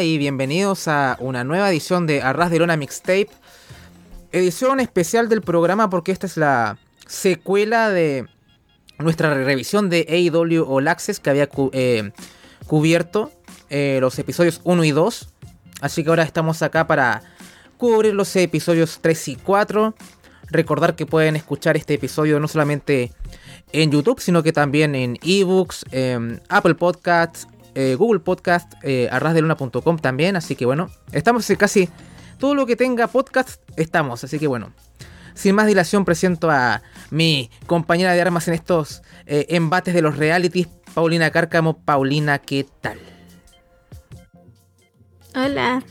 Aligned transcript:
Y 0.00 0.18
bienvenidos 0.18 0.88
a 0.88 1.16
una 1.20 1.44
nueva 1.44 1.70
edición 1.70 2.06
de 2.06 2.20
Arras 2.20 2.50
de 2.50 2.58
Lona 2.58 2.76
Mixtape. 2.76 3.28
Edición 4.32 4.80
especial 4.80 5.28
del 5.28 5.40
programa 5.40 5.88
porque 5.88 6.10
esta 6.10 6.26
es 6.26 6.36
la 6.36 6.78
secuela 7.06 7.90
de 7.90 8.26
nuestra 8.98 9.32
revisión 9.34 9.90
de 9.90 10.04
AEW 10.08 10.64
All 10.68 10.88
Access 10.88 11.20
que 11.20 11.30
había 11.30 11.48
eh, 11.72 12.10
cubierto 12.66 13.30
eh, 13.70 13.98
los 14.00 14.18
episodios 14.18 14.60
1 14.64 14.82
y 14.82 14.90
2. 14.90 15.28
Así 15.80 16.02
que 16.02 16.10
ahora 16.10 16.24
estamos 16.24 16.62
acá 16.62 16.88
para 16.88 17.22
cubrir 17.76 18.14
los 18.14 18.34
episodios 18.34 18.98
3 19.00 19.28
y 19.28 19.36
4. 19.36 19.94
Recordar 20.50 20.96
que 20.96 21.06
pueden 21.06 21.36
escuchar 21.36 21.76
este 21.76 21.94
episodio 21.94 22.40
no 22.40 22.48
solamente 22.48 23.12
en 23.70 23.92
YouTube, 23.92 24.20
sino 24.20 24.42
que 24.42 24.52
también 24.52 24.96
en 24.96 25.18
ebooks, 25.22 25.84
Apple 26.48 26.74
Podcasts, 26.74 27.46
eh, 27.74 27.94
Google 27.96 28.20
Podcast, 28.20 28.72
eh, 28.82 29.08
arrasdeluna.com 29.10 29.98
también. 29.98 30.36
Así 30.36 30.56
que 30.56 30.66
bueno, 30.66 30.90
estamos 31.12 31.46
casi 31.58 31.88
todo 32.38 32.54
lo 32.54 32.66
que 32.66 32.76
tenga 32.76 33.06
podcast, 33.06 33.60
estamos. 33.76 34.24
Así 34.24 34.38
que 34.38 34.46
bueno, 34.46 34.72
sin 35.34 35.54
más 35.54 35.66
dilación 35.66 36.04
presento 36.04 36.50
a 36.50 36.82
mi 37.10 37.50
compañera 37.66 38.12
de 38.12 38.20
armas 38.20 38.48
en 38.48 38.54
estos 38.54 39.02
eh, 39.26 39.46
embates 39.50 39.94
de 39.94 40.02
los 40.02 40.16
realities, 40.16 40.68
Paulina 40.94 41.30
Cárcamo. 41.30 41.78
Paulina, 41.78 42.38
¿qué 42.38 42.66
tal? 42.80 42.98
Hola, 45.34 45.82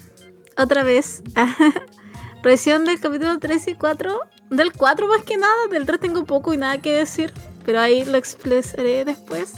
otra 0.57 0.83
vez. 0.83 1.21
Revisión 2.43 2.85
del 2.85 2.99
capítulo 2.99 3.39
3 3.39 3.67
y 3.69 3.75
4. 3.75 4.19
Del 4.49 4.71
4 4.73 5.07
más 5.07 5.23
que 5.23 5.37
nada, 5.37 5.67
del 5.71 5.85
3 5.85 5.99
tengo 5.99 6.25
poco 6.25 6.53
y 6.53 6.57
nada 6.57 6.77
que 6.77 6.93
decir, 6.93 7.33
pero 7.65 7.79
ahí 7.79 8.05
lo 8.05 8.17
expresaré 8.17 9.05
después. 9.05 9.53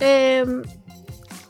Eh, 0.00 0.44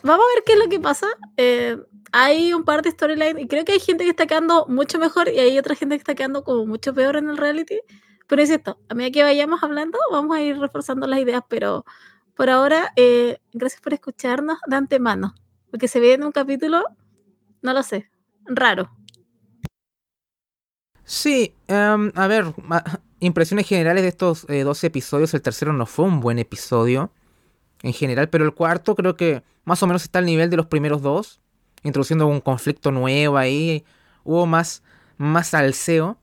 vamos 0.02 0.24
a 0.24 0.34
ver 0.34 0.44
qué 0.44 0.52
es 0.52 0.58
lo 0.58 0.68
que 0.68 0.80
pasa. 0.80 1.06
Eh, 1.36 1.76
hay 2.12 2.52
un 2.52 2.64
par 2.64 2.82
de 2.82 2.90
storylines 2.90 3.42
y 3.42 3.48
creo 3.48 3.64
que 3.64 3.72
hay 3.72 3.80
gente 3.80 4.04
que 4.04 4.10
está 4.10 4.26
quedando 4.26 4.66
mucho 4.66 4.98
mejor 4.98 5.28
y 5.28 5.38
hay 5.38 5.58
otra 5.58 5.74
gente 5.74 5.96
que 5.96 6.00
está 6.00 6.14
quedando 6.14 6.44
como 6.44 6.66
mucho 6.66 6.92
peor 6.92 7.16
en 7.16 7.30
el 7.30 7.38
reality. 7.38 7.80
Pero 8.26 8.42
es 8.42 8.50
esto, 8.50 8.78
a 8.88 8.94
medida 8.94 9.12
que 9.12 9.22
vayamos 9.22 9.62
hablando, 9.62 9.98
vamos 10.10 10.36
a 10.36 10.40
ir 10.40 10.58
reforzando 10.58 11.06
las 11.06 11.20
ideas, 11.20 11.42
pero 11.48 11.84
por 12.36 12.50
ahora, 12.50 12.92
eh, 12.96 13.38
gracias 13.52 13.80
por 13.80 13.92
escucharnos 13.92 14.58
de 14.66 14.76
antemano, 14.76 15.34
porque 15.70 15.88
se 15.88 16.00
ve 16.00 16.14
en 16.14 16.24
un 16.24 16.32
capítulo, 16.32 16.84
no 17.60 17.74
lo 17.74 17.82
sé, 17.82 18.10
raro. 18.46 18.90
Sí, 21.04 21.54
em, 21.66 22.10
a 22.14 22.26
ver, 22.26 22.54
impresiones 23.20 23.68
generales 23.68 24.02
de 24.02 24.08
estos 24.08 24.46
eh, 24.48 24.62
dos 24.62 24.82
episodios, 24.84 25.34
el 25.34 25.42
tercero 25.42 25.72
no 25.72 25.84
fue 25.84 26.06
un 26.06 26.20
buen 26.20 26.38
episodio 26.38 27.12
en 27.82 27.92
general, 27.92 28.28
pero 28.28 28.44
el 28.44 28.54
cuarto 28.54 28.94
creo 28.94 29.16
que 29.16 29.42
más 29.64 29.82
o 29.82 29.86
menos 29.86 30.02
está 30.02 30.18
al 30.18 30.26
nivel 30.26 30.50
de 30.50 30.56
los 30.56 30.66
primeros 30.66 31.02
dos, 31.02 31.40
introduciendo 31.82 32.26
un 32.26 32.40
conflicto 32.40 32.90
nuevo 32.92 33.36
ahí, 33.36 33.84
hubo 34.24 34.46
más, 34.46 34.82
más 35.16 35.48
salseo. 35.48 36.18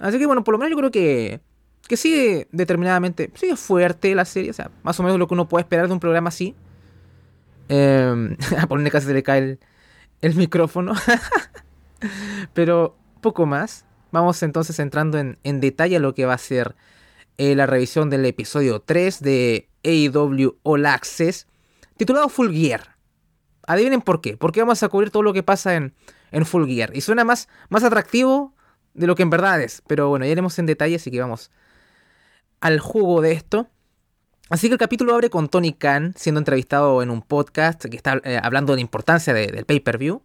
Así 0.00 0.18
que 0.18 0.26
bueno, 0.26 0.44
por 0.44 0.52
lo 0.52 0.58
menos 0.58 0.70
yo 0.70 0.76
creo 0.76 0.90
que, 0.90 1.40
que 1.86 1.96
sigue 1.96 2.48
determinadamente, 2.52 3.30
sigue 3.34 3.56
fuerte 3.56 4.14
la 4.14 4.24
serie, 4.24 4.50
o 4.50 4.54
sea, 4.54 4.70
más 4.82 4.98
o 4.98 5.02
menos 5.02 5.18
lo 5.18 5.28
que 5.28 5.34
uno 5.34 5.48
puede 5.48 5.62
esperar 5.62 5.86
de 5.86 5.94
un 5.94 6.00
programa 6.00 6.28
así. 6.28 6.54
Eh, 7.68 8.36
a 8.58 8.66
ponerle 8.66 8.90
casi 8.90 9.06
se 9.06 9.14
le 9.14 9.22
cae 9.22 9.38
el, 9.38 9.60
el 10.20 10.34
micrófono. 10.34 10.94
pero 12.54 12.96
poco 13.20 13.46
más. 13.46 13.84
Vamos 14.10 14.42
entonces 14.42 14.78
entrando 14.78 15.18
en, 15.18 15.38
en 15.42 15.60
detalle 15.60 15.96
a 15.96 16.00
lo 16.00 16.14
que 16.14 16.26
va 16.26 16.34
a 16.34 16.38
ser 16.38 16.76
eh, 17.38 17.54
la 17.54 17.66
revisión 17.66 18.10
del 18.10 18.26
episodio 18.26 18.80
3 18.80 19.22
de 19.22 19.68
AEW 19.84 20.58
All 20.62 20.86
Access, 20.86 21.46
titulado 21.96 22.28
Full 22.28 22.52
Gear. 22.52 22.96
Adivinen 23.66 24.02
por 24.02 24.20
qué. 24.20 24.36
Porque 24.36 24.60
vamos 24.60 24.82
a 24.82 24.88
cubrir 24.88 25.10
todo 25.10 25.22
lo 25.22 25.32
que 25.32 25.42
pasa 25.42 25.74
en, 25.74 25.94
en 26.30 26.46
Full 26.46 26.66
Gear. 26.66 26.96
Y 26.96 27.00
suena 27.00 27.24
más, 27.24 27.48
más 27.68 27.84
atractivo 27.84 28.54
de 28.94 29.06
lo 29.06 29.14
que 29.14 29.22
en 29.22 29.30
verdad 29.30 29.60
es. 29.60 29.82
Pero 29.86 30.08
bueno, 30.08 30.24
ya 30.24 30.32
iremos 30.32 30.58
en 30.58 30.66
detalle, 30.66 30.96
así 30.96 31.10
que 31.10 31.20
vamos 31.20 31.50
al 32.60 32.80
jugo 32.80 33.20
de 33.20 33.32
esto. 33.32 33.68
Así 34.48 34.68
que 34.68 34.74
el 34.74 34.78
capítulo 34.78 35.14
abre 35.14 35.30
con 35.30 35.48
Tony 35.48 35.72
Khan 35.72 36.12
siendo 36.16 36.38
entrevistado 36.38 37.02
en 37.02 37.10
un 37.10 37.22
podcast 37.22 37.86
que 37.86 37.96
está 37.96 38.20
eh, 38.24 38.38
hablando 38.42 38.72
de 38.72 38.76
la 38.78 38.82
importancia 38.82 39.32
del 39.32 39.64
pay-per-view. 39.64 40.22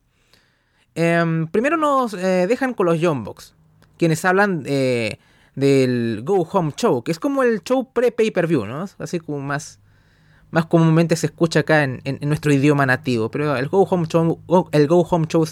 Em, 0.95 1.47
primero 1.47 1.78
nos 1.78 2.13
eh, 2.13 2.47
dejan 2.47 2.74
con 2.74 2.88
los 2.88 3.00
Young 3.00 3.24
Bucks, 3.24 3.56
quienes 3.97 4.25
hablan 4.25 4.63
del 5.57 6.22
Go 6.23 6.47
Home 6.51 6.72
Show, 6.78 7.03
que 7.03 7.12
es 7.12 7.19
como 7.19 7.41
el 7.41 7.63
show 7.63 7.91
pre-pay-per-view, 7.91 8.68
¿no? 8.68 8.85
Así 9.00 9.19
como 9.19 9.40
más, 9.40 9.79
más 10.51 10.68
comúnmente 10.68 11.16
se 11.16 11.25
escucha 11.25 11.62
acá 11.62 11.84
en, 11.84 12.01
nuestro 12.22 12.53
idioma 12.53 12.85
nativo. 12.85 13.31
Pero 13.31 13.57
el 13.57 13.68
Go 13.68 13.81
Home 13.81 14.06
Show, 14.06 14.40
el 14.72 14.88
Go 14.88 15.01
Home 15.01 15.25
Show 15.28 15.45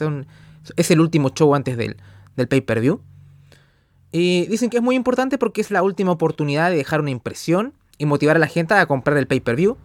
es, 0.77 0.91
el 0.91 1.01
último 1.01 1.29
show 1.31 1.55
antes 1.55 1.75
del, 1.75 1.97
del 2.35 2.47
pay-per-view. 2.47 3.01
Y 4.11 4.45
dicen 4.45 4.69
que 4.69 4.77
es 4.77 4.83
muy 4.83 4.95
importante 4.95 5.39
porque 5.39 5.61
es 5.61 5.71
la 5.71 5.81
última 5.81 6.11
oportunidad 6.11 6.69
de 6.69 6.77
dejar 6.77 7.01
una 7.01 7.09
impresión 7.09 7.73
y 7.97 8.05
motivar 8.05 8.35
a 8.35 8.39
la 8.39 8.47
gente 8.47 8.75
a 8.75 8.85
comprar 8.85 9.17
el 9.17 9.25
pay-per-view. 9.25 9.75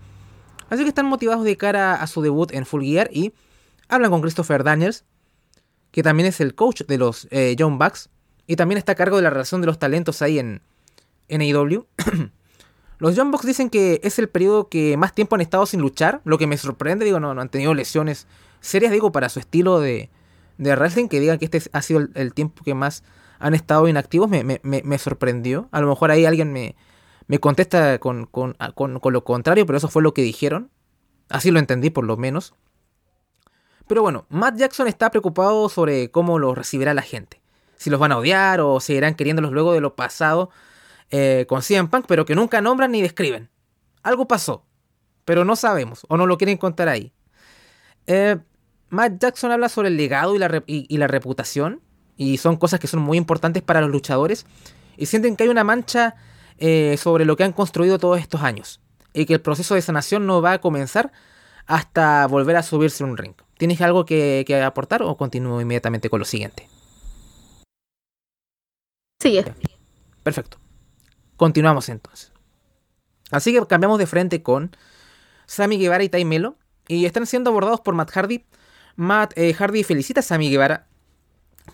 Así 0.69 0.83
que 0.83 0.91
están 0.91 1.07
motivados 1.07 1.45
de 1.45 1.57
cara 1.57 1.95
a 1.95 2.07
su 2.07 2.21
debut 2.21 2.53
en 2.53 2.67
Full 2.67 2.85
Gear 2.85 3.09
y 3.11 3.33
hablan 3.89 4.11
con 4.11 4.21
Christopher 4.21 4.65
Daniels, 4.65 5.07
que 5.93 6.03
también 6.03 6.29
es 6.29 6.43
el 6.43 6.55
coach 6.55 6.83
de 6.83 6.99
los 6.99 7.27
eh, 7.31 7.57
Young 7.57 7.79
Bucks 7.79 8.11
y 8.51 8.57
también 8.57 8.79
está 8.79 8.93
a 8.93 8.95
cargo 8.97 9.15
de 9.15 9.23
la 9.23 9.31
relación 9.31 9.61
de 9.61 9.69
los 9.69 9.79
talentos 9.79 10.23
ahí 10.23 10.41
en, 10.41 10.61
en 11.29 11.41
AEW. 11.41 11.87
Los 12.99 13.15
Young 13.15 13.31
Bucks 13.31 13.47
dicen 13.47 13.71
que 13.71 14.01
es 14.03 14.19
el 14.19 14.29
periodo 14.29 14.69
que 14.69 14.97
más 14.97 15.15
tiempo 15.15 15.37
han 15.37 15.41
estado 15.41 15.67
sin 15.67 15.81
luchar, 15.81 16.21
lo 16.25 16.37
que 16.37 16.49
me 16.49 16.57
sorprende, 16.57 17.05
digo, 17.05 17.21
no, 17.21 17.33
no 17.33 17.43
han 17.43 17.49
tenido 17.49 17.75
lesiones 17.75 18.27
serias, 18.59 18.91
digo, 18.91 19.13
para 19.13 19.29
su 19.29 19.39
estilo 19.39 19.79
de, 19.79 20.11
de 20.59 20.75
wrestling, 20.75 21.07
que 21.07 21.21
digan 21.21 21.39
que 21.39 21.45
este 21.45 21.63
ha 21.73 21.81
sido 21.81 22.09
el, 22.13 22.35
tiempo 22.35 22.65
que 22.65 22.75
más 22.75 23.05
han 23.39 23.55
estado 23.55 23.87
inactivos, 23.87 24.29
me, 24.29 24.99
sorprendió. 24.99 25.69
A 25.71 25.81
lo 25.81 25.87
mejor 25.87 26.11
ahí 26.11 26.27
alguien 26.27 26.53
me, 26.53 26.75
me 27.29 27.39
contesta 27.39 28.01
con, 28.01 28.27
con, 28.27 28.57
con, 28.75 28.99
con, 28.99 29.13
lo 29.13 29.23
contrario, 29.23 29.65
pero 29.65 29.79
eso 29.79 29.87
fue 29.87 30.03
lo 30.03 30.13
que 30.13 30.23
dijeron. 30.23 30.71
Así 31.29 31.53
lo 31.53 31.61
entendí 31.61 31.91
por 31.91 32.05
lo 32.05 32.17
menos. 32.17 32.53
Pero 33.87 34.03
bueno, 34.03 34.27
Matt 34.29 34.57
Jackson 34.57 34.89
está 34.89 35.09
preocupado 35.11 35.69
sobre 35.69 36.11
cómo 36.11 36.41
lo 36.41 36.57
recibirá 36.57 36.95
la 36.95 37.03
gente. 37.03 37.40
Si 37.81 37.89
los 37.89 37.99
van 37.99 38.13
a 38.13 38.19
odiar 38.19 38.61
o 38.61 38.79
seguirán 38.79 39.15
queriéndolos 39.15 39.53
luego 39.53 39.73
de 39.73 39.81
lo 39.81 39.97
pasado 39.97 40.51
eh, 41.11 41.47
con 41.49 41.63
CM 41.63 41.89
Punk, 41.89 42.05
pero 42.07 42.27
que 42.27 42.35
nunca 42.35 42.61
nombran 42.61 42.93
ni 42.93 43.01
describen. 43.01 43.49
Algo 44.03 44.29
pasó, 44.29 44.67
pero 45.25 45.47
no 45.47 45.57
sabemos 45.57 46.05
o 46.11 46.19
no 46.19 46.27
lo 46.27 46.37
quieren 46.37 46.59
contar 46.59 46.91
ahí. 46.91 47.15
Eh, 48.07 48.37
Matt 48.91 49.15
Jackson 49.19 49.51
habla 49.51 49.71
sobre 49.71 49.89
el 49.89 49.97
legado 49.97 50.35
y 50.35 50.39
la, 50.39 50.63
y, 50.67 50.95
la, 50.99 51.07
reputación, 51.07 51.81
y 52.19 52.37
son 52.37 52.59
cosas 52.59 52.81
que 52.81 52.87
son 52.87 53.01
muy 53.01 53.17
importantes 53.17 53.63
para 53.63 53.81
los 53.81 53.89
luchadores, 53.89 54.45
y 54.99 55.07
sienten 55.07 55.35
que 55.35 55.45
hay 55.45 55.49
una 55.49 55.65
mancha 55.65 56.17
eh, 56.59 56.99
sobre 56.99 57.25
lo 57.25 57.35
que 57.35 57.45
han 57.45 57.53
construido 57.53 57.99
todos 57.99 58.21
estos 58.21 58.43
años, 58.43 58.83
y 59.15 59.25
que 59.25 59.33
el 59.33 59.41
proceso 59.41 59.75
de 59.75 59.81
sanación 59.81 60.27
no 60.27 60.43
va 60.43 60.53
a 60.53 60.61
comenzar 60.61 61.13
hasta 61.67 62.27
volver 62.27 62.57
a 62.57 62.63
subirse 62.63 63.05
un 63.05 63.17
ring. 63.17 63.37
¿Tienes 63.57 63.81
algo 63.81 64.05
que, 64.05 64.45
que 64.47 64.61
aportar 64.61 65.03
o 65.03 65.17
continúo 65.17 65.63
inmediatamente 65.63 66.11
con 66.11 66.19
lo 66.19 66.27
siguiente? 66.27 66.69
Sigue. 69.21 69.45
Perfecto. 70.23 70.59
Continuamos 71.37 71.89
entonces. 71.89 72.33
Así 73.31 73.53
que 73.53 73.65
cambiamos 73.67 73.99
de 73.99 74.07
frente 74.07 74.43
con 74.43 74.75
Sammy 75.47 75.79
Guevara 75.79 76.03
y 76.03 76.09
Ty 76.09 76.25
Melo. 76.25 76.57
Y 76.89 77.05
están 77.05 77.27
siendo 77.27 77.51
abordados 77.51 77.81
por 77.81 77.95
Matt 77.95 78.11
Hardy. 78.11 78.45
Matt 78.97 79.33
eh, 79.37 79.55
Hardy 79.55 79.85
felicita 79.85 80.21
a 80.21 80.23
Sammy 80.23 80.51
Guevara 80.51 80.87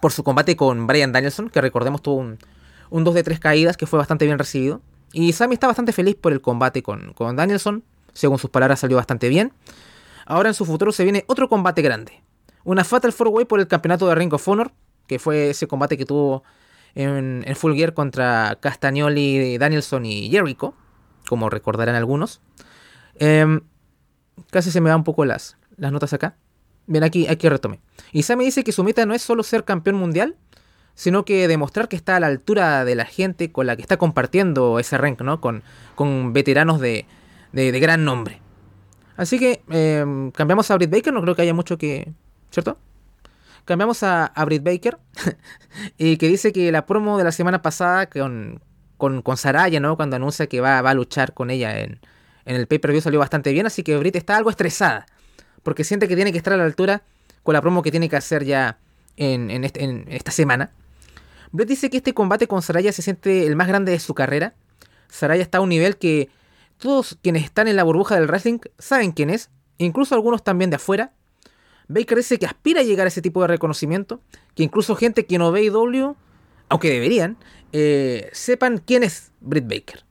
por 0.01 0.13
su 0.13 0.23
combate 0.23 0.57
con 0.57 0.87
Brian 0.87 1.13
Danielson, 1.13 1.49
que 1.49 1.61
recordemos 1.61 2.03
tuvo 2.03 2.17
un, 2.17 2.39
un 2.91 3.05
2 3.05 3.15
de 3.15 3.23
3 3.23 3.41
caídas 3.41 3.77
que 3.77 3.87
fue 3.87 3.99
bastante 3.99 4.27
bien 4.27 4.39
recibido. 4.39 4.83
Y 5.13 5.33
Sammy 5.33 5.55
está 5.55 5.69
bastante 5.69 5.93
feliz 5.93 6.17
por 6.17 6.33
el 6.33 6.41
combate 6.41 6.83
con, 6.83 7.15
con 7.15 7.37
Danielson. 7.37 7.85
Según 8.13 8.39
sus 8.39 8.51
palabras 8.51 8.81
salió 8.81 8.97
bastante 8.97 9.29
bien. 9.29 9.53
Ahora 10.27 10.49
en 10.49 10.55
su 10.55 10.67
futuro 10.67 10.93
se 10.93 11.05
viene 11.05 11.25
otro 11.29 11.49
combate 11.49 11.81
grande. 11.81 12.23
Una 12.65 12.83
Fatal 12.83 13.13
4-Way 13.13 13.45
por 13.45 13.61
el 13.61 13.69
campeonato 13.69 14.09
de 14.09 14.15
Ring 14.17 14.33
of 14.35 14.47
Honor, 14.49 14.73
que 15.07 15.19
fue 15.19 15.51
ese 15.51 15.69
combate 15.69 15.97
que 15.97 16.05
tuvo 16.05 16.43
en, 16.97 17.45
Full 17.55 17.75
Gear 17.75 17.95
contra 17.95 18.59
Castagnoli, 18.61 19.59
Danielson 19.59 20.07
y 20.07 20.31
Jericho, 20.31 20.75
como 21.29 21.51
recordarán 21.51 21.95
algunos. 21.95 22.41
Em, 23.15 23.61
casi 24.51 24.71
se 24.71 24.81
me 24.81 24.91
van 24.91 24.99
un 24.99 25.05
poco 25.05 25.25
las, 25.25 25.57
las 25.77 25.93
notas 25.93 26.13
acá. 26.13 26.37
Bien, 26.87 27.05
aquí, 27.05 27.29
aquí 27.29 27.49
retome. 27.49 27.81
Y 28.13 28.23
Sammy 28.23 28.45
dice 28.45 28.65
que 28.65 28.73
su 28.73 28.83
meta 28.83 29.05
no 29.07 29.15
es 29.15 29.23
solo 29.23 29.43
ser 29.43 29.65
campeón 29.65 29.97
mundial, 29.97 30.37
sino 30.95 31.25
que 31.25 31.49
demostrar 31.49 31.89
que 31.89 31.97
está 31.97 32.17
a 32.17 32.21
la 32.21 32.29
altura 32.29 32.85
de 32.85 32.95
la 32.95 33.05
gente 33.05 33.53
con 33.53 33.67
la 33.67 33.77
que 33.77 33.83
está 33.83 33.99
compartiendo 33.99 34.79
ese 34.79 34.97
rank, 34.97 35.21
¿no? 35.21 35.41
Con, 35.41 35.63
con 35.95 36.33
veteranos 36.33 36.81
de, 36.81 37.05
de, 37.53 37.79
gran 37.79 38.05
nombre. 38.05 38.41
Así 39.17 39.39
que 39.39 39.63
em, 39.69 40.31
cambiamos 40.31 40.71
a 40.71 40.77
Britt 40.77 40.91
Baker, 40.91 41.13
no 41.13 41.21
creo 41.21 41.37
que 41.37 41.43
haya 41.43 41.55
mucho 41.55 41.77
que... 41.77 42.13
¿Cierto? 42.51 42.79
Cambiamos 43.67 44.03
a, 44.03 44.25
a 44.25 44.45
Britt 44.47 44.63
Baker, 44.63 44.99
y 45.99 46.17
que 46.17 46.29
dice 46.29 46.53
que 46.53 46.73
la 46.73 46.87
promo 46.87 47.19
de 47.19 47.25
la 47.25 47.33
semana 47.33 47.61
pasada 47.61 48.09
con, 48.09 48.63
con, 48.97 49.21
con 49.21 49.37
Saraya, 49.37 49.81
¿no? 49.81 49.97
Cuando 49.97 50.17
anuncia 50.17 50.47
que 50.47 50.63
va, 50.63 50.81
va 50.81 50.91
a 50.91 50.95
luchar 50.95 51.35
con 51.35 51.51
ella 51.51 51.81
en, 51.81 52.01
en 52.47 52.57
el 52.57 52.67
pay-per-view 52.67 53.03
salió 53.03 53.19
bastante 53.19 53.53
bien, 53.53 53.67
así 53.67 53.83
que 53.83 53.99
Britt 53.99 54.17
está 54.17 54.37
algo 54.37 54.49
estresada, 54.49 55.05
porque 55.63 55.85
siente 55.85 56.09
que 56.09 56.17
tiene 56.17 56.33
que 56.33 56.39
estar 56.39 56.55
a 56.55 56.57
la 56.57 56.65
altura 56.65 57.03
con 57.43 57.53
la 57.53 57.61
promo 57.61 57.83
que 57.83 57.91
tiene 57.91 58.09
que 58.09 58.17
hacer 58.17 58.45
ya 58.45 58.79
en, 59.17 59.65
este, 59.65 60.05
esta 60.09 60.31
semana. 60.31 60.71
Brett 61.53 61.69
dice 61.69 61.91
que 61.91 61.99
este 61.99 62.15
combate 62.15 62.47
con 62.47 62.63
Saraya 62.63 62.93
se 62.93 63.03
siente 63.03 63.47
el 63.47 63.57
más 63.57 63.69
grande 63.69 63.93
de 63.93 63.99
su 63.99 64.15
carrera. 64.15 64.55
Saraya 65.09 65.43
está 65.43 65.59
a 65.59 65.61
un 65.61 65.69
nivel 65.69 65.97
que 65.97 66.29
todos 66.79 67.19
quienes 67.23 67.45
están 67.45 67.69
en 67.69 67.77
la 67.77 67.85
burbuja 67.85 68.17
del 68.17 68.27
wrestling 68.27 68.59
saben 68.79 69.13
quién 69.13 69.31
es, 69.31 69.51
incluso 69.79 70.15
algunos 70.15 70.43
también 70.43 70.71
de 70.71 70.77
afuera. 70.77 71.13
Baker 71.89 72.19
dice 72.19 72.39
que 72.39 72.47
aspira 72.47 72.81
a 72.81 72.85
llegar 72.85 73.07
a 73.07 73.09
ese 73.09 73.23
tipo 73.23 73.41
de 73.43 73.49
reconocimiento, 73.49 74.21
que 74.55 74.63
incluso 74.63 74.97
gente 74.97 75.27
que 75.27 75.39
no 75.39 75.53
ve 75.53 75.65
IW, 75.65 76.17
aunque 76.69 76.91
deberían, 76.91 77.37
eh, 77.73 78.29
sepan 78.33 78.79
quién 78.79 79.03
es 79.03 79.33
Britt 79.41 79.65
Baker. 79.65 80.05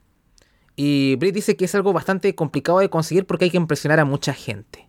Y 0.74 1.16
Britt 1.16 1.34
dice 1.34 1.56
que 1.56 1.64
es 1.64 1.74
algo 1.74 1.92
bastante 1.92 2.34
complicado 2.34 2.78
de 2.78 2.90
conseguir 2.90 3.26
porque 3.26 3.46
hay 3.46 3.50
que 3.50 3.56
impresionar 3.56 4.00
a 4.00 4.04
mucha 4.04 4.34
gente. 4.34 4.88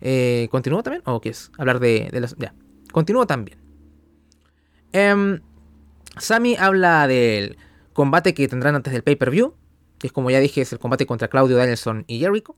Eh, 0.00 0.48
¿Continúo 0.50 0.82
también? 0.82 1.02
¿O 1.06 1.20
qué 1.20 1.30
es? 1.30 1.50
Hablar 1.58 1.80
de, 1.80 2.08
las... 2.12 2.36
Ya, 2.36 2.54
continúo 2.92 3.26
también. 3.26 3.58
Eh, 4.92 5.40
Sammy 6.18 6.56
habla 6.56 7.06
del 7.06 7.58
combate 7.92 8.34
que 8.34 8.48
tendrán 8.48 8.74
antes 8.74 8.92
del 8.92 9.02
pay-per-view, 9.02 9.54
que 9.98 10.06
es 10.08 10.12
como 10.12 10.30
ya 10.30 10.40
dije, 10.40 10.60
es 10.60 10.72
el 10.72 10.78
combate 10.78 11.06
contra 11.06 11.28
Claudio 11.28 11.56
Danielson 11.56 12.04
y 12.06 12.20
Jericho. 12.20 12.56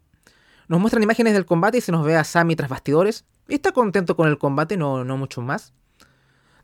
Nos 0.70 0.78
muestran 0.78 1.02
imágenes 1.02 1.32
del 1.32 1.46
combate 1.46 1.78
y 1.78 1.80
se 1.80 1.90
nos 1.90 2.06
ve 2.06 2.14
a 2.14 2.22
Sammy 2.22 2.54
tras 2.54 2.70
bastidores. 2.70 3.24
Y 3.48 3.54
está 3.54 3.72
contento 3.72 4.14
con 4.14 4.28
el 4.28 4.38
combate, 4.38 4.76
no, 4.76 5.02
no 5.02 5.16
mucho 5.16 5.42
más. 5.42 5.72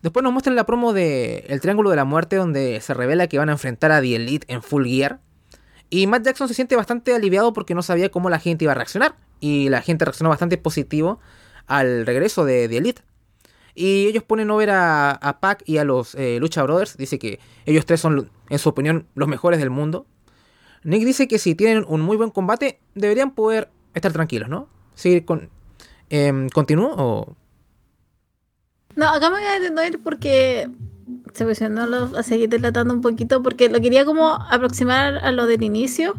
Después 0.00 0.22
nos 0.22 0.32
muestran 0.32 0.54
la 0.54 0.64
promo 0.64 0.92
de 0.92 1.38
El 1.48 1.60
Triángulo 1.60 1.90
de 1.90 1.96
la 1.96 2.04
Muerte, 2.04 2.36
donde 2.36 2.80
se 2.80 2.94
revela 2.94 3.26
que 3.26 3.36
van 3.36 3.48
a 3.48 3.52
enfrentar 3.52 3.90
a 3.90 4.00
The 4.00 4.14
Elite 4.14 4.46
en 4.46 4.62
Full 4.62 4.86
Gear. 4.86 5.18
Y 5.90 6.06
Matt 6.06 6.24
Jackson 6.24 6.46
se 6.46 6.54
siente 6.54 6.76
bastante 6.76 7.16
aliviado 7.16 7.52
porque 7.52 7.74
no 7.74 7.82
sabía 7.82 8.08
cómo 8.08 8.30
la 8.30 8.38
gente 8.38 8.64
iba 8.64 8.70
a 8.70 8.76
reaccionar. 8.76 9.16
Y 9.40 9.70
la 9.70 9.82
gente 9.82 10.04
reaccionó 10.04 10.30
bastante 10.30 10.56
positivo 10.56 11.18
al 11.66 12.06
regreso 12.06 12.44
de 12.44 12.68
The 12.68 12.76
Elite. 12.76 13.02
Y 13.74 14.06
ellos 14.06 14.22
ponen 14.22 14.52
over 14.52 14.70
a, 14.70 15.10
a 15.10 15.40
Pac 15.40 15.64
y 15.66 15.78
a 15.78 15.84
los 15.84 16.14
eh, 16.14 16.38
Lucha 16.38 16.62
Brothers. 16.62 16.96
Dice 16.96 17.18
que 17.18 17.40
ellos 17.64 17.84
tres 17.86 18.02
son, 18.02 18.30
en 18.50 18.58
su 18.60 18.68
opinión, 18.68 19.08
los 19.16 19.26
mejores 19.26 19.58
del 19.58 19.70
mundo. 19.70 20.06
Nick 20.84 21.04
dice 21.04 21.26
que 21.26 21.40
si 21.40 21.56
tienen 21.56 21.84
un 21.88 22.02
muy 22.02 22.16
buen 22.16 22.30
combate, 22.30 22.78
deberían 22.94 23.32
poder 23.32 23.72
estar 23.96 24.12
tranquilos, 24.12 24.48
¿no? 24.48 24.68
Seguir 24.94 25.24
con. 25.24 25.50
Eh, 26.10 26.46
¿Continúo 26.52 26.94
o.? 26.96 27.36
No, 28.94 29.08
acá 29.08 29.30
me 29.30 29.38
voy 29.38 29.46
a 29.46 29.60
detener 29.60 29.98
porque. 30.02 30.70
Se 31.34 31.68
no 31.68 31.82
a 32.16 32.22
seguir 32.22 32.48
delatando 32.48 32.94
un 32.94 33.02
poquito 33.02 33.42
porque 33.42 33.68
lo 33.68 33.78
quería 33.80 34.04
como 34.06 34.32
aproximar 34.32 35.18
a 35.18 35.30
lo 35.32 35.46
del 35.46 35.62
inicio. 35.62 36.14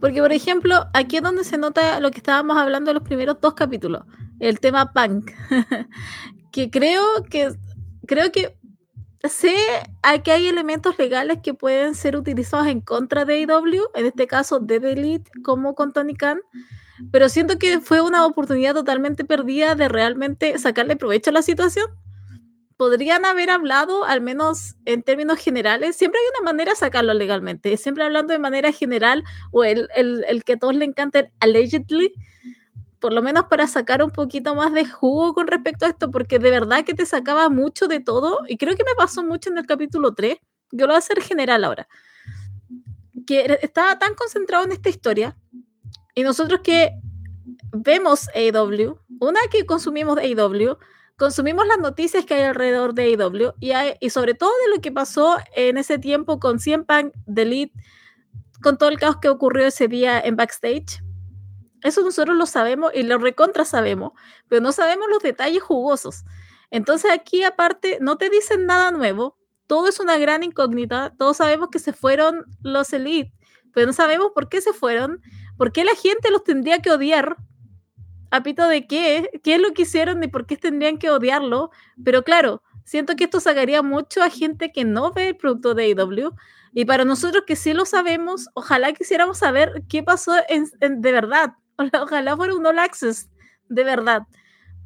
Porque, 0.00 0.20
por 0.20 0.32
ejemplo, 0.32 0.86
aquí 0.94 1.18
es 1.18 1.22
donde 1.22 1.44
se 1.44 1.58
nota 1.58 2.00
lo 2.00 2.10
que 2.10 2.18
estábamos 2.18 2.56
hablando 2.56 2.90
en 2.90 2.94
los 2.94 3.04
primeros 3.04 3.40
dos 3.40 3.54
capítulos. 3.54 4.04
El 4.40 4.58
tema 4.58 4.92
punk. 4.92 5.30
que 6.50 6.70
creo 6.70 7.02
que 7.28 7.54
creo 8.06 8.32
que 8.32 8.56
sé 9.28 9.54
que 10.22 10.32
hay 10.32 10.48
elementos 10.48 10.98
legales 10.98 11.38
que 11.42 11.54
pueden 11.54 11.94
ser 11.94 12.16
utilizados 12.16 12.66
en 12.66 12.80
contra 12.80 13.24
de 13.24 13.44
AEW, 13.44 13.88
en 13.94 14.06
este 14.06 14.26
caso 14.26 14.60
de 14.60 14.80
The 14.80 14.92
Elite 14.92 15.30
como 15.42 15.74
con 15.74 15.92
Tony 15.92 16.14
Khan, 16.14 16.40
pero 17.10 17.28
siento 17.28 17.58
que 17.58 17.80
fue 17.80 18.00
una 18.00 18.26
oportunidad 18.26 18.74
totalmente 18.74 19.24
perdida 19.24 19.74
de 19.74 19.88
realmente 19.88 20.58
sacarle 20.58 20.96
provecho 20.96 21.30
a 21.30 21.32
la 21.32 21.42
situación. 21.42 21.86
Podrían 22.76 23.24
haber 23.24 23.50
hablado, 23.50 24.04
al 24.04 24.20
menos 24.20 24.74
en 24.84 25.02
términos 25.02 25.38
generales, 25.38 25.96
siempre 25.96 26.20
hay 26.20 26.40
una 26.40 26.52
manera 26.52 26.72
de 26.72 26.76
sacarlo 26.76 27.14
legalmente, 27.14 27.76
siempre 27.76 28.04
hablando 28.04 28.32
de 28.32 28.38
manera 28.38 28.72
general 28.72 29.22
o 29.52 29.64
el, 29.64 29.88
el, 29.94 30.24
el 30.28 30.44
que 30.44 30.54
a 30.54 30.58
todos 30.58 30.74
le 30.74 30.84
encanta, 30.84 31.30
allegedly, 31.38 32.12
por 33.04 33.12
lo 33.12 33.20
menos 33.20 33.44
para 33.50 33.66
sacar 33.66 34.02
un 34.02 34.10
poquito 34.10 34.54
más 34.54 34.72
de 34.72 34.86
jugo 34.86 35.34
con 35.34 35.46
respecto 35.46 35.84
a 35.84 35.90
esto, 35.90 36.10
porque 36.10 36.38
de 36.38 36.50
verdad 36.50 36.84
que 36.84 36.94
te 36.94 37.04
sacaba 37.04 37.50
mucho 37.50 37.86
de 37.86 38.00
todo, 38.00 38.40
y 38.48 38.56
creo 38.56 38.74
que 38.76 38.82
me 38.82 38.94
pasó 38.96 39.22
mucho 39.22 39.50
en 39.50 39.58
el 39.58 39.66
capítulo 39.66 40.14
3, 40.14 40.38
yo 40.72 40.86
lo 40.86 40.92
voy 40.92 40.96
a 40.96 40.98
hacer 41.00 41.20
general 41.20 41.64
ahora, 41.64 41.86
que 43.26 43.58
estaba 43.60 43.98
tan 43.98 44.14
concentrado 44.14 44.64
en 44.64 44.72
esta 44.72 44.88
historia, 44.88 45.36
y 46.14 46.22
nosotros 46.22 46.60
que 46.62 46.92
vemos 47.72 48.28
AW, 48.34 48.98
una 49.20 49.40
que 49.50 49.66
consumimos 49.66 50.18
AW, 50.18 50.78
consumimos 51.16 51.66
las 51.66 51.78
noticias 51.78 52.24
que 52.24 52.34
hay 52.34 52.42
alrededor 52.42 52.94
de 52.94 53.14
AW, 53.14 53.54
y, 53.60 53.72
y 54.00 54.10
sobre 54.10 54.34
todo 54.34 54.50
de 54.66 54.76
lo 54.76 54.80
que 54.80 54.92
pasó 54.92 55.36
en 55.54 55.78
ese 55.78 55.98
tiempo 55.98 56.38
con 56.38 56.58
CM 56.58 56.84
Punk, 56.84 57.12
Delete, 57.26 57.72
con 58.62 58.78
todo 58.78 58.88
el 58.88 58.98
caos 58.98 59.16
que 59.20 59.28
ocurrió 59.28 59.66
ese 59.66 59.88
día 59.88 60.20
en 60.20 60.36
backstage, 60.36 61.02
eso 61.84 62.00
nosotros 62.00 62.34
lo 62.36 62.46
sabemos 62.46 62.92
y 62.94 63.02
lo 63.02 63.18
recontra 63.18 63.66
sabemos, 63.66 64.12
pero 64.48 64.62
no 64.62 64.72
sabemos 64.72 65.06
los 65.10 65.22
detalles 65.22 65.62
jugosos. 65.62 66.24
Entonces 66.70 67.10
aquí 67.12 67.44
aparte 67.44 67.98
no 68.00 68.16
te 68.16 68.30
dicen 68.30 68.64
nada 68.64 68.90
nuevo, 68.90 69.36
todo 69.66 69.86
es 69.88 70.00
una 70.00 70.16
gran 70.16 70.42
incógnita, 70.42 71.12
todos 71.18 71.36
sabemos 71.36 71.68
que 71.70 71.78
se 71.78 71.92
fueron 71.92 72.46
los 72.62 72.90
Elite, 72.94 73.34
pero 73.74 73.86
no 73.86 73.92
sabemos 73.92 74.32
por 74.34 74.48
qué 74.48 74.62
se 74.62 74.72
fueron, 74.72 75.20
por 75.56 75.72
qué 75.72 75.84
la 75.84 75.94
gente 75.94 76.30
los 76.30 76.44
tendría 76.44 76.80
que 76.80 76.90
odiar, 76.90 77.36
apito 78.30 78.66
de 78.68 78.86
qué, 78.86 79.30
qué 79.42 79.54
es 79.54 79.60
lo 79.60 79.72
que 79.72 79.82
hicieron 79.82 80.22
y 80.22 80.28
por 80.28 80.46
qué 80.46 80.56
tendrían 80.56 80.98
que 80.98 81.10
odiarlo, 81.10 81.70
pero 82.04 82.22
claro, 82.22 82.62
siento 82.84 83.16
que 83.16 83.24
esto 83.24 83.40
sacaría 83.40 83.82
mucho 83.82 84.22
a 84.22 84.30
gente 84.30 84.72
que 84.72 84.84
no 84.84 85.12
ve 85.12 85.28
el 85.28 85.36
producto 85.36 85.74
de 85.74 85.84
AEW 85.84 86.34
y 86.72 86.84
para 86.84 87.04
nosotros 87.04 87.44
que 87.46 87.56
sí 87.56 87.72
lo 87.72 87.84
sabemos, 87.84 88.48
ojalá 88.54 88.92
quisiéramos 88.92 89.38
saber 89.38 89.84
qué 89.88 90.02
pasó 90.02 90.32
de 90.32 91.12
verdad, 91.12 91.54
Ojalá 92.00 92.36
fuera 92.36 92.54
un 92.54 92.66
all 92.66 92.78
access, 92.78 93.28
de 93.68 93.84
verdad. 93.84 94.22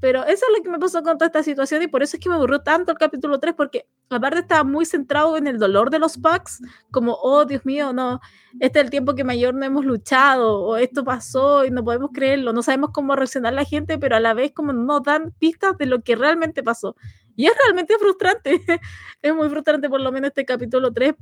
Pero 0.01 0.23
eso 0.25 0.47
es 0.47 0.57
lo 0.57 0.63
que 0.63 0.71
me 0.71 0.79
pasó 0.79 1.03
con 1.03 1.19
toda 1.19 1.27
esta 1.27 1.43
situación 1.43 1.83
y 1.83 1.89
por 1.89 2.03
eso 2.03 2.17
es 2.17 2.23
que 2.23 2.29
me 2.29 2.37
aburrió 2.37 2.61
tanto 2.61 2.93
el 2.93 2.99
capítulo 2.99 3.41
3 3.41 3.55
porque 3.55 3.87
aparte 4.11 4.41
estaba 4.41 4.63
muy 4.65 4.87
centrado 4.87 5.37
en 5.37 5.47
el 5.47 5.59
dolor 5.59 5.91
de 5.91 5.99
los 5.99 6.19
packs, 6.19 6.63
como, 6.91 7.15
oh 7.21 7.45
Dios 7.45 7.65
mío, 7.65 7.93
no, 7.93 8.21
este 8.61 8.79
es 8.79 8.85
el 8.85 8.91
tiempo 8.91 9.15
que 9.15 9.25
mayor 9.25 9.55
no 9.55 9.65
hemos 9.65 9.85
luchado 9.85 10.61
o 10.61 10.77
esto 10.77 11.05
pasó 11.05 11.65
y 11.65 11.71
no 11.71 11.85
podemos 11.85 12.11
creerlo, 12.13 12.53
no 12.53 12.63
sabemos 12.63 12.91
cómo 12.93 13.17
reaccionar 13.17 13.55
la 13.55 13.65
gente, 13.65 13.99
pero 13.99 14.17
a 14.17 14.21
la 14.21 14.35
vez 14.35 14.53
como 14.53 14.73
no 14.73 15.01
dan 15.01 15.33
pistas 15.39 15.77
de 15.79 15.87
lo 15.87 16.03
que 16.03 16.15
realmente 16.17 16.63
pasó. 16.63 16.97
Y 17.35 17.47
es 17.47 17.53
realmente 17.65 17.95
frustrante, 17.99 18.61
es 19.23 19.35
muy 19.35 19.49
frustrante 19.49 19.89
por 19.89 20.01
lo 20.01 20.13
menos 20.13 20.29
este 20.29 20.45
capítulo 20.45 20.93
3 20.93 21.15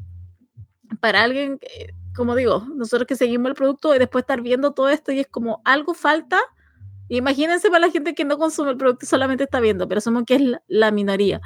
para 1.01 1.23
alguien 1.23 1.59
que 1.59 1.95
como 2.17 2.35
digo, 2.35 2.67
nosotros 2.75 3.07
que 3.07 3.15
seguimos 3.15 3.51
el 3.51 3.55
producto 3.55 3.95
y 3.95 3.99
después 3.99 4.23
estar 4.23 4.41
viendo 4.41 4.73
todo 4.73 4.89
esto 4.89 5.13
y 5.13 5.21
es 5.21 5.29
como 5.29 5.61
algo 5.65 5.93
falta. 5.95 6.41
Imagínense 7.09 7.69
para 7.69 7.87
la 7.87 7.93
gente 7.93 8.15
que 8.15 8.25
no 8.25 8.39
consume 8.39 8.71
el 8.71 8.77
producto 8.77 9.05
y 9.05 9.09
solamente 9.09 9.45
está 9.45 9.61
viendo, 9.61 9.87
pero 9.89 10.01
somos 10.01 10.25
que 10.25 10.35
es 10.37 10.43
la, 10.67 10.91
minoría. 10.91 11.41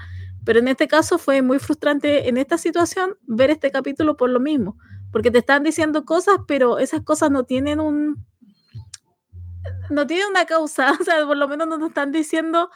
Pero 0.44 0.58
en 0.58 0.68
este 0.68 0.88
caso 0.88 1.18
fue 1.18 1.42
muy 1.42 1.58
frustrante 1.58 2.28
en 2.28 2.38
esta 2.38 2.56
situación 2.56 3.16
ver 3.22 3.50
este 3.50 3.70
capítulo 3.70 4.16
por 4.16 4.30
lo 4.30 4.40
mismo, 4.40 4.76
porque 5.12 5.30
te 5.30 5.38
están 5.38 5.62
diciendo 5.62 6.04
cosas, 6.04 6.38
pero 6.48 6.78
esas 6.78 7.02
cosas 7.02 7.30
no 7.30 7.44
tienen 7.44 7.80
un 7.80 8.24
no 9.90 10.06
tienen 10.06 10.28
una 10.28 10.46
causa, 10.46 10.92
o 11.00 11.04
sea, 11.04 11.26
por 11.26 11.36
lo 11.36 11.46
menos 11.48 11.68
no 11.68 11.76
nos 11.76 11.88
están 11.88 12.12
diciendo 12.12 12.70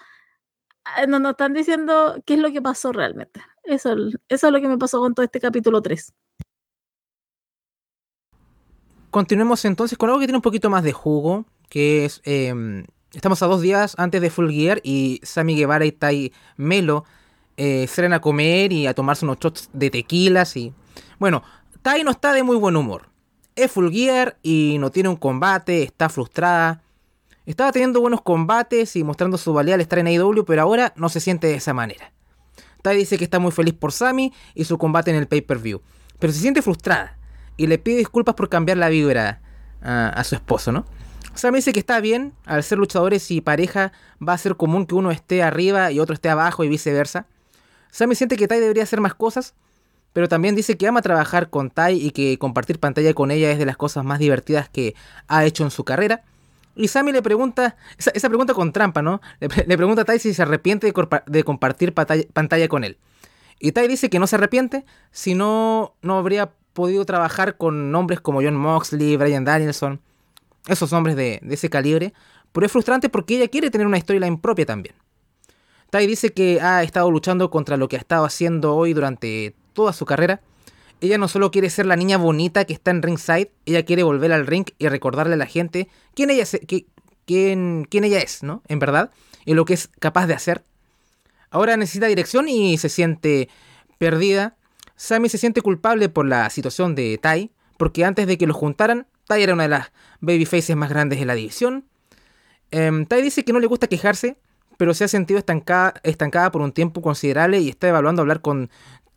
eh, 0.98 1.06
no 1.06 1.18
nos 1.18 1.32
están 1.32 1.54
diciendo 1.54 2.22
qué 2.26 2.34
es 2.34 2.40
lo 2.40 2.52
que 2.52 2.60
pasó 2.60 2.92
realmente. 2.92 3.40
Eso, 3.62 3.94
eso 4.28 4.46
es 4.46 4.52
lo 4.52 4.60
que 4.60 4.68
me 4.68 4.76
pasó 4.76 5.00
con 5.00 5.14
todo 5.14 5.24
este 5.24 5.40
capítulo 5.40 5.80
3. 5.80 6.12
Continuemos 9.10 9.64
entonces 9.64 9.96
con 9.96 10.10
algo 10.10 10.20
que 10.20 10.26
tiene 10.26 10.38
un 10.38 10.42
poquito 10.42 10.68
más 10.68 10.82
de 10.82 10.92
jugo, 10.92 11.46
que 11.74 12.04
es... 12.04 12.22
Em, 12.24 12.84
estamos 13.12 13.42
a 13.42 13.46
dos 13.46 13.60
días 13.60 13.96
antes 13.98 14.22
de 14.22 14.30
Full 14.30 14.48
Gear 14.48 14.80
y 14.84 15.20
Sammy 15.24 15.56
Guevara 15.56 15.84
y 15.84 15.90
Tai 15.90 16.32
Melo 16.56 17.04
eh, 17.56 17.88
salen 17.88 18.12
a 18.12 18.20
comer 18.20 18.72
y 18.72 18.86
a 18.86 18.94
tomarse 18.94 19.24
unos 19.24 19.40
shots 19.40 19.70
de 19.72 19.90
tequilas 19.90 20.56
y... 20.56 20.72
Bueno, 21.18 21.42
Tai 21.82 22.04
no 22.04 22.12
está 22.12 22.32
de 22.32 22.44
muy 22.44 22.56
buen 22.56 22.76
humor. 22.76 23.08
Es 23.56 23.72
Full 23.72 23.90
Gear 23.90 24.38
y 24.40 24.76
no 24.78 24.92
tiene 24.92 25.08
un 25.08 25.16
combate, 25.16 25.82
está 25.82 26.08
frustrada. 26.08 26.80
Estaba 27.44 27.72
teniendo 27.72 28.00
buenos 28.00 28.22
combates 28.22 28.94
y 28.94 29.02
mostrando 29.02 29.36
su 29.36 29.52
valía 29.52 29.74
al 29.74 29.80
estar 29.80 29.98
en 29.98 30.06
AEW, 30.06 30.44
pero 30.44 30.62
ahora 30.62 30.92
no 30.94 31.08
se 31.08 31.18
siente 31.18 31.48
de 31.48 31.54
esa 31.54 31.74
manera. 31.74 32.12
Tai 32.82 32.96
dice 32.96 33.18
que 33.18 33.24
está 33.24 33.40
muy 33.40 33.50
feliz 33.50 33.74
por 33.74 33.90
Sammy 33.90 34.32
y 34.54 34.62
su 34.62 34.78
combate 34.78 35.10
en 35.10 35.16
el 35.16 35.26
pay-per-view, 35.26 35.82
pero 36.20 36.32
se 36.32 36.38
siente 36.38 36.62
frustrada 36.62 37.18
y 37.56 37.66
le 37.66 37.78
pide 37.78 37.96
disculpas 37.96 38.36
por 38.36 38.48
cambiar 38.48 38.78
la 38.78 38.88
vibra 38.88 39.40
a, 39.82 40.22
su 40.22 40.36
esposo, 40.36 40.70
¿no? 40.70 40.86
O 41.34 41.50
dice 41.50 41.72
que 41.72 41.80
está 41.80 42.00
bien, 42.00 42.32
al 42.46 42.62
ser 42.62 42.78
luchadores 42.78 43.30
y 43.30 43.40
pareja 43.40 43.92
va 44.26 44.34
a 44.34 44.38
ser 44.38 44.56
común 44.56 44.86
que 44.86 44.94
uno 44.94 45.10
esté 45.10 45.42
arriba 45.42 45.90
y 45.90 45.98
otro 45.98 46.14
esté 46.14 46.28
abajo 46.28 46.62
y 46.62 46.68
viceversa. 46.68 47.26
Sammy 47.90 48.14
siente 48.14 48.36
que 48.36 48.46
Tai 48.46 48.60
debería 48.60 48.84
hacer 48.84 49.00
más 49.00 49.14
cosas, 49.14 49.54
pero 50.12 50.28
también 50.28 50.54
dice 50.54 50.76
que 50.76 50.86
ama 50.86 51.02
trabajar 51.02 51.50
con 51.50 51.70
Tai 51.70 51.94
y 51.94 52.12
que 52.12 52.38
compartir 52.38 52.78
pantalla 52.78 53.14
con 53.14 53.32
ella 53.32 53.50
es 53.50 53.58
de 53.58 53.66
las 53.66 53.76
cosas 53.76 54.04
más 54.04 54.20
divertidas 54.20 54.68
que 54.68 54.94
ha 55.26 55.44
hecho 55.44 55.64
en 55.64 55.70
su 55.70 55.84
carrera. 55.84 56.22
Y 56.76 56.88
Sammy 56.88 57.12
le 57.12 57.20
pregunta, 57.20 57.76
esa, 57.98 58.28
pregunta 58.28 58.54
con 58.54 58.72
trampa, 58.72 59.02
¿no? 59.02 59.20
Le, 59.40 59.76
pregunta 59.76 60.02
a 60.02 60.04
Tai 60.04 60.18
si 60.18 60.34
se 60.34 60.42
arrepiente 60.42 60.90
de, 60.90 61.20
de 61.26 61.44
compartir 61.44 61.94
pantalla, 61.94 62.24
pantalla, 62.32 62.68
con 62.68 62.84
él. 62.84 62.96
Y 63.58 63.72
Tai 63.72 63.88
dice 63.88 64.08
que 64.08 64.18
no 64.18 64.26
se 64.26 64.36
arrepiente, 64.36 64.84
si 65.10 65.34
no, 65.34 65.94
no 66.00 66.16
habría 66.16 66.52
podido 66.72 67.04
trabajar 67.04 67.56
con 67.56 67.90
nombres 67.90 68.20
como 68.20 68.40
John 68.40 68.56
Moxley, 68.56 69.16
Brian 69.16 69.44
Danielson, 69.44 70.00
esos 70.66 70.92
hombres 70.92 71.16
de, 71.16 71.40
ese 71.50 71.70
calibre, 71.70 72.12
pero 72.52 72.66
es 72.66 72.72
frustrante 72.72 73.08
porque 73.08 73.36
ella 73.36 73.48
quiere 73.48 73.70
tener 73.70 73.86
una 73.86 74.00
storyline 74.00 74.38
propia 74.38 74.66
también. 74.66 74.94
Tai 75.90 76.06
dice 76.06 76.32
que 76.32 76.60
ha 76.60 76.82
estado 76.82 77.10
luchando 77.10 77.50
contra 77.50 77.76
lo 77.76 77.88
que 77.88 77.96
ha 77.96 77.98
estado 77.98 78.24
haciendo 78.24 78.74
hoy 78.74 78.94
durante 78.94 79.54
toda 79.74 79.92
su 79.92 80.06
carrera. 80.06 80.40
Ella 81.00 81.18
no 81.18 81.28
solo 81.28 81.50
quiere 81.50 81.70
ser 81.70 81.86
la 81.86 81.96
niña 81.96 82.16
bonita 82.16 82.64
que 82.64 82.72
está 82.72 82.90
en 82.90 83.02
ringside, 83.02 83.52
ella 83.66 83.84
quiere 83.84 84.02
volver 84.02 84.32
al 84.32 84.46
ring 84.46 84.66
y 84.78 84.88
recordarle 84.88 85.34
a 85.34 85.36
la 85.36 85.46
gente 85.46 85.88
quién 86.14 86.30
ella, 86.30 86.44
quién, 87.26 87.86
quién 87.88 88.04
ella 88.04 88.20
es, 88.20 88.42
¿no? 88.42 88.62
En 88.68 88.78
verdad, 88.78 89.10
y 89.44 89.54
lo 89.54 89.64
que 89.64 89.74
es 89.74 89.88
capaz 89.98 90.26
de 90.26 90.34
hacer. 90.34 90.64
Ahora 91.50 91.76
necesita 91.76 92.06
dirección 92.06 92.48
y 92.48 92.78
se 92.78 92.88
siente 92.88 93.48
perdida. 93.98 94.56
Sammy 94.96 95.28
se 95.28 95.38
siente 95.38 95.60
culpable 95.60 96.08
por 96.08 96.26
la 96.26 96.48
situación 96.50 96.94
de 96.94 97.18
Tai, 97.18 97.52
porque 97.76 98.04
antes 98.04 98.26
de 98.26 98.38
que 98.38 98.46
lo 98.46 98.54
juntaran, 98.54 99.06
Tai 99.26 99.42
era 99.42 99.54
una 99.54 99.64
de 99.64 99.70
las 99.70 99.92
babyfaces 100.20 100.76
más 100.76 100.90
grandes 100.90 101.18
de 101.18 101.26
la 101.26 101.34
división. 101.34 101.86
Eh, 102.70 103.06
tai 103.08 103.22
dice 103.22 103.44
que 103.44 103.52
no 103.52 103.60
le 103.60 103.66
gusta 103.66 103.86
quejarse, 103.86 104.38
pero 104.76 104.94
se 104.94 105.04
ha 105.04 105.08
sentido 105.08 105.38
estancada, 105.38 106.50
por 106.50 106.62
un 106.62 106.72
tiempo 106.72 107.02
considerable 107.02 107.60
y 107.60 107.68
está 107.68 107.88
evaluando 107.88 108.22
hablar 108.22 108.40
con 108.40 108.70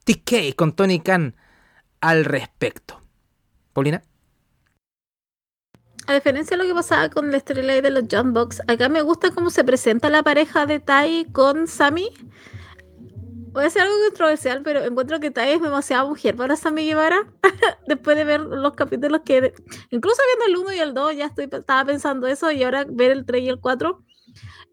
TK, 0.04 0.56
con 0.56 0.74
Tony 0.74 1.00
Khan, 1.00 1.36
al 2.02 2.26
respecto. 2.26 3.02
Paulina. 3.74 4.04
A 6.08 6.14
diferencia 6.14 6.56
de 6.56 6.64
lo 6.64 6.70
que 6.70 6.74
pasaba 6.74 7.10
con 7.10 7.32
la 7.32 7.38
estrella 7.38 7.82
de 7.82 7.90
los 7.90 8.04
John 8.10 8.34
acá 8.68 8.88
me 8.88 9.02
gusta 9.02 9.32
cómo 9.32 9.50
se 9.50 9.64
presenta 9.66 10.10
la 10.10 10.24
pareja 10.24 10.66
de 10.66 10.80
Tai 10.80 11.26
con 11.34 11.68
Sammy. 11.68 12.10
Voy 13.58 13.64
a 13.64 13.70
decir 13.70 13.82
algo 13.82 13.96
controversial, 14.06 14.62
pero 14.62 14.84
encuentro 14.84 15.20
que 15.20 15.32
Tai 15.32 15.52
es 15.52 15.60
demasiado 15.60 16.10
mujer 16.10 16.36
para 16.36 16.56
Sammy 16.56 16.86
Guevara. 16.86 17.28
Después 17.88 18.16
de 18.16 18.24
ver 18.24 18.42
los 18.42 18.76
capítulos 18.76 19.22
que. 19.26 19.52
Incluso 19.90 20.22
viendo 20.38 20.60
el 20.60 20.64
1 20.64 20.74
y 20.74 20.80
el 20.80 20.94
2, 20.94 21.16
ya 21.16 21.26
estoy, 21.26 21.50
estaba 21.52 21.84
pensando 21.84 22.28
eso, 22.28 22.52
y 22.52 22.62
ahora 22.62 22.86
ver 22.88 23.10
el 23.10 23.26
3 23.26 23.42
y 23.42 23.50
el 23.50 23.60
4 23.60 24.06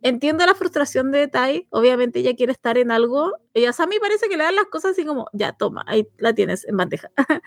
entiendo 0.02 0.44
la 0.44 0.54
frustración 0.54 1.12
de 1.12 1.28
Tai, 1.28 1.66
obviamente 1.70 2.18
ella 2.18 2.36
quiere 2.36 2.52
estar 2.52 2.76
en 2.76 2.90
algo, 2.90 3.32
ella 3.54 3.70
a 3.78 3.86
mí 3.86 3.96
parece 3.98 4.28
que 4.28 4.36
le 4.36 4.44
dan 4.44 4.56
las 4.56 4.66
cosas 4.66 4.90
así 4.90 5.06
como, 5.06 5.28
ya, 5.32 5.54
toma, 5.54 5.82
ahí 5.86 6.06
la 6.18 6.34
tienes 6.34 6.68
en 6.68 6.76
bandeja. 6.76 7.10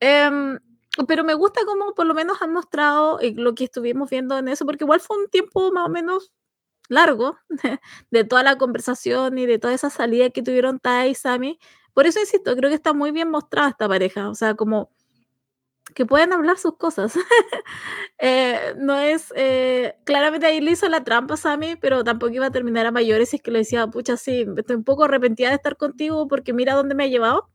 Em, 0.00 0.58
pero 1.06 1.22
me 1.22 1.34
gusta 1.34 1.66
como 1.66 1.94
por 1.94 2.06
lo 2.06 2.14
menos 2.14 2.40
han 2.40 2.50
mostrado 2.54 3.18
lo 3.34 3.54
que 3.54 3.64
estuvimos 3.64 4.08
viendo 4.08 4.38
en 4.38 4.48
eso, 4.48 4.64
porque 4.64 4.84
igual 4.84 5.00
fue 5.00 5.18
un 5.18 5.28
tiempo 5.28 5.70
más 5.70 5.86
o 5.86 5.90
menos 5.90 6.32
largo 6.92 7.38
de, 8.10 8.24
toda 8.24 8.42
la 8.42 8.56
conversación 8.56 9.38
y 9.38 9.46
de 9.46 9.58
toda 9.58 9.74
esa 9.74 9.90
salida 9.90 10.30
que 10.30 10.42
tuvieron 10.42 10.78
Tai 10.78 11.10
y 11.10 11.14
Sammy. 11.14 11.58
Por 11.94 12.06
eso 12.06 12.20
insisto, 12.20 12.56
creo 12.56 12.70
que 12.70 12.76
está 12.76 12.92
muy 12.92 13.10
bien 13.10 13.30
mostrada 13.30 13.70
esta 13.70 13.88
pareja, 13.88 14.28
o 14.30 14.34
sea, 14.34 14.54
como 14.54 14.90
que 15.94 16.06
pueden 16.06 16.32
hablar 16.32 16.58
sus 16.58 16.76
cosas. 16.76 17.14
Eh, 18.24 18.74
no 18.78 18.96
es, 18.96 19.32
eh, 19.34 19.96
claramente 20.04 20.46
ahí 20.46 20.60
le 20.60 20.70
hizo 20.70 20.88
la 20.88 21.02
trampa 21.02 21.34
a 21.34 21.36
Sammy, 21.36 21.74
pero 21.74 22.04
tampoco 22.04 22.32
iba 22.32 22.46
a 22.46 22.52
terminar 22.52 22.86
a 22.86 22.92
mayores 22.92 23.32
y 23.32 23.36
es 23.36 23.42
que 23.42 23.50
le 23.50 23.58
decía, 23.58 23.88
pucha, 23.88 24.16
sí, 24.16 24.46
estoy 24.56 24.76
un 24.76 24.84
poco 24.84 25.02
arrepentida 25.02 25.48
de 25.48 25.56
estar 25.56 25.76
contigo 25.76 26.28
porque 26.28 26.52
mira 26.52 26.74
dónde 26.74 26.94
me 26.94 27.02
ha 27.02 27.08
llevado. 27.08 27.48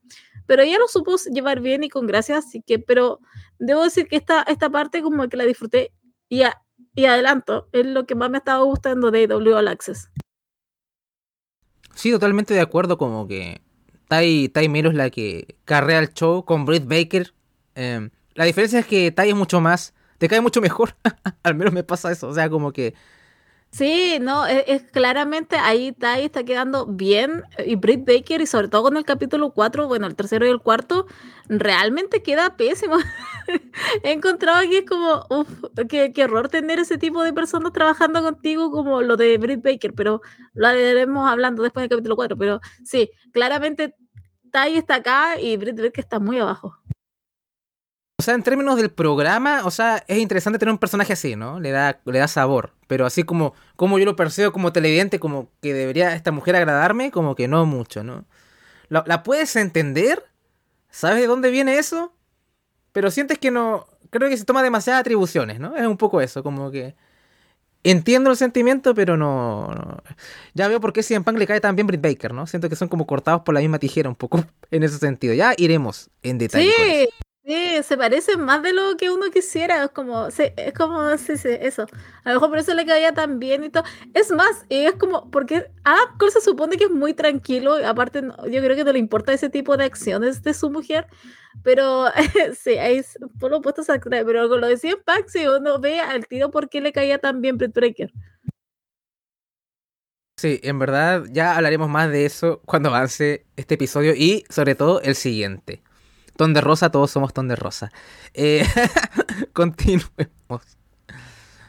Pero 0.45 0.63
ella 0.63 0.77
lo 0.77 0.89
supo 0.89 1.15
llevar 1.31 1.61
bien 1.61 1.85
y 1.85 1.89
con 1.89 2.05
gracia, 2.05 2.39
así 2.39 2.61
que, 2.61 2.79
pero 2.79 3.21
debo 3.59 3.81
decir 3.85 4.09
que 4.09 4.17
esta, 4.17 4.41
esta 4.41 4.69
parte 4.69 5.01
como 5.01 5.29
que 5.29 5.37
la 5.37 5.45
disfruté 5.45 5.93
y, 6.27 6.43
y 6.97 7.05
adelanto, 7.05 7.69
es 7.71 7.85
lo 7.85 8.05
que 8.07 8.15
más 8.15 8.29
me 8.31 8.37
ha 8.37 8.39
estado 8.39 8.65
gustando 8.65 9.11
de 9.11 9.27
W 9.27 9.53
All 9.53 9.67
Access. 9.67 10.09
Sí, 11.93 12.11
totalmente 12.11 12.55
de 12.55 12.59
acuerdo, 12.59 12.97
como 12.97 13.27
que 13.27 13.61
Tai, 14.07 14.49
tai 14.49 14.65
es 14.65 14.93
la 14.95 15.09
que 15.11 15.55
carrea 15.63 15.99
el 15.99 16.13
show 16.13 16.43
con 16.43 16.65
Britt 16.65 16.87
Baker. 16.87 17.33
Eh, 17.75 18.09
la 18.33 18.45
diferencia 18.45 18.79
es 18.79 18.87
que 18.87 19.11
Tai 19.11 19.29
es 19.29 19.35
mucho 19.35 19.61
más. 19.61 19.93
Te 20.17 20.27
cae 20.27 20.41
mucho 20.41 20.59
mejor. 20.59 20.95
Al 21.43 21.53
menos 21.53 21.71
me 21.71 21.83
pasa 21.83 22.11
eso. 22.11 22.27
O 22.29 22.33
sea, 22.33 22.49
como 22.49 22.71
que. 22.71 22.95
Sí, 23.71 24.17
no, 24.21 24.47
es, 24.47 24.83
claramente 24.91 25.57
ahí 25.57 25.91
Tai 25.91 26.23
está 26.23 26.43
quedando 26.43 26.85
bien. 26.87 27.43
Y 27.65 27.75
Britt 27.75 28.05
Baker, 28.07 28.41
y 28.41 28.47
sobre 28.47 28.69
todo 28.69 28.83
con 28.83 28.97
el 28.97 29.05
capítulo 29.05 29.51
4, 29.51 29.87
bueno, 29.87 30.07
el 30.07 30.15
tercero 30.15 30.47
y 30.47 30.49
el 30.49 30.61
cuarto, 30.61 31.05
realmente 31.47 32.23
queda 32.23 32.55
pésimo. 32.55 32.97
He 34.03 34.11
encontrado 34.11 34.59
aquí 34.59 34.77
es 34.77 34.85
como, 34.85 35.25
uff, 35.29 35.49
qué, 35.89 36.11
error 36.15 36.49
tener 36.49 36.79
ese 36.79 36.97
tipo 36.97 37.23
de 37.23 37.33
personas 37.33 37.73
trabajando 37.73 38.23
contigo 38.23 38.71
como 38.71 39.01
lo 39.01 39.17
de 39.17 39.37
Britt 39.37 39.63
Baker, 39.63 39.93
pero 39.93 40.21
lo 40.53 40.67
haremos 40.67 41.29
hablando 41.29 41.61
después 41.61 41.83
del 41.83 41.89
capítulo 41.89 42.15
4. 42.15 42.37
Pero 42.37 42.61
sí, 42.83 43.11
claramente 43.31 43.95
Tai 44.51 44.75
está 44.77 44.95
acá 44.95 45.39
y 45.39 45.57
Britt 45.57 45.77
Baker 45.77 45.99
está 45.99 46.19
muy 46.19 46.39
abajo. 46.39 46.77
O 48.19 48.23
sea, 48.23 48.33
en 48.33 48.41
términos 48.41 48.77
del 48.77 48.89
programa, 48.89 49.61
o 49.63 49.69
sea, 49.69 50.03
es 50.07 50.17
interesante 50.17 50.57
tener 50.57 50.71
un 50.71 50.79
personaje 50.79 51.13
así, 51.13 51.35
¿no? 51.35 51.59
Le 51.59 51.69
da, 51.69 51.99
le 52.03 52.17
da 52.17 52.27
sabor. 52.27 52.73
Pero 52.87 53.05
así 53.05 53.23
como, 53.23 53.53
como 53.75 53.99
yo 53.99 54.05
lo 54.05 54.15
percibo 54.15 54.51
como 54.51 54.73
televidente, 54.73 55.19
como 55.19 55.51
que 55.61 55.71
debería 55.73 56.15
esta 56.15 56.31
mujer 56.31 56.55
agradarme, 56.55 57.11
como 57.11 57.35
que 57.35 57.47
no 57.47 57.65
mucho, 57.67 58.03
¿no? 58.03 58.25
¿La, 58.89 59.03
la 59.05 59.21
puedes 59.21 59.55
entender? 59.55 60.23
¿Sabes 60.89 61.21
de 61.21 61.27
dónde 61.27 61.51
viene 61.51 61.77
eso? 61.77 62.11
Pero 62.91 63.11
sientes 63.11 63.37
que 63.37 63.51
no. 63.51 63.85
Creo 64.09 64.29
que 64.29 64.37
se 64.37 64.45
toma 64.45 64.63
demasiadas 64.63 65.01
atribuciones, 65.01 65.59
¿no? 65.59 65.75
Es 65.75 65.85
un 65.85 65.97
poco 65.97 66.19
eso, 66.19 66.41
como 66.41 66.71
que. 66.71 66.95
Entiendo 67.83 68.31
el 68.31 68.37
sentimiento, 68.37 68.95
pero 68.95 69.15
no, 69.15 70.01
Ya 70.55 70.67
veo 70.67 70.81
por 70.81 70.91
qué 70.91 71.03
CM 71.03 71.23
Punk 71.23 71.37
le 71.37 71.45
cae 71.45 71.61
tan 71.61 71.75
bien 71.75 71.85
Britt 71.85 72.01
Baker, 72.01 72.33
¿no? 72.33 72.47
Siento 72.47 72.67
que 72.67 72.75
son 72.75 72.87
como 72.87 73.05
cortados 73.05 73.43
por 73.43 73.53
la 73.53 73.61
misma 73.61 73.77
tijera, 73.77 74.09
un 74.09 74.15
poco 74.15 74.43
en 74.71 74.81
ese 74.81 74.97
sentido. 74.97 75.35
Ya 75.35 75.53
iremos 75.55 76.09
en 76.23 76.39
detalle. 76.39 76.71
Sí, 76.75 77.09
Sí, 77.47 77.81
se 77.81 77.95
parece 77.97 78.35
más 78.35 78.61
de 78.61 78.73
lo 78.73 78.97
que 78.97 79.09
uno 79.09 79.31
quisiera, 79.31 79.85
es 79.85 79.91
como, 79.91 80.29
sí, 80.31 80.43
es 80.57 80.73
como, 80.73 81.17
sí, 81.17 81.37
sí, 81.37 81.47
eso. 81.61 81.83
A 82.25 82.29
lo 82.29 82.35
mejor 82.35 82.49
por 82.49 82.57
eso 82.57 82.73
le 82.73 82.85
caía 82.85 83.13
tan 83.13 83.39
bien 83.39 83.63
y 83.63 83.69
todo. 83.69 83.85
Es 84.13 84.31
más, 84.31 84.65
es 84.67 84.91
como, 84.95 85.31
porque 85.31 85.71
Adam 85.85 86.17
Cole 86.19 86.31
se 86.31 86.41
supone 86.41 86.75
que 86.75 86.83
es 86.85 86.89
muy 86.91 87.13
tranquilo, 87.13 87.75
aparte 87.85 88.21
yo 88.21 88.61
creo 88.61 88.75
que 88.75 88.83
no 88.83 88.91
le 88.91 88.99
importa 88.99 89.31
ese 89.31 89.49
tipo 89.49 89.77
de 89.77 89.85
acciones 89.85 90.43
de 90.43 90.53
su 90.53 90.69
mujer, 90.69 91.07
pero 91.63 92.07
sí, 92.59 92.71
ahí 92.71 93.01
por 93.39 93.51
lo 93.51 93.57
opuesto, 93.59 93.81
pero 94.11 94.49
con 94.49 94.59
lo 94.59 94.67
decía 94.67 94.95
Pax, 95.05 95.31
si 95.31 95.47
uno 95.47 95.79
ve 95.79 96.01
al 96.01 96.27
tiro 96.27 96.51
por 96.51 96.67
qué 96.67 96.81
le 96.81 96.91
caía 96.91 97.17
tan 97.19 97.39
bien 97.39 97.57
Breaker. 97.57 98.11
Sí, 100.35 100.59
en 100.63 100.79
verdad 100.79 101.23
ya 101.31 101.55
hablaremos 101.55 101.87
más 101.87 102.11
de 102.11 102.25
eso 102.25 102.61
cuando 102.65 102.89
avance 102.89 103.45
este 103.55 103.75
episodio 103.75 104.13
y 104.13 104.43
sobre 104.49 104.75
todo 104.75 105.01
el 105.01 105.15
siguiente. 105.15 105.81
Ton 106.37 106.53
de 106.53 106.61
rosa, 106.61 106.89
todos 106.89 107.11
somos 107.11 107.33
ton 107.33 107.47
de 107.47 107.55
rosa. 107.55 107.91
Eh, 108.33 108.65
continuemos. 109.53 110.77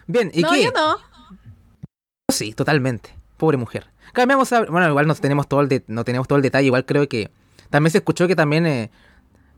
Bien, 0.07 0.31
¿y 0.33 0.43
no, 0.43 0.51
qué? 0.53 0.65
Yo 0.65 0.71
no. 0.71 0.99
Sí, 2.31 2.53
totalmente. 2.53 3.17
Pobre 3.37 3.57
mujer. 3.57 3.91
Cambiamos 4.13 4.53
a... 4.53 4.65
Bueno, 4.65 4.89
igual 4.89 5.07
no 5.07 5.15
tenemos 5.15 5.49
todo 5.49 5.61
el, 5.61 5.85
no 5.87 6.05
tenemos 6.05 6.29
todo 6.29 6.37
el 6.37 6.43
detalle. 6.43 6.67
Igual 6.67 6.85
creo 6.85 7.09
que 7.09 7.31
también 7.71 7.91
se 7.91 7.99
escuchó 7.99 8.27
que 8.27 8.37
también 8.37 8.67
eh, 8.67 8.91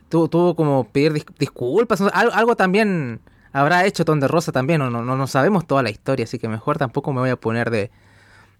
tuvo, 0.08 0.54
como 0.54 0.84
pedir 0.84 1.24
disculpas. 1.38 2.00
Algo, 2.00 2.56
también 2.56 3.20
habrá 3.52 3.84
hecho 3.86 4.04
Ton 4.04 4.20
de 4.20 4.28
Rosa 4.28 4.52
también. 4.52 4.78
No, 4.80 4.90
no, 4.90 5.02
no 5.02 5.26
sabemos 5.26 5.66
toda 5.66 5.82
la 5.82 5.90
historia, 5.90 6.24
así 6.24 6.38
que 6.38 6.48
mejor 6.48 6.78
tampoco 6.78 7.12
me 7.12 7.20
voy 7.20 7.30
a 7.30 7.36
poner 7.36 7.70
de, 7.70 7.90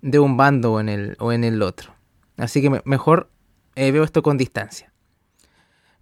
de 0.03 0.19
un 0.19 0.37
bando 0.37 0.73
o 0.73 0.81
en 0.81 0.89
el, 0.89 1.17
o 1.19 1.33
en 1.33 1.45
el 1.45 1.63
otro. 1.63 1.95
Así 2.37 2.63
que 2.63 2.83
mejor 2.85 3.29
eh, 3.75 3.91
veo 3.93 4.05
esto 4.05 4.23
con 4.23 4.39
distancia. 4.39 4.90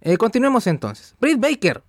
Eh, 0.01 0.17
continuemos 0.17 0.67
entonces. 0.67 1.15
Britt 1.19 1.39
Baker. 1.39 1.83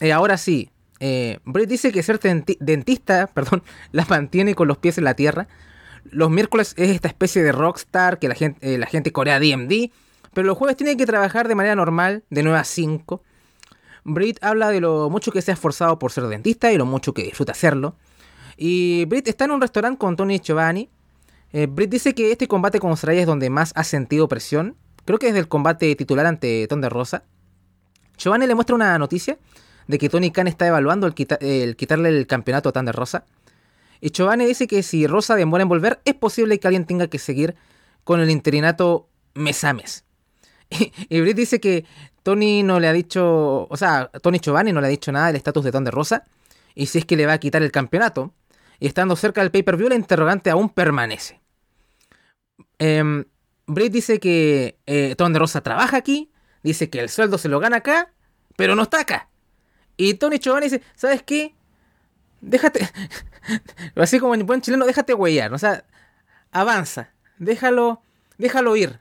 Eh, 0.00 0.12
ahora 0.12 0.36
sí. 0.36 0.70
Eh, 1.00 1.38
Britt 1.44 1.68
dice 1.68 1.92
que 1.92 2.02
ser 2.02 2.20
dentista, 2.60 3.26
perdón, 3.34 3.62
la 3.92 4.06
mantiene 4.06 4.54
con 4.54 4.68
los 4.68 4.78
pies 4.78 4.98
en 4.98 5.04
la 5.04 5.14
tierra. 5.14 5.48
Los 6.04 6.30
miércoles 6.30 6.74
es 6.76 6.90
esta 6.90 7.08
especie 7.08 7.42
de 7.42 7.52
rockstar 7.52 8.18
que 8.18 8.28
la 8.28 8.34
gente, 8.34 8.78
la 8.78 8.86
gente 8.86 9.12
corea 9.12 9.38
DMD. 9.38 9.90
Pero 10.32 10.46
los 10.46 10.58
jueves 10.58 10.76
tiene 10.76 10.96
que 10.96 11.06
trabajar 11.06 11.46
de 11.46 11.54
manera 11.54 11.76
normal, 11.76 12.24
de 12.28 12.42
9 12.42 12.58
a 12.58 12.64
5. 12.64 13.22
Britt 14.02 14.42
habla 14.42 14.70
de 14.70 14.80
lo 14.80 15.08
mucho 15.08 15.30
que 15.30 15.40
se 15.40 15.52
ha 15.52 15.54
esforzado 15.54 15.98
por 15.98 16.10
ser 16.10 16.24
dentista 16.26 16.72
y 16.72 16.76
lo 16.76 16.86
mucho 16.86 17.14
que 17.14 17.22
disfruta 17.22 17.52
hacerlo. 17.52 17.94
Y 18.56 19.04
Britt 19.06 19.28
está 19.28 19.44
en 19.44 19.52
un 19.52 19.60
restaurante 19.60 19.98
con 19.98 20.16
Tony 20.16 20.40
Giovanni. 20.40 20.90
Britt 21.52 21.88
dice 21.88 22.14
que 22.14 22.32
este 22.32 22.48
combate 22.48 22.80
con 22.80 22.90
Australia 22.90 23.20
es 23.20 23.28
donde 23.28 23.48
más 23.48 23.72
ha 23.76 23.84
sentido 23.84 24.26
presión. 24.26 24.76
Creo 25.04 25.20
que 25.20 25.28
es 25.28 25.34
del 25.34 25.46
combate 25.46 25.94
titular 25.94 26.26
ante 26.26 26.66
Ton 26.66 26.80
de 26.80 26.88
Rosa. 26.88 27.22
Giovanni 28.16 28.46
le 28.46 28.54
muestra 28.54 28.74
una 28.74 28.98
noticia 28.98 29.38
de 29.86 29.98
que 29.98 30.08
Tony 30.08 30.30
Khan 30.30 30.48
está 30.48 30.66
evaluando 30.66 31.06
el, 31.06 31.76
quitarle 31.76 32.08
el 32.08 32.26
campeonato 32.26 32.68
a 32.68 32.72
Thunder 32.72 32.94
Rosa. 32.94 33.24
Y 34.00 34.10
Giovanni 34.10 34.46
dice 34.46 34.66
que 34.66 34.82
si 34.82 35.06
Rosa 35.06 35.34
demora 35.34 35.62
en 35.62 35.68
volver, 35.68 36.00
es 36.04 36.14
posible 36.14 36.58
que 36.58 36.68
alguien 36.68 36.86
tenga 36.86 37.08
que 37.08 37.18
seguir 37.18 37.54
con 38.04 38.20
el 38.20 38.30
interinato 38.30 39.08
mes 39.34 39.64
a 39.64 39.72
mes. 39.72 40.04
Y, 41.08 41.20
Britt 41.20 41.36
dice 41.36 41.60
que 41.60 41.84
Tony 42.22 42.62
no 42.62 42.80
le 42.80 42.88
ha 42.88 42.92
dicho, 42.92 43.66
o 43.68 43.76
sea, 43.76 44.10
Tony 44.22 44.38
Giovanni 44.38 44.72
no 44.72 44.80
le 44.80 44.86
ha 44.88 44.90
dicho 44.90 45.12
nada 45.12 45.28
del 45.28 45.36
estatus 45.36 45.64
de 45.64 45.72
Thunder 45.72 45.94
Rosa 45.94 46.24
y 46.74 46.86
si 46.86 46.98
es 46.98 47.04
que 47.04 47.16
le 47.16 47.26
va 47.26 47.34
a 47.34 47.38
quitar 47.38 47.62
el 47.62 47.70
campeonato. 47.70 48.32
Y 48.80 48.86
estando 48.86 49.14
cerca 49.14 49.40
del 49.40 49.50
pay-per-view, 49.50 49.88
la 49.88 49.94
interrogante 49.94 50.50
aún 50.50 50.68
permanece. 50.68 51.40
Eh, 52.78 53.24
Britt 53.66 53.92
dice 53.92 54.18
que 54.18 54.78
eh, 54.86 55.14
Rosa 55.18 55.62
trabaja 55.62 55.96
aquí, 55.96 56.30
dice 56.64 56.90
que 56.90 56.98
el 56.98 57.08
sueldo 57.08 57.38
se 57.38 57.48
lo 57.48 57.60
gana 57.60 57.76
acá, 57.76 58.10
pero 58.56 58.74
no 58.74 58.82
está 58.82 59.00
acá. 59.00 59.28
Y 59.96 60.14
Tony 60.14 60.38
Giovanni 60.38 60.66
dice, 60.66 60.82
¿sabes 60.96 61.22
qué? 61.22 61.54
Déjate, 62.40 62.88
así 63.94 64.18
como 64.18 64.34
en 64.34 64.44
buen 64.44 64.60
chileno, 64.60 64.84
déjate 64.84 65.14
huellar, 65.14 65.54
o 65.54 65.58
sea, 65.58 65.84
avanza, 66.50 67.10
déjalo, 67.38 68.02
déjalo 68.38 68.74
ir. 68.74 69.00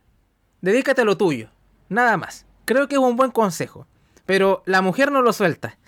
Dedícate 0.62 1.01
a 1.01 1.05
lo 1.05 1.17
tuyo. 1.17 1.50
Nada 1.89 2.15
más. 2.15 2.46
Creo 2.65 2.88
que 2.88 2.96
es 2.96 3.01
un 3.01 3.17
buen 3.17 3.32
consejo. 3.32 3.86
Pero 4.25 4.63
la 4.65 4.82
mujer 4.82 5.12
no 5.12 5.22
lo 5.22 5.34
suelta. 5.34 5.77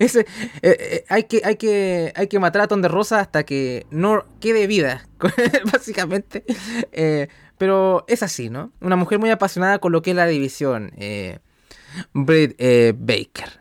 Eh, 0.00 0.24
eh, 0.62 1.04
hay, 1.08 1.24
que, 1.24 1.40
hay, 1.44 1.56
que, 1.56 2.12
hay 2.14 2.28
que 2.28 2.38
matar 2.38 2.62
a 2.62 2.68
Ton 2.68 2.82
de 2.82 2.88
Rosa 2.88 3.18
hasta 3.20 3.44
que 3.44 3.86
no 3.90 4.24
quede 4.40 4.66
vida, 4.66 5.08
básicamente. 5.72 6.44
Eh, 6.92 7.28
pero 7.58 8.04
es 8.08 8.22
así, 8.22 8.50
¿no? 8.50 8.72
Una 8.80 8.96
mujer 8.96 9.18
muy 9.18 9.30
apasionada 9.30 9.78
con 9.78 9.92
lo 9.92 10.02
que 10.02 10.10
es 10.10 10.16
la 10.16 10.26
división. 10.26 10.92
Britt 12.12 12.60
Baker. 12.96 13.60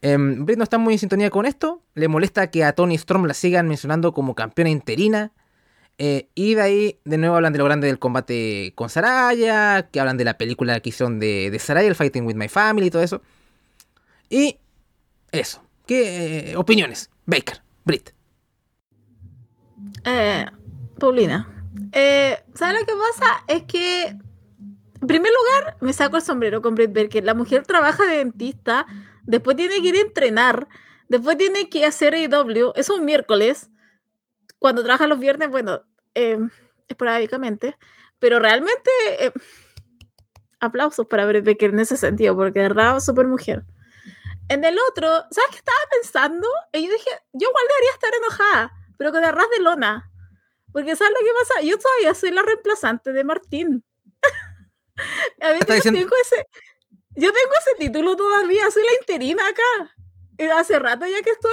Em, 0.00 0.44
Britt 0.44 0.58
no 0.58 0.64
está 0.64 0.78
muy 0.78 0.94
en 0.94 0.98
sintonía 1.00 1.30
con 1.30 1.46
esto. 1.46 1.82
Le 1.94 2.08
molesta 2.08 2.50
que 2.50 2.64
a 2.64 2.72
Tony 2.72 2.94
Storm 2.94 3.24
la 3.26 3.34
sigan 3.34 3.68
mencionando 3.68 4.12
como 4.12 4.34
campeona 4.34 4.70
interina. 4.70 5.32
Eh, 5.98 6.28
y 6.36 6.54
de 6.54 6.62
ahí, 6.62 7.00
de 7.04 7.18
nuevo, 7.18 7.34
hablan 7.34 7.52
de 7.52 7.58
lo 7.58 7.64
grande 7.64 7.88
del 7.88 7.98
combate 7.98 8.72
con 8.76 8.88
Saraya, 8.88 9.88
que 9.90 9.98
hablan 9.98 10.16
de 10.16 10.24
la 10.24 10.38
película 10.38 10.78
que 10.78 10.90
hicieron 10.90 11.18
de, 11.18 11.50
de 11.50 11.58
Saraya, 11.58 11.88
el 11.88 11.96
Fighting 11.96 12.24
with 12.24 12.36
My 12.36 12.48
Family 12.48 12.86
y 12.86 12.90
todo 12.90 13.02
eso. 13.02 13.20
Y 14.30 14.58
eso. 15.32 15.62
¿Qué 15.86 16.52
eh, 16.52 16.56
opiniones? 16.56 17.10
Baker, 17.26 17.60
Brit. 17.84 18.10
Eh, 20.04 20.46
Paulina. 21.00 21.57
Eh, 21.92 22.42
¿Sabes 22.54 22.80
lo 22.80 22.86
que 22.86 22.94
pasa? 22.94 23.44
Es 23.46 23.64
que, 23.64 24.06
en 24.06 25.06
primer 25.06 25.32
lugar, 25.32 25.76
me 25.80 25.92
saco 25.92 26.16
el 26.16 26.22
sombrero 26.22 26.62
con 26.62 26.74
Brit 26.74 26.92
Baker. 26.92 27.24
La 27.24 27.34
mujer 27.34 27.64
trabaja 27.66 28.04
de 28.06 28.18
dentista, 28.18 28.86
después 29.24 29.56
tiene 29.56 29.80
que 29.80 29.88
ir 29.88 29.96
a 29.96 30.00
entrenar, 30.00 30.68
después 31.08 31.36
tiene 31.36 31.68
que 31.68 31.84
hacer 31.84 32.14
AW, 32.14 32.72
es 32.76 32.90
un 32.90 33.04
miércoles 33.04 33.70
cuando 34.58 34.82
trabaja 34.82 35.06
los 35.06 35.18
viernes, 35.18 35.50
bueno, 35.50 35.82
eh, 36.14 36.38
esporádicamente, 36.88 37.76
pero 38.18 38.40
realmente 38.40 38.90
eh, 39.20 39.32
aplausos 40.60 41.06
para 41.06 41.26
Brett 41.26 41.44
Becker 41.44 41.70
en 41.70 41.80
ese 41.80 41.96
sentido, 41.96 42.36
porque 42.36 42.60
de 42.60 42.68
verdad, 42.68 43.00
súper 43.00 43.26
mujer. 43.26 43.64
En 44.48 44.64
el 44.64 44.76
otro, 44.90 45.08
¿sabes 45.30 45.50
qué 45.50 45.58
estaba 45.58 45.78
pensando? 45.92 46.48
Y 46.72 46.86
yo 46.86 46.92
dije, 46.92 47.10
yo 47.32 47.48
igual 47.48 47.64
debería 47.68 47.92
estar 47.92 48.10
enojada, 48.14 48.72
pero 48.96 49.12
con 49.12 49.22
ras 49.22 49.50
de 49.56 49.62
lona. 49.62 50.10
Porque 50.72 50.96
¿sabes 50.96 51.12
lo 51.18 51.26
que 51.26 51.32
pasa? 51.38 51.62
Yo 51.62 51.78
todavía 51.78 52.14
soy 52.14 52.30
la 52.30 52.42
reemplazante 52.42 53.12
de 53.12 53.24
Martín. 53.24 53.84
A 55.40 55.52
yo, 55.52 55.60
tengo 55.82 56.14
ese, 56.22 56.48
yo 57.14 57.32
tengo 57.32 57.52
ese 57.60 57.74
título 57.78 58.16
todavía, 58.16 58.70
soy 58.70 58.82
la 58.84 58.94
interina 59.00 59.46
acá. 59.46 59.94
Y 60.36 60.44
hace 60.44 60.78
rato 60.78 61.06
ya 61.06 61.22
que 61.22 61.30
estoy, 61.30 61.52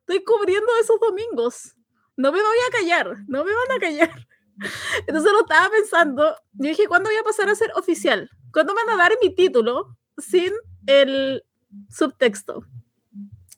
estoy 0.00 0.22
cubriendo 0.22 0.68
esos 0.80 1.00
domingos 1.00 1.76
no 2.16 2.32
me 2.32 2.38
voy 2.40 2.56
a 2.68 2.72
callar, 2.72 3.16
no 3.26 3.44
me 3.44 3.52
van 3.52 3.76
a 3.76 3.80
callar. 3.80 4.26
Entonces 5.06 5.32
lo 5.32 5.40
estaba 5.40 5.70
pensando, 5.70 6.36
yo 6.52 6.68
dije, 6.68 6.86
¿cuándo 6.86 7.10
voy 7.10 7.18
a 7.18 7.24
pasar 7.24 7.48
a 7.48 7.54
ser 7.54 7.72
oficial? 7.74 8.30
¿Cuándo 8.52 8.74
me 8.74 8.84
van 8.84 8.94
a 8.94 9.02
dar 9.02 9.12
mi 9.20 9.34
título 9.34 9.96
sin 10.18 10.52
el 10.86 11.44
subtexto? 11.88 12.64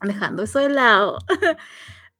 Dejando 0.00 0.42
eso 0.44 0.60
de 0.60 0.68
lado. 0.68 1.18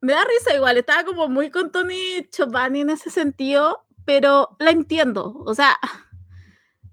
me 0.05 0.13
da 0.13 0.23
risa 0.23 0.55
igual, 0.55 0.77
estaba 0.77 1.03
como 1.03 1.27
muy 1.27 1.49
con 1.49 1.71
Tony 1.71 2.27
Chobani 2.29 2.81
en 2.81 2.91
ese 2.91 3.09
sentido, 3.09 3.85
pero 4.05 4.55
la 4.59 4.71
entiendo. 4.71 5.41
O 5.45 5.55
sea, 5.55 5.77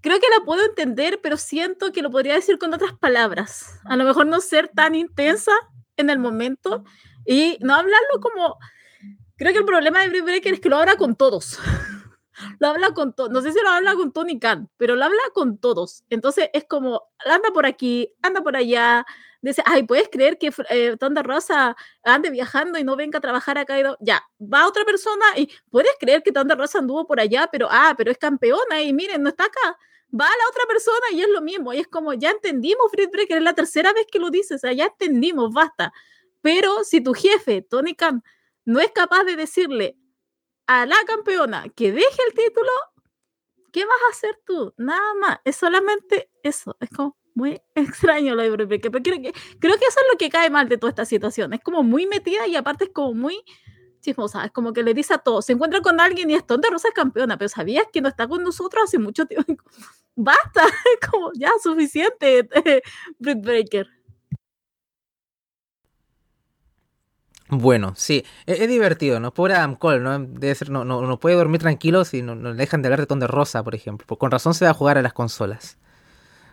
creo 0.01 0.19
que 0.19 0.29
la 0.37 0.45
puedo 0.45 0.65
entender, 0.65 1.21
pero 1.23 1.37
siento 1.37 1.93
que 1.93 2.03
lo 2.03 2.11
podría 2.11 2.35
decir 2.35 2.59
con 2.59 2.73
otras 2.75 2.93
palabras. 2.95 3.81
A 3.85 3.97
lo 3.97 4.05
mejor 4.05 4.27
no 4.27 4.41
ser 4.41 4.69
tan 4.69 4.95
intensa 4.95 5.53
en 5.97 6.11
el 6.11 6.19
momento 6.19 6.85
y 7.27 7.59
no 7.61 7.75
hablarlo 7.75 8.21
como 8.21 8.59
Creo 9.43 9.53
que 9.53 9.59
el 9.59 9.65
problema 9.65 10.01
de 10.01 10.09
Britt 10.09 10.25
Breaker 10.25 10.55
es 10.55 10.61
que 10.61 10.69
lo 10.69 10.77
habla 10.77 10.95
con 10.95 11.17
todos. 11.17 11.59
lo 12.61 12.69
habla 12.69 12.93
con 12.95 13.13
todos. 13.13 13.29
No 13.31 13.43
sé 13.43 13.51
si 13.53 13.61
lo 13.61 13.71
habla 13.71 13.97
con 13.97 14.13
Tony 14.13 14.39
Khan, 14.39 14.71
pero 14.77 14.95
lo 14.95 15.05
habla 15.05 15.19
con 15.35 15.59
todos. 15.59 16.05
Entonces 16.11 16.49
es 16.53 16.65
como, 16.65 17.11
anda 17.27 17.51
por 17.53 17.67
aquí, 17.67 18.15
anda 18.23 18.41
por 18.41 18.55
allá. 18.55 19.05
Dice, 19.43 19.63
ay, 19.67 19.83
¿puedes 19.83 20.09
creer 20.09 20.39
que 20.39 20.53
eh, 20.71 20.97
Tonda 20.99 21.23
Rosa 21.23 21.77
ande 22.05 22.31
viajando 22.31 22.79
y 22.79 22.85
no 22.85 22.95
venga 22.95 23.19
a 23.19 23.21
trabajar 23.21 23.59
acá? 23.59 23.75
Ya, 24.01 24.23
va 24.41 24.69
otra 24.69 24.85
persona 24.85 25.25
y 25.37 25.51
¿puedes 25.69 25.93
creer 25.99 26.23
que 26.23 26.31
Tonda 26.31 26.55
Rosa 26.55 26.79
anduvo 26.79 27.07
por 27.09 27.19
allá? 27.19 27.49
Pero, 27.51 27.67
ah, 27.71 27.95
pero 27.99 28.13
es 28.13 28.19
campeona 28.19 28.81
y 28.83 28.93
miren, 28.93 29.23
no 29.23 29.31
está 29.31 29.45
acá. 29.47 29.77
Va 30.15 30.27
la 30.27 30.49
otra 30.49 30.65
persona 30.69 31.07
y 31.13 31.23
es 31.23 31.29
lo 31.29 31.41
mismo. 31.43 31.73
Y 31.73 31.81
es 31.81 31.89
como, 31.89 32.15
ya 32.15 32.31
entendimos, 32.31 32.91
Britt 32.93 33.11
Breaker, 33.11 33.39
es 33.39 33.43
la 33.43 33.55
tercera 33.55 33.93
vez 33.93 34.07
que 34.11 34.21
lo 34.21 34.31
dices, 34.31 34.57
o 34.57 34.59
sea, 34.61 34.73
ya 34.73 34.87
entendimos, 34.87 35.53
basta. 35.53 35.93
Pero 36.41 36.85
si 36.85 37.01
tu 37.01 37.13
jefe, 37.15 37.63
Tony 37.63 37.95
Khan, 37.95 38.23
no 38.65 38.79
es 38.81 38.93
capaz 38.93 39.25
de 39.25 39.35
decirle 39.37 39.97
a 40.67 40.87
la 40.87 40.97
campeona 41.07 41.65
que 41.77 41.93
deje 41.93 42.23
el 42.29 42.35
título, 42.35 42.71
¿qué 43.73 43.85
vas 43.85 43.99
a 44.07 44.11
hacer 44.11 44.41
tú? 44.47 44.75
Nada 44.77 45.15
más, 45.15 45.39
es 45.45 45.57
solamente 45.57 46.31
eso, 46.43 46.77
es 46.81 46.91
como 46.91 47.17
muy 47.35 47.61
extraño 47.75 48.35
lo 48.35 48.43
de 48.43 48.51
Brit 48.51 48.83
pero 48.83 49.03
creo 49.03 49.21
que, 49.21 49.29
eso 49.29 50.01
es 50.01 50.07
lo 50.13 50.19
que 50.19 50.31
cae 50.31 50.51
mal 50.51 50.69
de 50.69 50.77
toda 50.77 50.91
esta 50.91 51.05
situación, 51.05 51.53
es 51.53 51.61
como 51.61 51.83
muy 51.83 52.07
metida 52.07 52.47
y 52.47 52.57
aparte 52.57 52.85
es 52.85 52.91
como 52.91 53.15
muy 53.15 53.43
chismosa, 54.01 54.45
es 54.45 54.51
como 54.51 54.73
que 54.73 54.83
le 54.83 54.95
dice 54.95 55.15
a 55.15 55.19
todos, 55.19 55.47
se 55.47 55.53
encuentra 55.53 55.81
con 55.81 56.01
alguien 56.01 56.29
y 56.31 56.35
es 56.35 56.47
tonta 56.47 56.69
Rosa 56.71 56.89
es 56.89 56.95
campeona, 56.95 57.39
pero 57.39 57.49
¿sabías 57.49 57.87
que 57.93 58.01
no 58.01 58.09
está 58.09 58.29
con 58.29 58.43
nosotros 58.43 58.85
hace 58.85 58.99
mucho 58.99 59.27
tiempo? 59.27 59.55
Basta, 60.15 60.65
es 60.67 61.09
como 61.11 61.31
ya 61.35 61.51
suficiente, 61.63 62.49
Britt 63.19 63.41
Breaker. 63.43 63.89
Bueno, 67.49 67.93
sí, 67.97 68.25
e-, 68.47 68.65
es, 68.65 68.69
divertido, 68.69 69.21
¿no? 69.21 69.35
Pobre 69.35 69.55
Adam 69.55 69.77
Cole, 69.77 70.01
¿no? 70.01 70.19
Debe 70.19 70.55
ser, 70.55 70.71
no, 70.71 70.85
no, 70.85 71.03
no 71.03 71.21
puede 71.21 71.37
dormir 71.37 71.61
tranquilo 71.61 72.05
si 72.07 72.23
no, 72.23 72.35
no 72.35 72.55
dejan 72.55 72.81
de 72.81 72.89
hablar 72.89 73.01
de 73.01 73.07
Ton 73.07 73.21
de 73.21 73.27
Rosa, 73.27 73.63
por 73.63 73.75
ejemplo. 73.75 74.17
Con 74.17 74.31
razón 74.31 74.55
se 74.55 74.65
va 74.65 74.71
a 74.71 74.75
jugar 74.75 74.97
a 74.97 75.03
las 75.03 75.13
consolas. 75.13 75.79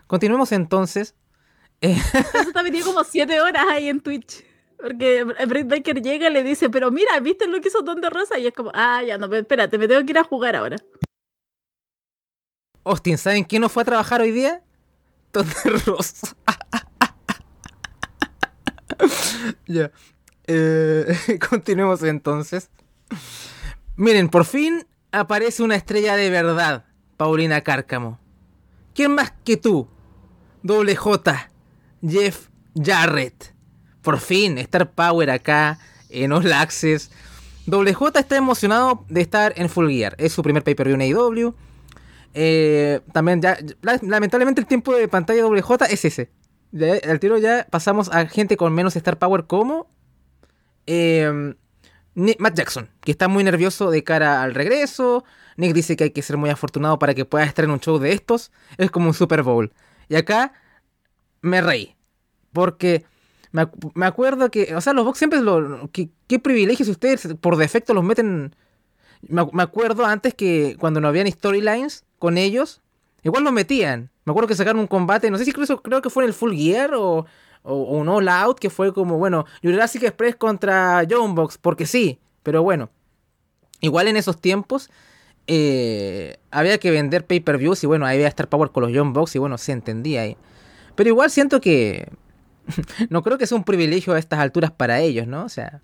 Continuemos 0.09 0.51
entonces. 0.51 1.13
Eso 1.81 2.51
también 2.51 2.73
tiene 2.73 2.83
como 2.83 3.03
siete 3.03 3.39
horas 3.41 3.63
ahí 3.69 3.89
en 3.89 4.01
Twitch. 4.01 4.43
Porque 4.81 5.23
Britt 5.23 5.67
Baker 5.67 6.01
llega 6.01 6.29
y 6.29 6.33
le 6.33 6.41
dice, 6.41 6.67
pero 6.71 6.89
mira, 6.89 7.19
¿viste 7.19 7.45
lo 7.45 7.61
que 7.61 7.67
hizo 7.67 7.83
Ton 7.83 8.01
de 8.01 8.09
Rosa? 8.09 8.39
Y 8.39 8.47
es 8.47 8.53
como, 8.53 8.71
ah, 8.73 9.03
ya 9.03 9.19
no, 9.19 9.31
espérate, 9.35 9.77
me 9.77 9.87
tengo 9.87 10.03
que 10.03 10.11
ir 10.11 10.17
a 10.17 10.23
jugar 10.23 10.55
ahora. 10.55 10.77
Austin, 12.83 13.19
¿saben 13.19 13.43
quién 13.43 13.61
no 13.61 13.69
fue 13.69 13.83
a 13.83 13.85
trabajar 13.85 14.19
hoy 14.21 14.31
día? 14.31 14.63
Ton 15.29 15.45
de 15.47 15.69
Rosa. 15.85 16.35
ya. 19.67 19.91
Eh, 20.47 21.05
continuemos 21.49 22.01
entonces. 22.01 22.71
Miren, 23.95 24.27
por 24.27 24.45
fin 24.45 24.87
aparece 25.11 25.61
una 25.61 25.75
estrella 25.75 26.15
de 26.15 26.31
verdad, 26.31 26.85
Paulina 27.15 27.61
Cárcamo. 27.61 28.17
¿Quién 28.95 29.13
más 29.13 29.31
que 29.45 29.55
tú? 29.55 29.87
Doble 30.63 30.95
J, 30.95 31.51
Jeff 32.01 32.47
Jarrett. 32.75 33.53
Por 34.01 34.19
fin, 34.19 34.57
Star 34.57 34.91
Power 34.91 35.29
acá 35.29 35.79
en 36.09 36.31
All 36.31 36.51
Access. 36.51 37.11
Doble 37.65 37.95
está 38.15 38.37
emocionado 38.37 39.05
de 39.09 39.21
estar 39.21 39.53
en 39.55 39.69
Full 39.69 39.89
Gear. 39.89 40.15
Es 40.17 40.33
su 40.33 40.41
primer 40.41 40.63
pay-per-view 40.63 40.95
en 40.95 41.01
AEW. 41.01 41.55
Eh, 42.33 43.01
también 43.11 43.41
ya, 43.41 43.57
lamentablemente 44.01 44.61
el 44.61 44.67
tiempo 44.67 44.95
de 44.95 45.07
pantalla 45.07 45.37
de 45.37 45.43
Doble 45.43 45.61
J 45.61 45.85
es 45.85 46.05
ese. 46.05 46.31
al 47.07 47.19
tiro 47.19 47.37
ya 47.37 47.67
pasamos 47.69 48.09
a 48.09 48.27
gente 48.27 48.57
con 48.57 48.73
menos 48.73 48.95
Star 48.95 49.17
Power 49.17 49.45
como 49.45 49.87
eh, 50.85 51.55
Matt 52.15 52.55
Jackson, 52.55 52.89
que 53.01 53.11
está 53.11 53.27
muy 53.27 53.43
nervioso 53.43 53.91
de 53.91 54.03
cara 54.03 54.41
al 54.41 54.53
regreso. 54.53 55.23
Nick 55.57 55.73
dice 55.73 55.95
que 55.95 56.05
hay 56.05 56.11
que 56.11 56.21
ser 56.21 56.37
muy 56.37 56.49
afortunado 56.49 56.97
para 56.99 57.13
que 57.13 57.25
pueda 57.25 57.45
estar 57.45 57.65
en 57.65 57.71
un 57.71 57.79
show 57.79 57.99
de 57.99 58.13
estos. 58.13 58.51
Es 58.77 58.89
como 58.91 59.07
un 59.07 59.13
Super 59.13 59.43
Bowl. 59.43 59.71
Y 60.09 60.15
acá 60.15 60.53
me 61.41 61.61
reí. 61.61 61.95
Porque 62.51 63.05
me, 63.51 64.05
acuerdo 64.05 64.51
que, 64.51 64.75
o 64.75 64.81
sea, 64.81 64.93
los 64.93 65.05
Bucks 65.05 65.19
siempre 65.19 65.41
lo... 65.41 65.89
¿Qué, 65.91 66.09
qué 66.27 66.39
privilegios 66.39 66.89
ustedes 66.89 67.35
por 67.39 67.55
defecto 67.55 67.93
los 67.93 68.03
meten? 68.03 68.55
Me, 69.21 69.41
acuerdo 69.61 70.05
antes 70.05 70.33
que 70.33 70.75
cuando 70.79 70.99
no 70.99 71.07
habían 71.07 71.31
storylines 71.31 72.05
con 72.19 72.37
ellos, 72.37 72.81
igual 73.23 73.43
los 73.43 73.53
metían. 73.53 74.09
Me 74.25 74.31
acuerdo 74.31 74.47
que 74.47 74.55
sacaron 74.55 74.79
un 74.79 74.87
combate, 74.87 75.31
no 75.31 75.37
sé 75.37 75.45
si 75.45 75.51
creo, 75.51 75.81
creo 75.81 76.01
que 76.01 76.09
fue 76.09 76.23
en 76.23 76.29
el 76.29 76.33
Full 76.33 76.55
Gear 76.55 76.93
o, 76.93 77.25
o, 77.63 77.75
un 77.75 78.07
All 78.07 78.27
Out 78.27 78.59
que 78.59 78.69
fue 78.69 78.93
como, 78.93 79.17
bueno, 79.17 79.45
Jurassic 79.63 80.03
Express 80.03 80.35
contra 80.35 81.05
John 81.09 81.35
Box, 81.35 81.57
porque 81.57 81.85
sí, 81.85 82.19
pero 82.43 82.63
bueno. 82.63 82.89
Igual 83.81 84.09
en 84.09 84.17
esos 84.17 84.39
tiempos 84.41 84.89
eh, 85.47 86.37
había 86.51 86.77
que 86.77 86.91
vender 86.91 87.25
pay-per-views 87.25 87.83
y 87.83 87.87
bueno, 87.87 88.05
ahí 88.05 88.17
iba 88.17 88.25
a 88.25 88.29
estar 88.29 88.49
Power 88.49 88.71
con 88.71 88.83
los 88.83 88.91
John 88.93 89.13
Box 89.13 89.35
y 89.35 89.39
bueno, 89.39 89.57
se 89.57 89.71
entendía 89.71 90.21
ahí. 90.21 90.37
Pero 90.95 91.09
igual 91.09 91.31
siento 91.31 91.61
que 91.61 92.09
no 93.09 93.23
creo 93.23 93.37
que 93.37 93.47
sea 93.47 93.57
un 93.57 93.63
privilegio 93.63 94.13
a 94.13 94.19
estas 94.19 94.39
alturas 94.39 94.71
para 94.71 94.99
ellos, 94.99 95.27
¿no? 95.27 95.45
O 95.45 95.49
sea, 95.49 95.81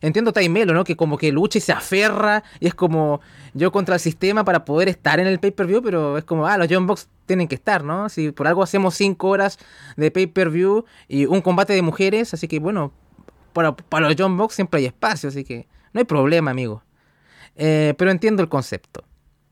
Entiendo 0.00 0.32
Taimelo, 0.32 0.74
¿no? 0.74 0.84
Que 0.84 0.96
como 0.96 1.16
que 1.16 1.32
lucha 1.32 1.58
y 1.58 1.60
se 1.60 1.72
aferra 1.72 2.42
y 2.60 2.66
es 2.66 2.74
como 2.74 3.20
yo 3.54 3.72
contra 3.72 3.94
el 3.94 4.00
sistema 4.00 4.44
para 4.44 4.64
poder 4.64 4.88
estar 4.88 5.20
en 5.20 5.26
el 5.26 5.38
pay-per-view, 5.40 5.82
pero 5.82 6.18
es 6.18 6.24
como, 6.24 6.46
ah, 6.46 6.58
los 6.58 6.68
John 6.70 6.86
Box 6.86 7.08
tienen 7.24 7.48
que 7.48 7.54
estar, 7.54 7.82
¿no? 7.82 8.08
Si 8.08 8.30
por 8.30 8.46
algo 8.46 8.62
hacemos 8.62 8.94
5 8.94 9.26
horas 9.28 9.58
de 9.96 10.10
pay-per-view 10.10 10.84
y 11.08 11.26
un 11.26 11.40
combate 11.40 11.72
de 11.72 11.82
mujeres, 11.82 12.34
así 12.34 12.46
que 12.46 12.58
bueno, 12.60 12.92
para, 13.52 13.74
para 13.74 14.08
los 14.08 14.16
John 14.18 14.36
Box 14.36 14.54
siempre 14.54 14.80
hay 14.80 14.86
espacio, 14.86 15.30
así 15.30 15.44
que 15.44 15.66
no 15.92 15.98
hay 16.00 16.04
problema, 16.04 16.50
amigo. 16.50 16.82
Eh, 17.56 17.94
pero 17.96 18.10
entiendo 18.10 18.42
el 18.42 18.48
concepto. 18.48 19.04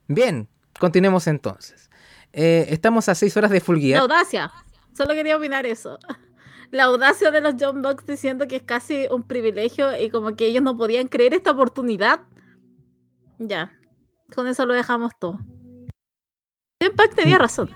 Bien, 0.07 0.49
continuemos 0.79 1.27
entonces. 1.27 1.91
Eh, 2.33 2.67
estamos 2.69 3.09
a 3.09 3.15
6 3.15 3.37
horas 3.37 3.51
de 3.51 3.61
Full 3.61 3.81
La 3.81 4.01
audacia. 4.01 4.53
Solo 4.97 5.15
quería 5.15 5.37
opinar 5.37 5.67
eso. 5.67 5.99
La 6.71 6.85
audacia 6.85 7.31
de 7.31 7.41
los 7.41 7.55
John 7.59 7.83
Bucks 7.83 8.07
diciendo 8.07 8.49
que 8.49 8.57
es 8.57 8.63
casi 8.63 9.07
un 9.11 9.23
privilegio 9.23 9.97
y 10.01 10.11
como 10.11 10.35
que 10.35 10.47
ellos 10.47 10.63
no 10.63 10.77
podían 10.77 11.09
creer 11.09 11.35
esta 11.35 11.53
oportunidad. 11.53 12.21
Ya. 13.39 13.73
Con 14.35 14.49
eso 14.49 14.67
lo 14.67 14.75
dejamos 14.75 15.13
todo. 15.19 15.39
Impact 16.81 17.15
tenía 17.15 17.39
razón. 17.39 17.71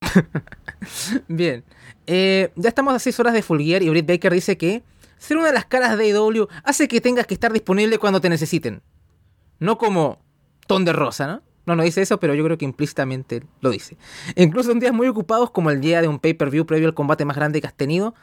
Bien. 1.28 1.64
Eh, 2.06 2.50
ya 2.56 2.70
estamos 2.70 2.94
a 2.94 2.98
6 2.98 3.20
horas 3.20 3.34
de 3.34 3.42
Full 3.42 3.60
Gear 3.60 3.82
y 3.82 3.90
Britt 3.90 4.06
Baker 4.06 4.32
dice 4.32 4.56
que 4.56 4.82
ser 5.18 5.36
una 5.36 5.48
de 5.48 5.52
las 5.52 5.66
caras 5.66 5.98
de 5.98 6.12
AEW 6.12 6.48
hace 6.64 6.88
que 6.88 7.00
tengas 7.00 7.26
que 7.26 7.34
estar 7.34 7.52
disponible 7.52 7.98
cuando 7.98 8.20
te 8.20 8.28
necesiten. 8.28 8.82
No 9.58 9.78
como 9.78 10.20
ton 10.66 10.84
de 10.84 10.92
rosa, 10.92 11.26
¿no? 11.26 11.42
No, 11.66 11.76
no 11.76 11.82
dice 11.82 12.00
eso, 12.00 12.18
pero 12.18 12.34
yo 12.34 12.42
creo 12.44 12.56
que 12.56 12.64
implícitamente 12.64 13.42
lo 13.60 13.68
dice. 13.70 13.98
incluso 14.36 14.72
en 14.72 14.80
días 14.80 14.94
muy 14.94 15.06
ocupados, 15.06 15.50
como 15.50 15.70
el 15.70 15.82
día 15.82 16.00
de 16.00 16.08
un 16.08 16.18
pay-per-view 16.18 16.64
previo 16.64 16.88
al 16.88 16.94
combate 16.94 17.26
más 17.26 17.36
grande 17.36 17.60
que 17.60 17.66
has 17.66 17.74
tenido, 17.74 18.14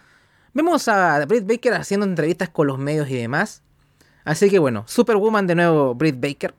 vemos 0.53 0.88
a 0.88 1.23
Britt 1.27 1.45
Baker 1.45 1.73
haciendo 1.73 2.08
entrevistas 2.08 2.49
con 2.49 2.65
los 2.65 2.79
medios 2.79 3.08
y 3.10 3.15
demás. 3.15 3.62
Así 4.23 4.49
que 4.49 4.58
bueno, 4.58 4.84
Superwoman 4.88 5.45
de 5.45 5.53
nuevo, 5.53 5.93
Britt 5.93 6.19
Baker. 6.19 6.55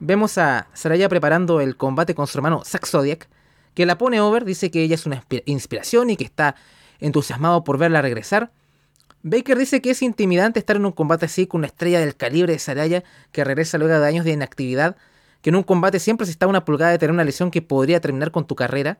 Vemos 0.00 0.38
a 0.38 0.66
Saraya 0.72 1.08
preparando 1.10 1.60
el 1.60 1.76
combate 1.76 2.14
con 2.14 2.26
su 2.26 2.38
hermano 2.38 2.64
Zack 2.64 2.86
Zodiac, 2.86 3.28
que 3.74 3.84
la 3.84 3.98
pone 3.98 4.20
over, 4.20 4.46
dice 4.46 4.70
que 4.70 4.82
ella 4.82 4.94
es 4.94 5.04
una 5.04 5.22
inspiración 5.44 6.08
y 6.08 6.16
que 6.16 6.24
está 6.24 6.56
entusiasmado 7.00 7.64
por 7.64 7.76
verla 7.76 8.00
regresar. 8.00 8.50
Baker 9.26 9.56
dice 9.56 9.80
que 9.80 9.90
es 9.90 10.02
intimidante 10.02 10.58
estar 10.58 10.76
en 10.76 10.84
un 10.84 10.92
combate 10.92 11.24
así 11.24 11.46
con 11.46 11.60
una 11.60 11.66
estrella 11.66 11.98
del 11.98 12.14
calibre 12.14 12.52
de 12.52 12.58
Saraya 12.58 13.04
que 13.32 13.42
regresa 13.42 13.78
luego 13.78 13.98
de 13.98 14.06
años 14.06 14.26
de 14.26 14.32
inactividad, 14.32 14.96
que 15.40 15.48
en 15.48 15.56
un 15.56 15.62
combate 15.62 15.98
siempre 15.98 16.26
se 16.26 16.32
está 16.32 16.46
una 16.46 16.66
pulgada 16.66 16.92
de 16.92 16.98
tener 16.98 17.10
una 17.10 17.24
lesión 17.24 17.50
que 17.50 17.62
podría 17.62 18.02
terminar 18.02 18.32
con 18.32 18.46
tu 18.46 18.54
carrera. 18.54 18.98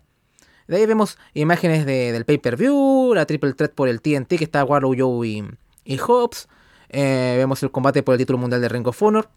De 0.66 0.78
ahí 0.78 0.87
vemos 0.87 1.18
imágenes 1.34 1.84
del 1.84 2.24
pay-per-view, 2.24 3.12
la 3.14 3.26
triple 3.26 3.52
threat 3.52 3.72
por 3.74 3.87
el 3.87 4.00
TNT 4.00 4.38
que 4.38 4.44
está 4.44 4.64
Warlow 4.64 4.94
Joe 4.98 5.28
y, 5.28 5.44
y 5.84 5.98
Hobbs. 5.98 6.48
Eh, 6.88 7.34
vemos 7.37 7.62
el 7.62 7.70
combate 7.70 8.02
por 8.02 8.14
el 8.14 8.18
título 8.18 8.38
mundial 8.38 8.62
de 8.62 8.70
Ring 8.70 8.87
of 8.87 9.02
Honor. 9.02 9.28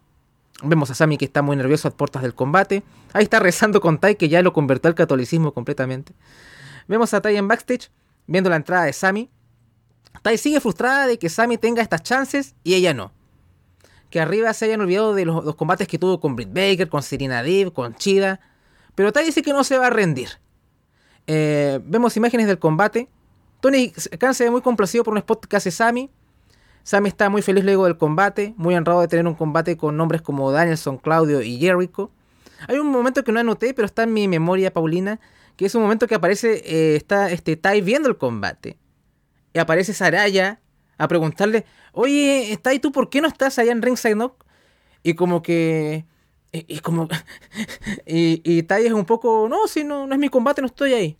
Vemos 0.62 0.90
a 0.90 0.94
Sami 0.94 1.18
que 1.18 1.26
está 1.26 1.42
muy 1.42 1.54
nervioso 1.56 1.88
a 1.88 1.90
puertas 1.90 2.22
del 2.22 2.32
combate. 2.32 2.82
Ahí 3.12 3.24
está 3.24 3.40
rezando 3.40 3.82
con 3.82 3.98
Tai 3.98 4.16
que 4.16 4.30
ya 4.30 4.40
lo 4.40 4.54
convirtió 4.54 4.88
al 4.88 4.94
catolicismo 4.94 5.52
completamente. 5.52 6.14
Vemos 6.86 7.12
a 7.12 7.20
Tai 7.20 7.36
en 7.36 7.46
backstage 7.46 7.90
viendo 8.26 8.48
la 8.48 8.56
entrada 8.56 8.84
de 8.84 8.94
Sami. 8.94 9.28
Tai 10.22 10.36
sigue 10.38 10.60
frustrada 10.60 11.06
de 11.06 11.18
que 11.18 11.28
Sami 11.28 11.58
tenga 11.58 11.82
estas 11.82 12.02
chances 12.02 12.54
y 12.64 12.74
ella 12.74 12.94
no. 12.94 13.12
Que 14.10 14.20
arriba 14.20 14.52
se 14.52 14.64
hayan 14.64 14.80
olvidado 14.80 15.14
de 15.14 15.24
los, 15.24 15.54
combates 15.54 15.86
que 15.86 15.98
tuvo 15.98 16.20
con 16.20 16.36
Britt 16.36 16.52
Baker, 16.52 16.88
con 16.88 17.02
Serena 17.02 17.42
Deeb, 17.42 17.72
con 17.72 17.94
Chida. 17.94 18.40
Pero 18.94 19.12
Tai 19.12 19.24
dice 19.24 19.42
que 19.42 19.52
no 19.52 19.64
se 19.64 19.78
va 19.78 19.88
a 19.88 19.90
rendir. 19.90 20.28
Eh, 21.26 21.80
vemos 21.84 22.16
imágenes 22.16 22.46
del 22.46 22.58
combate. 22.58 23.08
Tony 23.60 23.90
Khan 23.90 24.34
se 24.34 24.44
ve 24.44 24.50
muy 24.50 24.62
complacido 24.62 25.04
por 25.04 25.12
un 25.12 25.18
spot 25.18 25.46
que 25.46 25.56
hace 25.56 25.70
Sami. 25.70 26.10
Sammy 26.88 27.08
está 27.08 27.28
muy 27.28 27.42
feliz 27.42 27.64
luego 27.64 27.84
del 27.84 27.98
combate, 27.98 28.54
muy 28.56 28.74
honrado 28.74 29.02
de 29.02 29.08
tener 29.08 29.26
un 29.26 29.34
combate 29.34 29.76
con 29.76 29.98
nombres 29.98 30.22
como 30.22 30.50
Danielson, 30.50 30.96
Claudio 30.96 31.42
y 31.42 31.58
Jericho. 31.58 32.10
Hay 32.66 32.78
un 32.78 32.86
momento 32.86 33.22
que 33.24 33.30
no 33.30 33.40
anoté, 33.40 33.74
pero 33.74 33.84
está 33.84 34.04
en 34.04 34.14
mi 34.14 34.26
memoria, 34.26 34.72
Paulina, 34.72 35.20
que 35.56 35.66
es 35.66 35.74
un 35.74 35.82
momento 35.82 36.06
que 36.06 36.14
aparece, 36.14 36.62
eh, 36.64 36.96
está 36.96 37.30
este 37.30 37.56
Tai 37.56 37.82
viendo 37.82 38.08
el 38.08 38.16
combate. 38.16 38.78
Y 39.58 39.60
aparece 39.60 39.92
Saraya 39.92 40.60
a 40.98 41.08
preguntarle, 41.08 41.64
oye, 41.90 42.56
Tai, 42.62 42.78
¿tú 42.78 42.92
por 42.92 43.10
qué 43.10 43.20
no 43.20 43.26
estás 43.26 43.58
allá 43.58 43.72
en 43.72 43.82
Ringside 43.82 44.14
no? 44.14 44.36
Y 45.02 45.14
como 45.14 45.42
que... 45.42 46.04
Y, 46.52 46.78
como... 46.78 47.08
y, 48.06 48.40
y 48.44 48.62
Tai 48.62 48.86
es 48.86 48.92
un 48.92 49.04
poco, 49.04 49.48
no, 49.50 49.66
si 49.66 49.82
no, 49.82 50.06
no 50.06 50.14
es 50.14 50.20
mi 50.20 50.28
combate, 50.28 50.60
no 50.62 50.68
estoy 50.68 50.92
ahí 50.92 51.18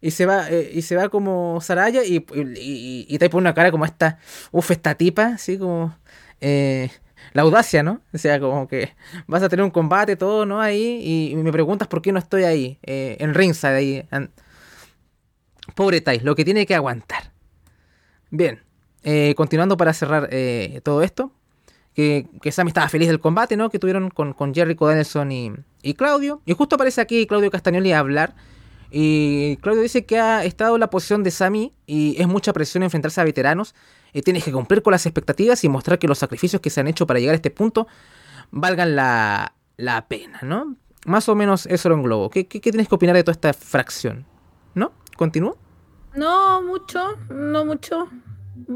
y 0.00 0.12
se 0.12 0.24
va 0.24 0.48
eh, 0.50 0.70
y 0.72 0.80
se 0.80 0.96
va 0.96 1.10
como 1.10 1.60
Saraya 1.60 2.04
y, 2.04 2.24
y, 2.56 3.18
te 3.18 3.28
pone 3.28 3.42
una 3.42 3.54
cara 3.54 3.70
como 3.70 3.84
esta, 3.84 4.18
uff, 4.50 4.70
esta 4.70 4.94
tipa, 4.94 5.34
así 5.34 5.58
como 5.58 5.94
eh, 6.40 6.90
la 7.34 7.42
audacia, 7.42 7.82
¿no? 7.82 8.00
O 8.14 8.18
sea, 8.18 8.40
como 8.40 8.66
que 8.66 8.94
vas 9.26 9.42
a 9.42 9.50
tener 9.50 9.62
un 9.62 9.70
combate, 9.70 10.16
todo, 10.16 10.46
¿no? 10.46 10.60
Ahí 10.60 11.32
y, 11.32 11.36
me 11.36 11.52
preguntas 11.52 11.86
por 11.86 12.00
qué 12.00 12.12
no 12.12 12.18
estoy 12.18 12.44
ahí, 12.44 12.78
eh, 12.82 13.18
en 13.20 13.34
ringside, 13.34 13.76
ahí. 13.76 14.08
Pobre 15.74 16.00
Tai, 16.00 16.20
lo 16.20 16.34
que 16.34 16.46
tiene 16.46 16.64
que 16.64 16.74
aguantar. 16.74 17.33
Bien, 18.36 18.60
continuando 19.36 19.76
para 19.76 19.92
cerrar 19.92 20.28
todo 20.82 21.02
esto, 21.02 21.30
que, 21.94 22.26
que 22.42 22.52
Sammy 22.52 22.68
estaba 22.68 22.88
feliz 22.88 23.08
del 23.08 23.20
combate, 23.20 23.56
¿no? 23.56 23.70
Que 23.70 23.78
tuvieron 23.78 24.10
con, 24.10 24.32
con 24.32 24.52
Jericho 24.52 24.86
Danielson 24.86 25.30
y, 25.30 25.94
Claudio. 25.94 26.42
Y 26.44 26.52
justo 26.54 26.74
aparece 26.74 27.00
aquí 27.00 27.26
Claudio 27.26 27.50
Castagnoli 27.50 27.92
a 27.92 28.00
hablar 28.00 28.34
y 28.90 29.56
Claudio 29.56 29.82
dice 29.82 30.04
que 30.04 30.18
ha 30.18 30.44
estado 30.44 30.76
en 30.76 30.80
la 30.80 30.88
posición 30.88 31.22
de 31.24 31.30
Sami 31.30 31.72
y 31.86 32.14
es 32.20 32.28
mucha 32.28 32.52
presión 32.52 32.82
enfrentarse 32.82 33.20
a 33.20 33.24
veteranos. 33.24 33.74
Y 34.12 34.22
tienes 34.22 34.44
que 34.44 34.52
cumplir 34.52 34.82
con 34.82 34.92
las 34.92 35.06
expectativas 35.06 35.64
y 35.64 35.68
mostrar 35.68 35.98
que 35.98 36.06
los 36.06 36.18
sacrificios 36.18 36.62
que 36.62 36.70
se 36.70 36.80
han 36.80 36.86
hecho 36.86 37.04
para 37.04 37.18
llegar 37.18 37.32
a 37.32 37.36
este 37.36 37.50
punto 37.50 37.88
valgan 38.52 38.94
la, 38.94 39.52
pena, 40.08 40.38
¿no? 40.42 40.76
Más 41.06 41.28
o 41.28 41.34
menos 41.34 41.66
eso 41.66 41.88
lo 41.88 41.96
englobo. 41.96 42.30
¿Qué, 42.30 42.46
qué, 42.46 42.60
tienes 42.60 42.88
que 42.88 42.94
opinar 42.94 43.16
de 43.16 43.24
toda 43.24 43.32
esta 43.32 43.52
fracción? 43.52 44.24
¿No? 44.74 44.92
¿Continúo? 45.16 45.58
No 46.14 46.62
mucho, 46.62 47.16
no 47.28 47.64
mucho. 47.64 48.08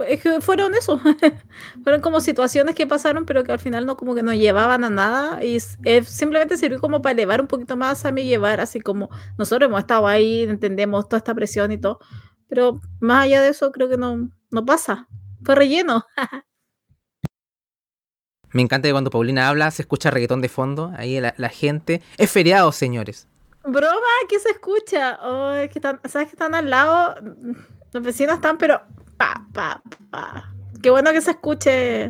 Es 0.06 0.20
que 0.22 0.40
fueron 0.40 0.74
eso. 0.74 1.00
fueron 1.84 2.00
como 2.00 2.20
situaciones 2.20 2.74
que 2.74 2.86
pasaron, 2.86 3.24
pero 3.24 3.44
que 3.44 3.52
al 3.52 3.58
final 3.58 3.86
no 3.86 3.96
como 3.96 4.14
que 4.14 4.22
no 4.22 4.34
llevaban 4.34 4.84
a 4.84 4.90
nada. 4.90 5.44
Y 5.44 5.60
simplemente 5.60 6.56
sirvió 6.56 6.80
como 6.80 7.00
para 7.00 7.12
elevar 7.12 7.40
un 7.40 7.46
poquito 7.46 7.76
más 7.76 8.04
a 8.04 8.12
mí 8.12 8.24
llevar, 8.24 8.60
así 8.60 8.80
como 8.80 9.08
nosotros 9.38 9.68
hemos 9.68 9.80
estado 9.80 10.06
ahí, 10.06 10.42
entendemos 10.42 11.08
toda 11.08 11.18
esta 11.18 11.34
presión 11.34 11.72
y 11.72 11.78
todo. 11.78 12.00
Pero 12.48 12.80
más 13.00 13.24
allá 13.24 13.42
de 13.42 13.50
eso, 13.50 13.70
creo 13.72 13.88
que 13.88 13.96
no, 13.96 14.30
no 14.50 14.64
pasa. 14.64 15.08
Fue 15.44 15.54
relleno. 15.54 16.04
Me 18.52 18.62
encanta 18.62 18.88
que 18.88 18.92
cuando 18.92 19.10
Paulina 19.10 19.48
habla 19.48 19.70
se 19.70 19.82
escucha 19.82 20.10
reggaetón 20.10 20.40
de 20.40 20.48
fondo. 20.48 20.92
Ahí 20.96 21.20
la, 21.20 21.48
gente. 21.50 22.02
Es 22.16 22.30
feriado, 22.30 22.72
señores. 22.72 23.28
Broma, 23.70 24.06
¿qué 24.28 24.38
se 24.38 24.50
escucha? 24.50 25.18
Oh, 25.22 25.52
que 25.70 25.78
están, 25.78 26.00
¿Sabes 26.08 26.28
que 26.28 26.36
están 26.36 26.54
al 26.54 26.70
lado? 26.70 27.16
Los 27.92 28.02
vecinos 28.02 28.36
están, 28.36 28.56
pero 28.56 28.80
pa, 29.18 29.46
pa, 29.52 29.82
pa. 30.10 30.52
Qué 30.82 30.90
bueno 30.90 31.12
que 31.12 31.20
se 31.20 31.32
escuche. 31.32 32.04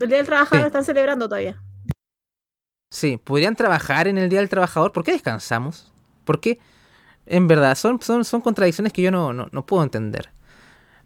El 0.00 0.08
Día 0.08 0.16
del 0.16 0.26
Trabajador 0.26 0.66
están 0.66 0.84
celebrando 0.84 1.28
todavía. 1.28 1.62
Sí, 2.90 3.16
podrían 3.16 3.54
trabajar 3.54 4.08
en 4.08 4.18
el 4.18 4.28
Día 4.28 4.40
del 4.40 4.48
Trabajador. 4.48 4.92
¿Por 4.92 5.04
qué 5.04 5.12
descansamos? 5.12 5.92
¿Por 6.24 6.40
qué? 6.40 6.58
En 7.26 7.46
verdad, 7.46 7.76
son, 7.76 8.00
son, 8.00 8.24
son 8.24 8.40
contradicciones 8.40 8.92
que 8.92 9.02
yo 9.02 9.12
no, 9.12 9.32
no, 9.32 9.66
puedo 9.66 9.84
entender. 9.84 10.30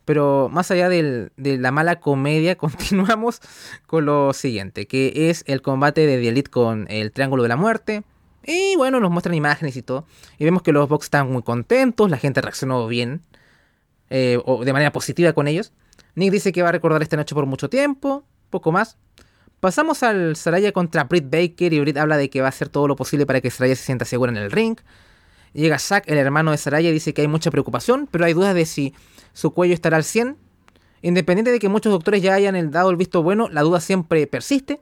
Pero 0.06 0.48
más 0.50 0.70
allá 0.70 0.88
de 0.88 1.30
la 1.36 1.70
mala 1.70 2.00
comedia, 2.00 2.56
continuamos 2.56 3.40
con 3.86 4.06
lo 4.06 4.32
siguiente, 4.32 4.86
que 4.86 5.28
es 5.28 5.44
el 5.46 5.60
combate 5.60 6.06
de 6.06 6.18
The 6.18 6.28
Elite 6.28 6.50
con 6.50 6.86
el 6.88 7.12
Triángulo 7.12 7.42
de 7.42 7.50
la 7.50 7.56
Muerte. 7.56 8.04
Y 8.44 8.76
bueno, 8.76 9.00
nos 9.00 9.10
muestran 9.10 9.34
imágenes 9.34 9.76
y 9.76 9.82
todo. 9.82 10.06
Y 10.38 10.44
vemos 10.44 10.62
que 10.62 10.72
los 10.72 10.88
box 10.88 11.06
están 11.06 11.30
muy 11.30 11.42
contentos, 11.42 12.10
la 12.10 12.18
gente 12.18 12.40
reaccionó 12.40 12.86
bien 12.88 13.22
eh, 14.10 14.38
o 14.44 14.64
de 14.64 14.72
manera 14.72 14.92
positiva 14.92 15.32
con 15.32 15.48
ellos. 15.48 15.72
Nick 16.14 16.32
dice 16.32 16.52
que 16.52 16.62
va 16.62 16.68
a 16.68 16.72
recordar 16.72 17.02
esta 17.02 17.16
noche 17.16 17.34
por 17.34 17.46
mucho 17.46 17.70
tiempo, 17.70 18.24
poco 18.50 18.72
más. 18.72 18.98
Pasamos 19.60 20.02
al 20.02 20.36
Saraya 20.36 20.72
contra 20.72 21.04
Britt 21.04 21.30
Baker 21.30 21.72
y 21.72 21.80
Britt 21.80 21.96
habla 21.96 22.16
de 22.16 22.28
que 22.28 22.40
va 22.40 22.48
a 22.48 22.50
hacer 22.50 22.68
todo 22.68 22.88
lo 22.88 22.96
posible 22.96 23.26
para 23.26 23.40
que 23.40 23.50
Saraya 23.50 23.76
se 23.76 23.84
sienta 23.84 24.04
segura 24.04 24.32
en 24.32 24.38
el 24.38 24.50
ring. 24.50 24.76
Llega 25.52 25.78
Zack, 25.78 26.08
el 26.08 26.18
hermano 26.18 26.50
de 26.50 26.56
Saraya, 26.56 26.88
y 26.88 26.92
dice 26.92 27.14
que 27.14 27.22
hay 27.22 27.28
mucha 27.28 27.50
preocupación, 27.50 28.08
pero 28.10 28.24
hay 28.24 28.32
dudas 28.32 28.54
de 28.54 28.66
si 28.66 28.94
su 29.32 29.52
cuello 29.52 29.74
estará 29.74 29.96
al 29.96 30.04
100. 30.04 30.36
Independiente 31.02 31.50
de 31.50 31.58
que 31.58 31.68
muchos 31.68 31.92
doctores 31.92 32.22
ya 32.22 32.34
hayan 32.34 32.70
dado 32.70 32.90
el 32.90 32.96
visto 32.96 33.22
bueno, 33.22 33.48
la 33.48 33.62
duda 33.62 33.80
siempre 33.80 34.26
persiste. 34.26 34.80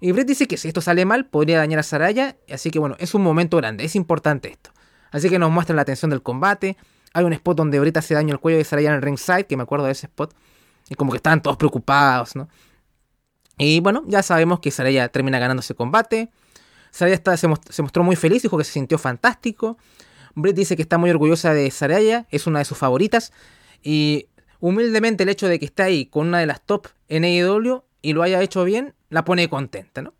Y 0.00 0.12
Britt 0.12 0.28
dice 0.28 0.46
que 0.46 0.56
si 0.56 0.68
esto 0.68 0.80
sale 0.80 1.04
mal, 1.04 1.26
podría 1.26 1.58
dañar 1.58 1.80
a 1.80 1.82
Saraya. 1.82 2.36
Así 2.52 2.70
que 2.70 2.78
bueno, 2.78 2.96
es 2.98 3.14
un 3.14 3.22
momento 3.22 3.56
grande, 3.56 3.84
es 3.84 3.96
importante 3.96 4.50
esto. 4.50 4.70
Así 5.10 5.28
que 5.28 5.38
nos 5.38 5.50
muestran 5.50 5.76
la 5.76 5.84
tensión 5.84 6.10
del 6.10 6.22
combate, 6.22 6.76
hay 7.12 7.24
un 7.24 7.32
spot 7.32 7.56
donde 7.56 7.78
ahorita 7.78 8.02
se 8.02 8.14
daña 8.14 8.32
el 8.32 8.40
cuello 8.40 8.58
de 8.58 8.64
Saraya 8.64 8.90
en 8.90 8.96
el 8.96 9.02
ringside, 9.02 9.46
que 9.46 9.56
me 9.56 9.62
acuerdo 9.62 9.86
de 9.86 9.92
ese 9.92 10.06
spot. 10.06 10.34
Y 10.90 10.94
como 10.94 11.10
que 11.10 11.16
estaban 11.16 11.42
todos 11.42 11.56
preocupados, 11.56 12.36
¿no? 12.36 12.48
Y 13.58 13.80
bueno, 13.80 14.04
ya 14.06 14.22
sabemos 14.22 14.60
que 14.60 14.70
Saraya 14.70 15.08
termina 15.08 15.38
ganando 15.38 15.60
ese 15.60 15.74
combate. 15.74 16.30
Saraya 16.90 17.20
se, 17.36 17.48
mostró 17.82 18.04
muy 18.04 18.16
feliz, 18.16 18.42
dijo 18.42 18.56
que 18.56 18.64
se 18.64 18.72
sintió 18.72 18.98
fantástico. 18.98 19.78
Britt 20.34 20.56
dice 20.56 20.76
que 20.76 20.82
está 20.82 20.96
muy 20.96 21.10
orgullosa 21.10 21.52
de 21.52 21.70
Saraya, 21.70 22.26
es 22.30 22.46
una 22.46 22.60
de 22.60 22.64
sus 22.64 22.78
favoritas. 22.78 23.32
Y 23.82 24.28
humildemente 24.60 25.24
el 25.24 25.28
hecho 25.28 25.48
de 25.48 25.58
que 25.58 25.64
esté 25.64 25.82
ahí 25.82 26.06
con 26.06 26.28
una 26.28 26.38
de 26.38 26.46
las 26.46 26.60
top 26.60 26.86
en 27.08 27.24
y 28.08 28.14
lo 28.14 28.22
haya 28.22 28.40
hecho 28.40 28.64
bien, 28.64 28.94
la 29.10 29.24
pone 29.24 29.50
contenta, 29.50 30.00
¿no? 30.00 30.14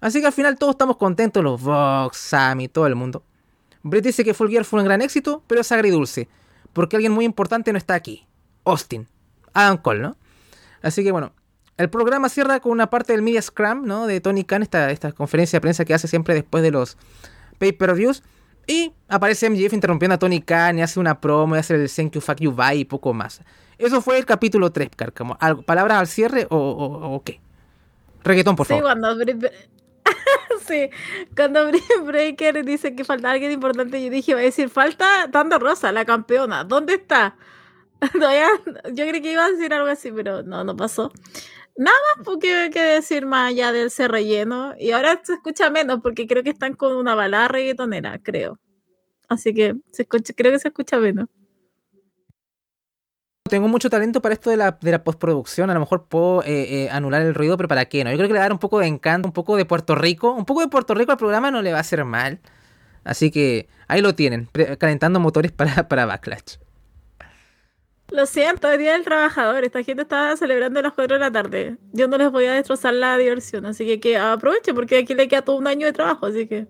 Así 0.00 0.20
que 0.20 0.26
al 0.26 0.32
final 0.32 0.56
todos 0.56 0.74
estamos 0.74 0.98
contentos, 0.98 1.42
los 1.42 1.60
Vox, 1.60 2.16
Sammy, 2.16 2.68
todo 2.68 2.86
el 2.86 2.94
mundo. 2.94 3.24
Brett 3.82 4.04
dice 4.04 4.22
que 4.24 4.34
Full 4.34 4.50
Gear 4.50 4.64
fue 4.64 4.78
un 4.78 4.86
gran 4.86 5.02
éxito, 5.02 5.42
pero 5.48 5.60
es 5.60 5.72
agridulce, 5.72 6.28
porque 6.72 6.94
alguien 6.94 7.10
muy 7.10 7.24
importante 7.24 7.72
no 7.72 7.78
está 7.78 7.94
aquí. 7.94 8.28
Austin. 8.64 9.08
Adam 9.52 9.78
Cole, 9.78 10.00
¿no? 10.00 10.16
Así 10.80 11.02
que 11.02 11.10
bueno, 11.10 11.32
el 11.76 11.90
programa 11.90 12.28
cierra 12.28 12.60
con 12.60 12.70
una 12.70 12.88
parte 12.88 13.12
del 13.12 13.22
Media 13.22 13.42
Scrum, 13.42 13.84
¿no? 13.84 14.06
De 14.06 14.20
Tony 14.20 14.44
Khan, 14.44 14.62
esta, 14.62 14.92
esta 14.92 15.10
conferencia 15.10 15.56
de 15.56 15.60
prensa 15.60 15.84
que 15.84 15.94
hace 15.94 16.06
siempre 16.06 16.34
después 16.34 16.62
de 16.62 16.70
los 16.70 16.96
pay-per-views. 17.58 18.22
Y 18.68 18.92
aparece 19.08 19.50
MJF 19.50 19.72
interrumpiendo 19.72 20.14
a 20.14 20.18
Tony 20.20 20.40
Khan 20.40 20.78
y 20.78 20.82
hace 20.82 21.00
una 21.00 21.20
promo 21.20 21.56
y 21.56 21.58
hace 21.58 21.74
el 21.74 21.90
thank 21.90 22.12
you, 22.12 22.20
fuck 22.20 22.36
you, 22.38 22.52
bye 22.52 22.76
y 22.76 22.84
poco 22.84 23.12
más. 23.12 23.40
Eso 23.78 24.02
fue 24.02 24.18
el 24.18 24.26
capítulo 24.26 24.70
3, 24.70 24.90
Carcamo. 24.96 25.38
¿Palabras 25.64 25.98
al 25.98 26.06
cierre 26.08 26.46
o, 26.50 26.56
o, 26.58 27.22
qué? 27.22 27.40
Reggaetón, 28.24 28.56
por 28.56 28.66
favor. 28.66 28.84
Sí, 28.88 28.90
cuando 28.90 29.24
sí, 30.66 30.90
cuando 31.36 31.70
Breaker 32.04 32.64
dice 32.64 32.94
que 32.94 33.04
falta 33.04 33.30
alguien 33.30 33.52
importante, 33.52 34.02
yo 34.02 34.10
dije, 34.10 34.34
va 34.34 34.40
a 34.40 34.42
decir, 34.42 34.68
falta 34.68 35.28
Tando 35.30 35.58
Rosa, 35.58 35.92
la 35.92 36.04
campeona. 36.04 36.64
¿Dónde 36.64 36.94
está? 36.94 37.36
yo 38.92 39.06
creí 39.06 39.20
que 39.20 39.32
iba 39.32 39.44
a 39.44 39.50
decir 39.50 39.72
algo 39.74 39.88
así, 39.88 40.12
pero 40.12 40.42
no, 40.42 40.64
no 40.64 40.76
pasó. 40.76 41.12
Nada 41.76 41.96
más 42.16 42.24
porque 42.24 42.70
que 42.72 42.82
decir 42.82 43.26
más 43.26 43.50
allá 43.50 43.72
del 43.72 43.90
ser 43.90 44.10
relleno. 44.10 44.74
Y 44.78 44.92
ahora 44.92 45.20
se 45.22 45.34
escucha 45.34 45.70
menos 45.70 46.00
porque 46.02 46.26
creo 46.26 46.42
que 46.42 46.50
están 46.50 46.74
con 46.74 46.96
una 46.96 47.14
balada 47.14 47.48
reggaetonera, 47.48 48.18
creo. 48.18 48.58
Así 49.28 49.54
que 49.54 49.74
se 49.92 50.02
escucha, 50.02 50.32
creo 50.34 50.52
que 50.52 50.58
se 50.58 50.68
escucha 50.68 50.98
menos. 50.98 51.28
Tengo 53.48 53.68
mucho 53.68 53.90
talento 53.90 54.20
para 54.22 54.34
esto 54.34 54.50
de 54.50 54.56
la, 54.56 54.78
de 54.80 54.90
la 54.90 55.02
postproducción. 55.02 55.70
A 55.70 55.74
lo 55.74 55.80
mejor 55.80 56.06
puedo 56.06 56.42
eh, 56.44 56.84
eh, 56.84 56.88
anular 56.90 57.22
el 57.22 57.34
ruido, 57.34 57.56
pero 57.56 57.68
¿para 57.68 57.86
qué 57.86 58.04
no? 58.04 58.10
Yo 58.10 58.16
creo 58.16 58.28
que 58.28 58.34
le 58.34 58.38
va 58.38 58.44
a 58.44 58.48
dar 58.48 58.52
un 58.52 58.58
poco 58.58 58.78
de 58.78 58.86
encanto, 58.86 59.28
un 59.28 59.32
poco 59.32 59.56
de 59.56 59.64
Puerto 59.64 59.94
Rico. 59.94 60.32
Un 60.32 60.44
poco 60.44 60.60
de 60.60 60.68
Puerto 60.68 60.94
Rico 60.94 61.12
al 61.12 61.18
programa 61.18 61.50
no 61.50 61.62
le 61.62 61.72
va 61.72 61.78
a 61.78 61.80
hacer 61.80 62.04
mal. 62.04 62.40
Así 63.04 63.30
que 63.30 63.68
ahí 63.86 64.02
lo 64.02 64.14
tienen, 64.14 64.48
calentando 64.78 65.20
motores 65.20 65.52
para, 65.52 65.88
para 65.88 66.06
Backlash. 66.06 66.56
Lo 68.10 68.24
siento, 68.24 68.70
es 68.70 68.78
Día 68.78 68.92
del 68.92 69.04
Trabajador. 69.04 69.64
Esta 69.64 69.82
gente 69.82 70.02
estaba 70.02 70.34
celebrando 70.36 70.80
a 70.80 70.82
las 70.82 70.92
4 70.94 71.16
de 71.16 71.20
la 71.20 71.30
tarde. 71.30 71.76
Yo 71.92 72.08
no 72.08 72.16
les 72.16 72.30
voy 72.30 72.46
a 72.46 72.54
destrozar 72.54 72.94
la 72.94 73.18
diversión, 73.18 73.66
así 73.66 73.84
que, 73.86 74.00
que 74.00 74.16
aprovechen 74.16 74.74
porque 74.74 74.98
aquí 74.98 75.14
le 75.14 75.28
queda 75.28 75.42
todo 75.42 75.56
un 75.56 75.66
año 75.66 75.86
de 75.86 75.92
trabajo, 75.92 76.26
así 76.26 76.46
que... 76.46 76.66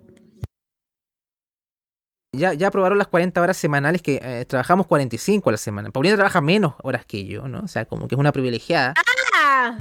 Ya, 2.32 2.52
ya 2.52 2.68
aprobaron 2.68 2.98
las 2.98 3.08
40 3.08 3.40
horas 3.40 3.56
semanales 3.56 4.02
que 4.02 4.20
eh, 4.22 4.44
trabajamos 4.44 4.86
45 4.86 5.48
a 5.48 5.52
la 5.52 5.58
semana. 5.58 5.90
Paulina 5.90 6.14
trabaja 6.14 6.40
menos 6.40 6.74
horas 6.82 7.06
que 7.06 7.24
yo, 7.24 7.48
¿no? 7.48 7.60
O 7.60 7.68
sea, 7.68 7.86
como 7.86 8.06
que 8.06 8.14
es 8.14 8.18
una 8.18 8.32
privilegiada. 8.32 8.94
¡Ah! 9.34 9.78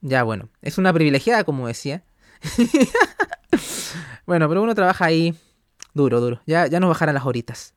Ya, 0.00 0.22
bueno, 0.22 0.48
es 0.62 0.78
una 0.78 0.92
privilegiada, 0.92 1.44
como 1.44 1.66
decía. 1.66 2.02
bueno, 4.26 4.48
pero 4.48 4.62
uno 4.62 4.74
trabaja 4.74 5.04
ahí 5.04 5.34
duro, 5.92 6.20
duro. 6.20 6.40
Ya, 6.46 6.66
ya 6.66 6.80
nos 6.80 6.88
bajarán 6.88 7.14
las 7.14 7.26
horitas. 7.26 7.74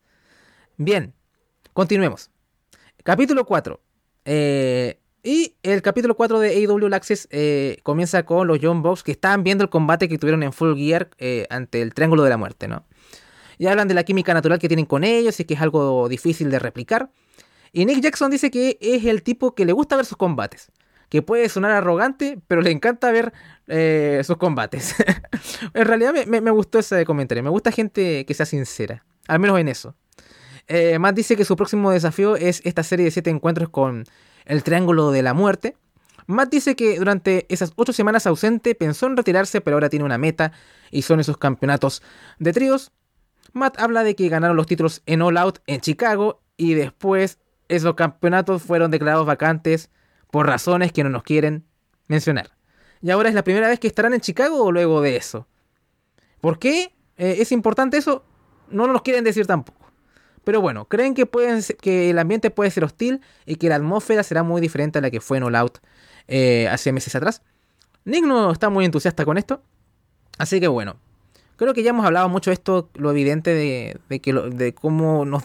Bien, 0.76 1.14
continuemos. 1.72 2.30
Capítulo 3.04 3.44
4. 3.44 3.80
Eh, 4.24 5.00
y 5.22 5.56
el 5.62 5.82
capítulo 5.82 6.16
4 6.16 6.38
de 6.38 6.66
AW 6.66 6.94
Access 6.94 7.28
eh, 7.30 7.78
comienza 7.82 8.24
con 8.24 8.46
los 8.46 8.58
John 8.62 8.82
Box 8.82 9.02
que 9.02 9.12
estaban 9.12 9.42
viendo 9.42 9.64
el 9.64 9.70
combate 9.70 10.08
que 10.08 10.18
tuvieron 10.18 10.42
en 10.42 10.52
Full 10.52 10.76
Gear 10.76 11.10
eh, 11.18 11.46
ante 11.50 11.82
el 11.82 11.92
Triángulo 11.92 12.22
de 12.22 12.30
la 12.30 12.36
Muerte, 12.36 12.68
¿no? 12.68 12.84
Y 13.58 13.66
hablan 13.66 13.88
de 13.88 13.94
la 13.94 14.04
química 14.04 14.32
natural 14.34 14.58
que 14.58 14.68
tienen 14.68 14.86
con 14.86 15.04
ellos 15.04 15.38
y 15.40 15.44
que 15.44 15.54
es 15.54 15.60
algo 15.60 16.08
difícil 16.08 16.50
de 16.50 16.58
replicar. 16.58 17.10
Y 17.72 17.84
Nick 17.84 18.00
Jackson 18.00 18.30
dice 18.30 18.50
que 18.50 18.78
es 18.80 19.04
el 19.04 19.22
tipo 19.22 19.54
que 19.54 19.64
le 19.64 19.72
gusta 19.72 19.96
ver 19.96 20.06
sus 20.06 20.16
combates. 20.16 20.70
Que 21.08 21.22
puede 21.22 21.48
sonar 21.48 21.72
arrogante, 21.72 22.38
pero 22.46 22.60
le 22.60 22.70
encanta 22.70 23.10
ver 23.10 23.32
sus 24.24 24.36
combates. 24.36 24.94
en 25.74 25.84
realidad 25.84 26.14
me, 26.26 26.40
me, 26.40 26.50
gustó 26.50 26.78
ese 26.78 27.04
comentario. 27.04 27.42
Me 27.42 27.50
gusta 27.50 27.72
gente 27.72 28.24
que 28.26 28.34
sea 28.34 28.46
sincera. 28.46 29.04
Al 29.26 29.38
menos 29.40 29.58
en 29.58 29.68
eso. 29.68 29.94
Eh, 30.68 30.98
Matt 30.98 31.16
dice 31.16 31.34
que 31.34 31.46
su 31.46 31.56
próximo 31.56 31.90
desafío 31.90 32.36
es 32.36 32.60
esta 32.64 32.82
serie 32.82 33.06
de 33.06 33.10
7 33.10 33.30
encuentros 33.30 33.70
con 33.70 34.04
el 34.44 34.62
Triángulo 34.62 35.10
de 35.10 35.22
la 35.22 35.32
Muerte. 35.32 35.76
Matt 36.26 36.50
dice 36.50 36.76
que 36.76 36.98
durante 36.98 37.46
esas 37.48 37.72
8 37.76 37.94
semanas 37.94 38.26
ausente 38.26 38.74
pensó 38.74 39.06
en 39.06 39.16
retirarse, 39.16 39.62
pero 39.62 39.76
ahora 39.76 39.88
tiene 39.88 40.04
una 40.04 40.18
meta 40.18 40.52
y 40.90 41.02
son 41.02 41.20
esos 41.20 41.38
campeonatos 41.38 42.02
de 42.38 42.52
tríos. 42.52 42.92
Matt 43.52 43.80
habla 43.80 44.04
de 44.04 44.14
que 44.14 44.28
ganaron 44.28 44.56
los 44.56 44.66
títulos 44.66 45.02
en 45.06 45.22
All 45.22 45.36
Out 45.36 45.58
en 45.66 45.80
Chicago 45.80 46.40
y 46.56 46.74
después 46.74 47.38
esos 47.68 47.94
campeonatos 47.94 48.62
fueron 48.62 48.90
declarados 48.90 49.26
vacantes 49.26 49.90
por 50.30 50.46
razones 50.46 50.92
que 50.92 51.04
no 51.04 51.10
nos 51.10 51.22
quieren 51.22 51.64
mencionar. 52.06 52.50
Y 53.00 53.10
ahora 53.10 53.28
es 53.28 53.34
la 53.34 53.44
primera 53.44 53.68
vez 53.68 53.78
que 53.78 53.86
estarán 53.86 54.14
en 54.14 54.20
Chicago 54.20 54.72
luego 54.72 55.00
de 55.00 55.16
eso. 55.16 55.46
¿Por 56.40 56.58
qué 56.58 56.94
eh, 57.16 57.36
es 57.38 57.52
importante 57.52 57.96
eso? 57.96 58.24
No 58.70 58.86
nos 58.86 59.02
quieren 59.02 59.24
decir 59.24 59.46
tampoco. 59.46 59.90
Pero 60.44 60.60
bueno, 60.60 60.86
creen 60.86 61.14
que, 61.14 61.26
pueden, 61.26 61.62
que 61.80 62.10
el 62.10 62.18
ambiente 62.18 62.50
puede 62.50 62.70
ser 62.70 62.84
hostil 62.84 63.20
y 63.44 63.56
que 63.56 63.68
la 63.68 63.76
atmósfera 63.76 64.22
será 64.22 64.42
muy 64.42 64.60
diferente 64.60 64.98
a 64.98 65.02
la 65.02 65.10
que 65.10 65.20
fue 65.20 65.36
en 65.36 65.44
All 65.44 65.54
Out 65.54 65.78
eh, 66.26 66.68
hace 66.68 66.92
meses 66.92 67.14
atrás. 67.14 67.42
Nick 68.04 68.24
no 68.24 68.50
está 68.50 68.70
muy 68.70 68.84
entusiasta 68.84 69.24
con 69.24 69.36
esto. 69.36 69.62
Así 70.38 70.60
que 70.60 70.68
bueno, 70.68 70.96
creo 71.58 71.74
que 71.74 71.82
ya 71.82 71.90
hemos 71.90 72.06
hablado 72.06 72.28
mucho 72.28 72.50
de 72.50 72.54
esto, 72.54 72.88
lo 72.94 73.10
evidente 73.10 73.52
de, 73.52 74.20
que 74.20 74.32
de 74.32 74.72
cómo 74.74 75.24
nos 75.24 75.42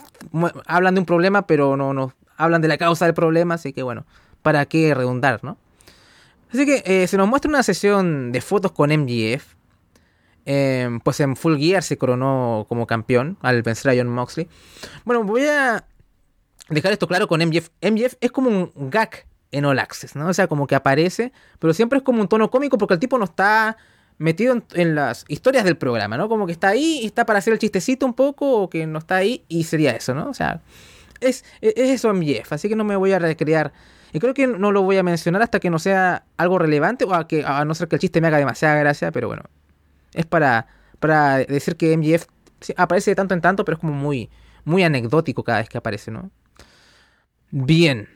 hablan 0.66 0.94
de 0.94 1.00
un 1.00 1.06
problema, 1.06 1.46
pero 1.46 1.76
no 1.76 1.92
nos 1.92 2.12
hablan 2.36 2.62
de 2.62 2.68
la 2.68 2.78
causa 2.78 3.04
del 3.04 3.14
problema. 3.14 3.54
Así 3.54 3.72
que 3.72 3.82
bueno, 3.82 4.06
¿para 4.40 4.64
qué 4.66 4.94
redundar, 4.94 5.40
no? 5.42 5.58
Así 6.52 6.64
que 6.64 6.82
eh, 6.86 7.08
se 7.08 7.16
nos 7.16 7.28
muestra 7.28 7.48
una 7.48 7.64
sesión 7.64 8.30
de 8.30 8.40
fotos 8.40 8.72
con 8.72 8.90
MGF. 8.90 9.54
Em, 10.46 11.00
pues 11.00 11.18
en 11.20 11.36
Full 11.36 11.56
Gear 11.56 11.82
se 11.82 11.96
coronó 11.96 12.66
como 12.68 12.86
campeón 12.86 13.38
al 13.40 13.62
vencer 13.62 13.90
a 13.90 13.96
John 13.96 14.08
Moxley. 14.08 14.48
Bueno, 15.04 15.24
voy 15.24 15.46
a 15.46 15.84
dejar 16.68 16.92
esto 16.92 17.08
claro 17.08 17.26
con 17.26 17.40
MJF. 17.40 17.70
MJF 17.82 18.14
es 18.20 18.30
como 18.30 18.50
un 18.50 18.90
gag 18.90 19.26
en 19.50 19.64
All 19.64 19.78
Access, 19.80 20.14
¿no? 20.14 20.28
O 20.28 20.34
sea, 20.34 20.46
como 20.46 20.66
que 20.68 20.76
aparece, 20.76 21.32
pero 21.58 21.74
siempre 21.74 21.98
es 21.98 22.04
como 22.04 22.20
un 22.20 22.28
tono 22.28 22.50
cómico 22.50 22.78
porque 22.78 22.94
el 22.94 23.00
tipo 23.00 23.18
no 23.18 23.24
está 23.24 23.76
metido 24.18 24.62
en, 24.74 24.94
las 24.94 25.24
historias 25.28 25.64
del 25.64 25.76
programa, 25.76 26.16
¿no? 26.16 26.28
Como 26.28 26.46
que 26.46 26.52
está 26.52 26.68
ahí 26.68 27.00
y 27.02 27.06
está 27.06 27.26
para 27.26 27.38
hacer 27.38 27.52
el 27.52 27.58
chistecito 27.58 28.06
un 28.06 28.14
poco 28.14 28.62
o 28.62 28.70
que 28.70 28.86
no 28.86 28.98
está 28.98 29.16
ahí 29.16 29.44
y 29.48 29.64
sería 29.64 29.92
eso, 29.92 30.14
¿no? 30.14 30.28
O 30.28 30.34
sea, 30.34 30.62
es, 31.20 31.44
es 31.60 31.90
eso 31.90 32.12
MJF, 32.12 32.52
así 32.52 32.68
que 32.68 32.76
no 32.76 32.84
me 32.84 32.96
voy 32.96 33.12
a 33.12 33.18
recrear. 33.18 33.72
Y 34.12 34.20
creo 34.20 34.32
que 34.32 34.46
no 34.46 34.70
lo 34.70 34.82
voy 34.82 34.96
a 34.96 35.02
mencionar 35.02 35.42
hasta 35.42 35.58
que 35.58 35.70
no 35.70 35.80
sea 35.80 36.24
algo 36.36 36.58
relevante 36.58 37.04
o 37.04 37.14
a, 37.14 37.26
que, 37.26 37.44
a 37.44 37.64
no 37.64 37.74
ser 37.74 37.88
que 37.88 37.96
el 37.96 38.00
chiste 38.00 38.20
me 38.20 38.28
haga 38.28 38.38
demasiada 38.38 38.76
gracia, 38.76 39.10
pero 39.10 39.26
bueno, 39.26 39.42
es 40.12 40.24
para, 40.24 40.68
para 41.00 41.38
decir 41.38 41.76
que 41.76 41.96
MGF 41.96 42.26
aparece 42.76 43.10
de 43.10 43.14
tanto 43.16 43.34
en 43.34 43.40
tanto, 43.40 43.64
pero 43.64 43.74
es 43.74 43.80
como 43.80 43.92
muy, 43.92 44.30
muy 44.64 44.84
anecdótico 44.84 45.42
cada 45.42 45.58
vez 45.58 45.68
que 45.68 45.78
aparece, 45.78 46.12
¿no? 46.12 46.30
Bien, 47.50 48.08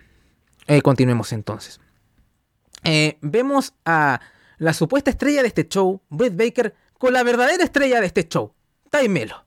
eh, 0.68 0.82
continuemos 0.82 1.32
entonces. 1.32 1.80
Eh, 2.84 3.18
vemos 3.20 3.74
a 3.84 4.20
la 4.58 4.72
supuesta 4.72 5.10
estrella 5.10 5.42
de 5.42 5.48
este 5.48 5.68
show, 5.68 6.02
Britt 6.08 6.36
Baker, 6.36 6.74
con 6.98 7.12
la 7.12 7.22
verdadera 7.22 7.64
estrella 7.64 8.00
de 8.00 8.06
este 8.06 8.28
show, 8.28 8.54
Ty 8.90 9.08
Melo. 9.08 9.44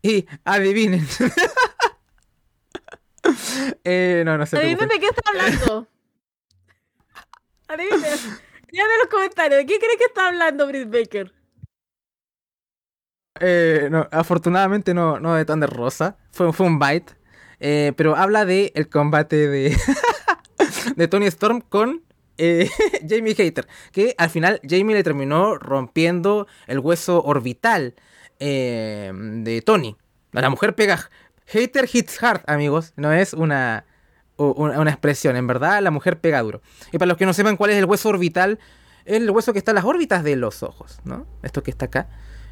Y 0.00 0.26
adivinen. 0.44 1.06
eh, 3.84 4.22
no, 4.24 4.38
no 4.38 4.46
sé. 4.46 4.58
Adivinen 4.58 4.88
de 4.88 5.00
qué 5.00 5.06
está 5.06 5.30
hablando. 5.30 5.88
adivinen. 7.66 8.18
Díganme 8.70 8.94
en 8.94 9.00
los 9.00 9.08
comentarios, 9.08 9.58
¿de 9.58 9.66
qué 9.66 9.78
cree 9.78 9.96
que 9.96 10.04
está 10.04 10.28
hablando 10.28 10.66
Britt 10.66 10.90
Baker? 10.90 11.32
Eh, 13.40 13.88
no, 13.90 14.08
afortunadamente 14.10 14.94
no, 14.94 15.20
no 15.20 15.34
de 15.34 15.44
tan 15.44 15.60
de 15.60 15.66
rosa. 15.66 16.16
Fue, 16.30 16.52
fue 16.52 16.66
un 16.66 16.78
bite. 16.78 17.14
Eh, 17.60 17.92
pero 17.96 18.14
habla 18.14 18.44
de 18.44 18.72
el 18.74 18.88
combate 18.88 19.48
de, 19.48 19.76
de 20.96 21.08
Tony 21.08 21.26
Storm 21.26 21.60
con 21.60 22.04
eh, 22.38 22.70
Jamie 23.08 23.34
Hater. 23.34 23.66
Que 23.92 24.14
al 24.18 24.30
final 24.30 24.60
Jamie 24.62 24.96
le 24.96 25.04
terminó 25.04 25.58
rompiendo 25.58 26.46
el 26.66 26.78
hueso 26.78 27.22
orbital 27.22 27.94
de 28.40 29.62
Tony. 29.66 29.96
La 30.30 30.48
mujer 30.48 30.74
pega. 30.74 31.10
Hater 31.46 31.88
hits 31.92 32.22
hard, 32.22 32.42
amigos. 32.46 32.92
No 32.96 33.12
es 33.12 33.32
una, 33.32 33.84
una, 34.36 34.90
expresión. 34.90 35.36
En 35.36 35.46
verdad, 35.46 35.82
la 35.82 35.90
mujer 35.90 36.20
pega 36.20 36.42
duro. 36.42 36.62
Y 36.92 36.98
para 36.98 37.08
los 37.08 37.16
que 37.16 37.26
no 37.26 37.32
sepan 37.32 37.56
cuál 37.56 37.70
es 37.70 37.76
el 37.76 37.86
hueso 37.86 38.10
orbital, 38.10 38.58
es 39.04 39.16
el 39.16 39.30
hueso 39.30 39.52
que 39.52 39.58
está 39.58 39.72
en 39.72 39.76
las 39.76 39.84
órbitas 39.84 40.22
de 40.22 40.36
los 40.36 40.62
ojos. 40.62 41.00
¿no? 41.04 41.26
Esto 41.42 41.62
que 41.62 41.70
está 41.70 41.86
acá. 41.86 42.08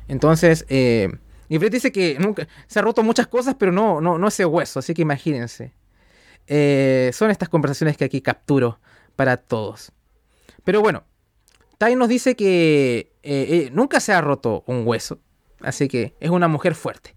Entonces, 0.09 0.65
eh, 0.69 1.11
y 1.49 1.59
Fred 1.59 1.71
dice 1.71 1.93
que 1.93 2.19
nunca 2.19 2.49
se 2.67 2.79
ha 2.79 2.83
roto 2.83 3.03
muchas 3.03 3.27
cosas, 3.27 3.55
pero 3.59 3.73
no, 3.73 4.01
no, 4.01 4.19
no 4.19 4.29
ese 4.29 4.45
hueso, 4.45 4.79
así 4.79 4.95
que 4.95 5.03
imagínense. 5.03 5.73
Eh, 6.47 7.11
son 7.13 7.31
estas 7.31 7.49
conversaciones 7.49 7.97
que 7.97 8.05
aquí 8.05 8.21
capturo 8.21 8.81
para 9.17 9.37
todos. 9.37 9.93
Pero 10.65 10.81
bueno, 10.81 11.05
Tai 11.79 11.97
nos 11.97 12.09
dice 12.09 12.37
que 12.37 13.13
eh, 13.23 13.71
nunca 13.73 14.01
se 14.01 14.13
ha 14.13 14.21
roto 14.21 14.63
un 14.67 14.87
hueso, 14.87 15.19
así 15.61 15.89
que 15.89 16.15
es 16.21 16.31
una 16.31 16.49
mujer 16.49 16.75
fuerte. 16.75 17.15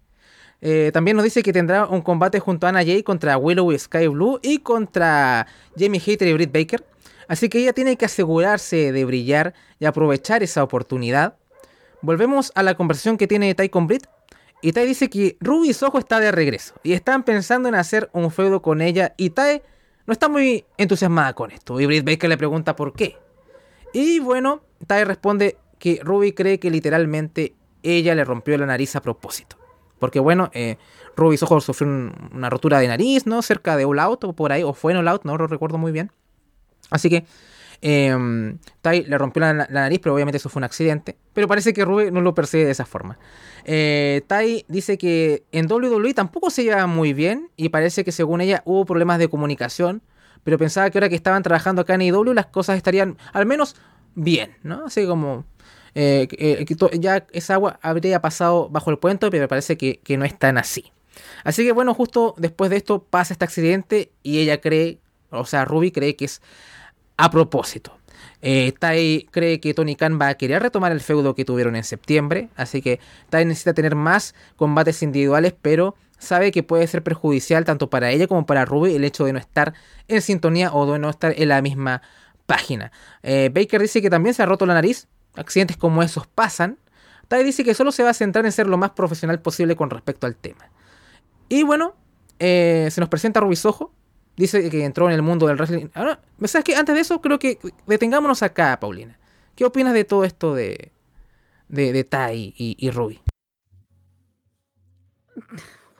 también 0.92 1.16
nos 1.16 1.24
dice 1.24 1.42
que 1.42 1.52
tendrá 1.52 1.86
un 1.86 2.02
combate 2.02 2.40
junto 2.40 2.66
a 2.66 2.70
Anna 2.70 2.84
Jay 2.84 3.02
contra 3.02 3.38
Willow 3.38 3.72
y 3.72 3.78
Sky 3.78 4.08
Blue 4.08 4.38
y 4.42 4.58
contra 4.58 5.46
Jamie 5.76 6.00
Hater 6.00 6.28
y 6.28 6.32
Britt 6.34 6.52
Baker. 6.52 6.84
Así 7.30 7.48
que 7.48 7.60
ella 7.60 7.72
tiene 7.72 7.96
que 7.96 8.06
asegurarse 8.06 8.90
de 8.90 9.04
brillar 9.04 9.54
y 9.78 9.84
aprovechar 9.84 10.42
esa 10.42 10.64
oportunidad. 10.64 11.36
Volvemos 12.02 12.50
a 12.56 12.64
la 12.64 12.74
conversación 12.74 13.16
que 13.16 13.28
tiene 13.28 13.54
Tai 13.54 13.68
con 13.68 13.86
Brit. 13.86 14.04
Y 14.62 14.72
Tai 14.72 14.84
dice 14.84 15.08
que 15.08 15.36
Ruby 15.38 15.72
Soho 15.72 16.00
está 16.00 16.18
de 16.18 16.32
regreso. 16.32 16.74
Y 16.82 16.92
están 16.92 17.22
pensando 17.22 17.68
en 17.68 17.76
hacer 17.76 18.10
un 18.12 18.32
feudo 18.32 18.62
con 18.62 18.80
ella. 18.80 19.14
Y 19.16 19.30
Tai 19.30 19.62
no 20.10 20.12
está 20.12 20.28
muy 20.28 20.64
entusiasmada 20.76 21.34
con 21.34 21.52
esto. 21.52 21.80
Y 21.80 21.86
Britt 21.86 22.04
Baker 22.04 22.28
le 22.28 22.36
pregunta 22.36 22.74
por 22.74 22.94
qué. 22.94 23.16
Y 23.92 24.18
bueno, 24.18 24.60
Tai 24.88 25.04
responde 25.04 25.56
que 25.78 26.00
Ruby 26.02 26.32
cree 26.32 26.58
que 26.58 26.68
literalmente 26.68 27.54
ella 27.84 28.16
le 28.16 28.24
rompió 28.24 28.58
la 28.58 28.66
nariz 28.66 28.96
a 28.96 29.02
propósito. 29.02 29.56
Porque 30.00 30.18
bueno, 30.18 30.50
eh, 30.52 30.78
Ruby 31.14 31.36
Soho 31.36 31.60
sufrió 31.60 31.88
una 32.32 32.50
rotura 32.50 32.80
de 32.80 32.88
nariz, 32.88 33.24
¿no? 33.24 33.40
Cerca 33.40 33.76
de 33.76 33.84
All 33.84 34.00
Out 34.00 34.24
o 34.24 34.32
por 34.32 34.50
ahí, 34.50 34.64
o 34.64 34.72
fue 34.72 34.90
en 34.90 34.98
All 34.98 35.06
Out, 35.06 35.22
no 35.22 35.38
lo 35.38 35.46
recuerdo 35.46 35.78
muy 35.78 35.92
bien. 35.92 36.10
Así 36.90 37.08
que 37.08 37.24
eh, 37.82 38.56
Tai 38.82 39.04
le 39.04 39.18
rompió 39.18 39.40
la, 39.40 39.52
nariz, 39.52 40.00
pero 40.02 40.14
obviamente 40.14 40.36
eso 40.36 40.48
fue 40.48 40.60
un 40.60 40.64
accidente. 40.64 41.16
Pero 41.32 41.48
parece 41.48 41.72
que 41.72 41.84
Ruby 41.84 42.10
no 42.10 42.20
lo 42.20 42.34
percibe 42.34 42.64
de 42.64 42.72
esa 42.72 42.84
forma. 42.84 43.18
Eh, 43.64 44.22
tai 44.26 44.64
dice 44.68 44.98
que 44.98 45.44
en 45.52 45.70
WWE 45.70 46.14
tampoco 46.14 46.50
se 46.50 46.64
lleva 46.64 46.86
muy 46.86 47.12
bien 47.12 47.50
y 47.56 47.68
parece 47.68 48.04
que 48.04 48.12
según 48.12 48.40
ella 48.40 48.62
hubo 48.64 48.84
problemas 48.84 49.18
de 49.18 49.28
comunicación. 49.28 50.02
Pero 50.44 50.58
pensaba 50.58 50.88
que 50.90 50.98
ahora 50.98 51.08
que 51.08 51.16
estaban 51.16 51.42
trabajando 51.42 51.82
acá 51.82 51.94
en 51.94 52.02
IW 52.02 52.32
las 52.32 52.46
cosas 52.46 52.76
estarían 52.76 53.18
al 53.32 53.44
menos 53.44 53.76
bien, 54.14 54.56
¿no? 54.62 54.86
Así 54.86 55.06
como 55.06 55.44
eh, 55.94 56.28
eh, 56.32 56.64
ya 56.98 57.26
esa 57.32 57.54
agua 57.54 57.78
habría 57.82 58.22
pasado 58.22 58.68
bajo 58.70 58.90
el 58.90 58.98
puente, 58.98 59.30
pero 59.30 59.42
me 59.42 59.48
parece 59.48 59.76
que, 59.76 60.00
que 60.00 60.16
no 60.16 60.24
es 60.24 60.38
tan 60.38 60.56
así. 60.56 60.92
Así 61.44 61.64
que 61.64 61.72
bueno, 61.72 61.92
justo 61.94 62.34
después 62.38 62.70
de 62.70 62.76
esto 62.76 63.04
pasa 63.04 63.34
este 63.34 63.44
accidente 63.44 64.12
y 64.22 64.38
ella 64.38 64.60
cree, 64.60 65.00
o 65.30 65.44
sea, 65.44 65.66
Ruby 65.66 65.90
cree 65.90 66.16
que 66.16 66.24
es 66.24 66.40
a 67.20 67.30
propósito. 67.30 67.92
Eh, 68.42 68.72
tai 68.78 69.28
cree 69.30 69.60
que 69.60 69.74
Tony 69.74 69.96
Khan 69.96 70.18
va 70.18 70.28
a 70.28 70.34
querer 70.34 70.62
retomar 70.62 70.92
el 70.92 71.00
feudo 71.00 71.34
que 71.34 71.44
tuvieron 71.44 71.76
en 71.76 71.84
septiembre, 71.84 72.48
así 72.56 72.80
que 72.80 72.98
Tai 73.28 73.44
necesita 73.44 73.74
tener 73.74 73.94
más 73.94 74.34
combates 74.56 75.02
individuales, 75.02 75.54
pero 75.60 75.94
sabe 76.18 76.50
que 76.50 76.62
puede 76.62 76.86
ser 76.86 77.02
perjudicial 77.02 77.64
tanto 77.66 77.90
para 77.90 78.10
ella 78.10 78.26
como 78.26 78.46
para 78.46 78.64
Ruby 78.64 78.94
el 78.94 79.04
hecho 79.04 79.26
de 79.26 79.34
no 79.34 79.38
estar 79.38 79.74
en 80.08 80.22
sintonía 80.22 80.72
o 80.72 80.90
de 80.90 80.98
no 80.98 81.10
estar 81.10 81.34
en 81.36 81.48
la 81.48 81.60
misma 81.60 82.00
página. 82.46 82.92
Eh, 83.22 83.50
Baker 83.52 83.82
dice 83.82 84.00
que 84.00 84.08
también 84.08 84.34
se 84.34 84.42
ha 84.42 84.46
roto 84.46 84.64
la 84.64 84.74
nariz, 84.74 85.06
accidentes 85.34 85.76
como 85.76 86.02
esos 86.02 86.26
pasan. 86.26 86.78
Tai 87.28 87.44
dice 87.44 87.62
que 87.62 87.74
solo 87.74 87.92
se 87.92 88.02
va 88.02 88.10
a 88.10 88.14
centrar 88.14 88.46
en 88.46 88.52
ser 88.52 88.66
lo 88.66 88.78
más 88.78 88.92
profesional 88.92 89.40
posible 89.40 89.76
con 89.76 89.90
respecto 89.90 90.26
al 90.26 90.34
tema. 90.34 90.70
Y 91.50 91.62
bueno, 91.62 91.94
eh, 92.38 92.88
se 92.90 93.00
nos 93.00 93.10
presenta 93.10 93.40
Ruby 93.40 93.56
Soho, 93.56 93.92
dice 94.40 94.70
que 94.70 94.84
entró 94.84 95.08
en 95.08 95.14
el 95.14 95.22
mundo 95.22 95.46
del 95.46 95.56
wrestling. 95.56 95.88
Ahora, 95.94 96.20
¿sabes 96.46 96.64
qué? 96.64 96.74
Antes 96.74 96.94
de 96.94 97.02
eso, 97.02 97.20
creo 97.20 97.38
que 97.38 97.58
detengámonos 97.86 98.42
acá, 98.42 98.78
Paulina. 98.80 99.18
¿Qué 99.54 99.64
opinas 99.66 99.92
de 99.92 100.04
todo 100.04 100.24
esto 100.24 100.54
de, 100.54 100.92
de, 101.68 102.04
Tai 102.04 102.54
y, 102.56 102.90
Ruby? 102.90 103.20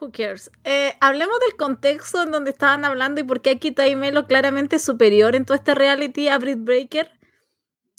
Who 0.00 0.10
cares? 0.10 0.50
Eh, 0.64 0.94
hablemos 1.00 1.38
del 1.40 1.56
contexto 1.56 2.22
en 2.22 2.30
donde 2.30 2.50
estaban 2.50 2.86
hablando 2.86 3.20
y 3.20 3.24
por 3.24 3.42
qué 3.42 3.50
aquí 3.50 3.70
Tai 3.72 3.94
Melo 3.96 4.26
claramente 4.26 4.78
superior 4.78 5.36
en 5.36 5.44
todo 5.44 5.56
este 5.56 5.74
reality 5.74 6.28
a 6.28 6.38
Britt 6.38 6.64
Breaker. 6.64 7.10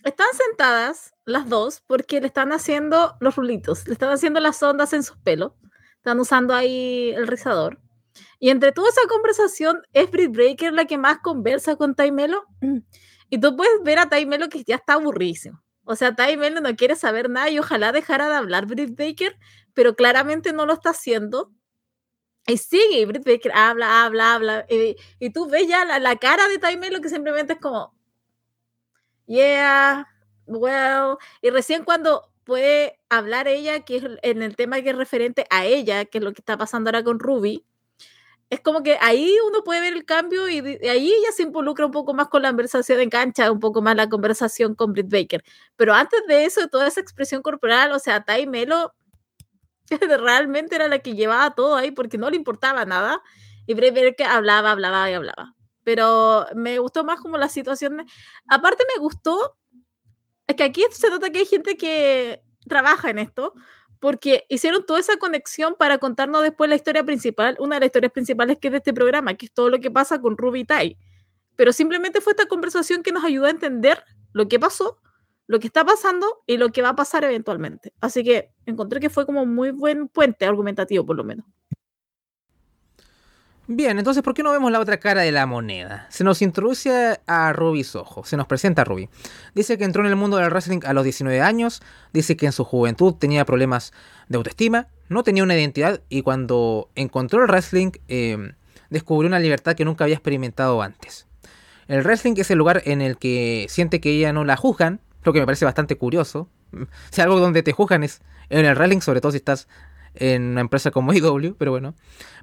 Están 0.04 0.28
sentadas 0.34 1.14
las 1.26 1.48
dos 1.48 1.84
porque 1.86 2.20
le 2.20 2.26
están 2.26 2.52
haciendo 2.52 3.16
los 3.20 3.36
rulitos, 3.36 3.88
le 3.88 3.94
están 3.94 4.10
haciendo 4.10 4.40
las 4.40 4.62
ondas 4.64 4.94
en 4.94 5.04
sus 5.04 5.18
pelos. 5.18 5.52
Están 5.98 6.20
usando 6.20 6.56
ahí 6.56 7.12
el 7.16 7.28
rizador. 7.28 7.78
Y 8.44 8.50
entre 8.50 8.72
toda 8.72 8.90
esa 8.90 9.08
conversación, 9.08 9.84
es 9.94 10.10
Britt 10.10 10.32
Breaker 10.32 10.74
la 10.74 10.86
que 10.86 10.98
más 10.98 11.20
conversa 11.20 11.76
con 11.78 11.96
Taimelo. 11.96 12.44
Y 13.34 13.40
tú 13.40 13.56
puedes 13.56 13.82
ver 13.84 13.98
a 13.98 14.10
Taimelo 14.10 14.50
que 14.50 14.62
ya 14.66 14.76
está 14.76 14.96
aburrísimo. 14.96 15.64
O 15.86 15.96
sea, 15.96 16.14
Taimelo 16.14 16.60
no 16.60 16.76
quiere 16.76 16.98
saber 16.98 17.30
nada 17.30 17.50
y 17.50 17.60
ojalá 17.60 17.94
dejara 17.94 18.28
de 18.28 18.36
hablar 18.36 18.66
Britt 18.66 18.98
Baker, 18.98 19.38
pero 19.74 19.96
claramente 19.96 20.52
no 20.52 20.66
lo 20.66 20.74
está 20.74 20.90
haciendo. 20.90 21.50
Y 22.46 22.58
sigue, 22.58 23.06
Britt 23.06 23.26
Baker 23.26 23.54
habla, 23.56 24.04
habla, 24.04 24.34
habla. 24.34 24.66
Y, 24.68 25.30
tú 25.30 25.48
ves 25.48 25.66
ya 25.66 25.86
la, 25.86 26.16
cara 26.18 26.50
de 26.50 26.58
Taimelo 26.58 27.00
que 27.00 27.08
simplemente 27.08 27.54
es 27.54 27.60
como, 27.60 27.96
yeah, 29.28 30.06
well. 30.46 31.16
Y 31.42 31.52
recién 31.52 31.86
cuando 31.86 32.34
puede 32.44 33.00
hablar 33.08 33.48
ella, 33.48 33.86
que 33.86 33.96
es 33.98 34.04
en 34.24 34.42
el 34.42 34.58
tema 34.58 34.82
que 34.82 34.90
es 34.90 34.96
referente 34.98 35.46
a 35.52 35.64
ella, 35.64 36.04
que 36.04 36.18
es 36.18 36.24
lo 36.24 36.34
que 36.34 36.42
está 36.42 36.58
pasando 36.58 36.90
ahora 36.90 37.06
con 37.06 37.18
Ruby, 37.18 37.66
es 38.52 38.60
como 38.60 38.84
que 38.84 38.98
ahí 39.00 39.34
uno 39.48 39.64
puede 39.64 39.80
ver 39.80 39.94
el 39.94 40.04
cambio 40.04 40.50
y, 40.50 40.60
ahí 40.60 41.10
ella 41.10 41.32
se 41.34 41.44
involucra 41.44 41.86
un 41.86 41.94
poco 41.94 42.14
más 42.14 42.28
con 42.28 42.42
la 42.42 42.50
conversación 42.50 43.00
en 43.00 43.10
cancha, 43.10 43.50
un 43.50 43.62
poco 43.62 43.82
más 43.82 43.96
la 43.96 44.10
conversación 44.10 44.76
con 44.76 44.92
Britt 44.92 45.10
Baker. 45.10 45.42
Pero 45.78 45.94
antes 45.94 46.20
de 46.28 46.44
eso, 46.44 46.68
toda 46.68 46.88
esa 46.88 47.00
expresión 47.00 47.42
corporal, 47.42 47.94
o 47.94 48.00
sea, 48.00 48.26
Tai 48.26 48.46
Melo 48.48 48.94
realmente 50.20 50.76
era 50.76 50.90
la 50.90 51.00
que 51.00 51.16
llevaba 51.16 51.56
todo 51.56 51.78
ahí 51.78 51.92
porque 51.92 52.18
no 52.18 52.30
le 52.30 52.36
importaba 52.36 52.84
nada. 52.84 53.22
Y 53.68 53.74
Britt 53.74 53.96
Baker 53.96 54.28
hablaba, 54.28 54.72
hablaba 54.72 55.10
y 55.10 55.14
hablaba. 55.14 55.56
Pero 55.86 56.46
me 56.54 56.78
gustó 56.80 57.06
más 57.06 57.22
como 57.22 57.38
la 57.38 57.48
situación. 57.48 58.06
Aparte 58.50 58.84
me 58.94 59.00
gustó, 59.00 59.58
es 60.48 60.58
que 60.58 60.64
aquí 60.64 60.84
se 60.92 61.10
nota 61.10 61.30
que 61.30 61.40
hay 61.40 61.46
gente 61.46 61.78
que 61.78 62.44
trabaja 62.68 63.12
en 63.12 63.20
esto, 63.20 63.54
porque 64.02 64.46
hicieron 64.50 64.84
toda 64.84 65.00
esa 65.00 65.18
conexión 65.18 65.76
para 65.78 66.00
contarnos 66.00 66.42
después 66.42 66.68
la 66.68 66.76
historia 66.76 67.06
principal, 67.06 67.56
una 67.60 67.76
de 67.76 67.82
las 67.82 67.88
historias 67.90 68.12
principales 68.12 68.58
que 68.58 68.70
es 68.70 68.72
de 68.72 68.78
este 68.80 68.94
programa, 68.94 69.36
que 69.36 69.46
es 69.46 69.54
todo 69.54 69.70
lo 69.70 69.80
que 69.80 69.92
pasa 69.92 70.20
con 70.20 70.38
Ruby 70.38 70.66
Tai. 70.66 70.98
Pero 71.56 71.72
simplemente 71.72 72.20
fue 72.20 72.34
esta 72.34 72.48
conversación 72.48 73.04
que 73.04 73.12
nos 73.12 73.24
ayudó 73.24 73.46
a 73.46 73.52
entender 73.52 74.04
lo 74.34 74.48
que 74.48 74.60
pasó, 74.60 75.00
lo 75.46 75.60
que 75.60 75.68
está 75.68 75.86
pasando 75.86 76.42
y 76.48 76.58
lo 76.58 76.70
que 76.70 76.82
va 76.82 76.90
a 76.90 76.96
pasar 76.96 77.24
eventualmente. 77.26 77.94
Así 78.02 78.24
que 78.24 78.50
encontré 78.66 79.00
que 79.00 79.12
fue 79.12 79.28
como 79.28 79.46
muy 79.46 79.70
buen 79.70 80.08
puente 80.08 80.46
argumentativo, 80.46 81.06
por 81.06 81.16
lo 81.16 81.24
menos. 81.24 81.46
Bien, 83.74 83.98
entonces, 83.98 84.22
¿por 84.22 84.34
qué 84.34 84.44
no 84.44 84.52
vemos 84.52 84.70
la 84.70 84.82
otra 84.82 84.98
cara 84.98 85.22
de 85.22 85.32
la 85.32 85.46
moneda? 85.46 86.06
Se 86.10 86.26
nos 86.26 86.42
introduce 86.42 87.22
a 87.26 87.54
Ruby 87.54 87.86
Soho, 87.86 88.26
se 88.26 88.36
nos 88.36 88.46
presenta 88.46 88.82
a 88.82 88.86
Ruby. 88.86 89.08
Dice 89.56 89.78
que 89.78 89.86
entró 89.86 90.04
en 90.04 90.10
el 90.10 90.18
mundo 90.18 90.36
del 90.36 90.50
wrestling 90.50 90.82
a 90.84 90.92
los 90.92 91.06
19 91.06 91.40
años, 91.40 91.82
dice 92.12 92.36
que 92.36 92.48
en 92.48 92.52
su 92.52 92.66
juventud 92.66 93.14
tenía 93.14 93.46
problemas 93.46 93.94
de 94.28 94.36
autoestima, 94.36 94.90
no 95.08 95.24
tenía 95.24 95.44
una 95.44 95.56
identidad 95.56 96.02
y 96.10 96.22
cuando 96.22 96.90
encontró 96.96 97.44
el 97.44 97.48
wrestling 97.48 97.92
em, 98.10 98.56
descubrió 98.90 99.30
una 99.30 99.40
libertad 99.40 99.74
que 99.74 99.86
nunca 99.86 100.04
había 100.04 100.16
experimentado 100.16 100.82
antes. 100.82 101.26
El 101.88 102.04
wrestling 102.04 102.34
es 102.36 102.52
el 102.52 102.58
lugar 102.58 102.82
en 102.84 103.02
el 103.02 103.18
que 103.18 103.68
siente 103.70 104.02
que 104.02 104.10
ella 104.10 104.34
no 104.34 104.44
la 104.44 104.58
juzgan, 104.58 105.00
lo 105.24 105.32
que 105.32 105.40
me 105.40 105.46
parece 105.46 105.64
bastante 105.64 105.96
curioso. 105.96 106.50
Si 107.10 107.22
algo 107.22 107.40
donde 107.40 107.64
te 107.64 107.72
juzgan 107.72 108.04
es 108.04 108.22
en 108.50 108.66
el 108.66 108.76
wrestling, 108.76 109.00
sobre 109.00 109.22
todo 109.22 109.32
si 109.32 109.38
estás 109.38 109.70
en 110.16 110.44
una 110.44 110.62
empresa 110.62 110.92
como 110.92 111.14
IW, 111.14 111.56
pero 111.58 111.72
bueno. 111.72 111.96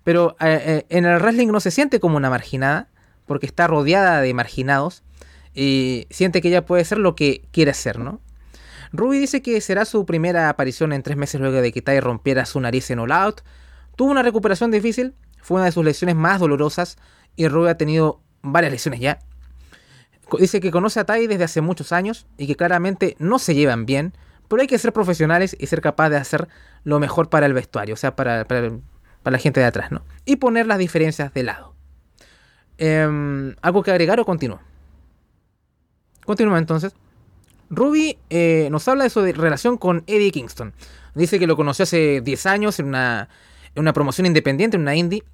Pero 0.04 0.36
eh, 0.40 0.62
eh, 0.64 0.86
en 0.88 1.04
el 1.06 1.20
wrestling 1.20 1.48
no 1.48 1.60
se 1.60 1.70
siente 1.70 2.00
como 2.00 2.16
una 2.16 2.30
marginada, 2.30 2.88
porque 3.26 3.46
está 3.46 3.66
rodeada 3.66 4.20
de 4.20 4.34
marginados 4.34 5.02
y 5.54 6.06
siente 6.10 6.40
que 6.40 6.48
ella 6.48 6.64
puede 6.64 6.84
ser 6.84 6.98
lo 6.98 7.14
que 7.14 7.42
quiere 7.52 7.74
ser, 7.74 7.98
¿no? 7.98 8.20
Ruby 8.92 9.18
dice 9.18 9.42
que 9.42 9.60
será 9.60 9.84
su 9.84 10.06
primera 10.06 10.48
aparición 10.48 10.92
en 10.92 11.02
tres 11.02 11.16
meses 11.16 11.40
luego 11.40 11.60
de 11.60 11.72
que 11.72 11.82
Tai 11.82 12.00
rompiera 12.00 12.46
su 12.46 12.60
nariz 12.60 12.90
en 12.90 12.98
All 13.00 13.12
Out. 13.12 13.42
Tuvo 13.96 14.10
una 14.10 14.22
recuperación 14.22 14.70
difícil, 14.70 15.14
fue 15.42 15.56
una 15.56 15.66
de 15.66 15.72
sus 15.72 15.84
lesiones 15.84 16.16
más 16.16 16.40
dolorosas 16.40 16.96
y 17.36 17.48
Ruby 17.48 17.68
ha 17.68 17.76
tenido 17.76 18.22
varias 18.42 18.72
lesiones 18.72 19.00
ya. 19.00 19.18
Dice 20.38 20.60
que 20.60 20.70
conoce 20.70 21.00
a 21.00 21.04
Tai 21.04 21.26
desde 21.26 21.44
hace 21.44 21.60
muchos 21.60 21.92
años 21.92 22.26
y 22.36 22.46
que 22.46 22.56
claramente 22.56 23.16
no 23.18 23.38
se 23.38 23.54
llevan 23.54 23.86
bien, 23.86 24.14
pero 24.48 24.62
hay 24.62 24.66
que 24.66 24.78
ser 24.78 24.92
profesionales 24.92 25.56
y 25.58 25.66
ser 25.66 25.80
capaz 25.80 26.10
de 26.10 26.16
hacer 26.16 26.48
lo 26.84 26.98
mejor 26.98 27.28
para 27.28 27.46
el 27.46 27.52
vestuario, 27.52 27.94
o 27.94 27.96
sea, 27.96 28.16
para, 28.16 28.46
la 29.24 29.38
gente 29.38 29.60
de 29.60 29.66
atrás, 29.66 29.92
¿no? 29.92 30.02
Y 30.24 30.36
poner 30.36 30.66
las 30.66 30.78
diferencias 30.78 31.32
de 31.34 31.42
lado. 31.42 31.74
Em, 32.78 33.54
¿Algo 33.60 33.82
que 33.82 33.90
agregar 33.90 34.18
o 34.20 34.24
continúo? 34.24 34.60
Continúa 36.24 36.58
entonces. 36.58 36.94
Ruby 37.70 38.18
eh, 38.30 38.68
nos 38.70 38.88
habla 38.88 39.04
de 39.04 39.10
su 39.10 39.20
relación 39.20 39.76
con 39.76 40.02
Eddie 40.06 40.30
Kingston. 40.30 40.72
Dice 41.14 41.38
que 41.38 41.46
lo 41.46 41.56
conoció 41.56 41.82
hace 41.82 42.22
10 42.22 42.46
años 42.46 42.78
en 42.78 42.86
una, 42.86 43.28
en 43.74 43.80
una 43.80 43.92
promoción 43.92 44.26
independiente, 44.26 44.76
en 44.76 44.82
una 44.82 44.94
indie. 44.94 45.24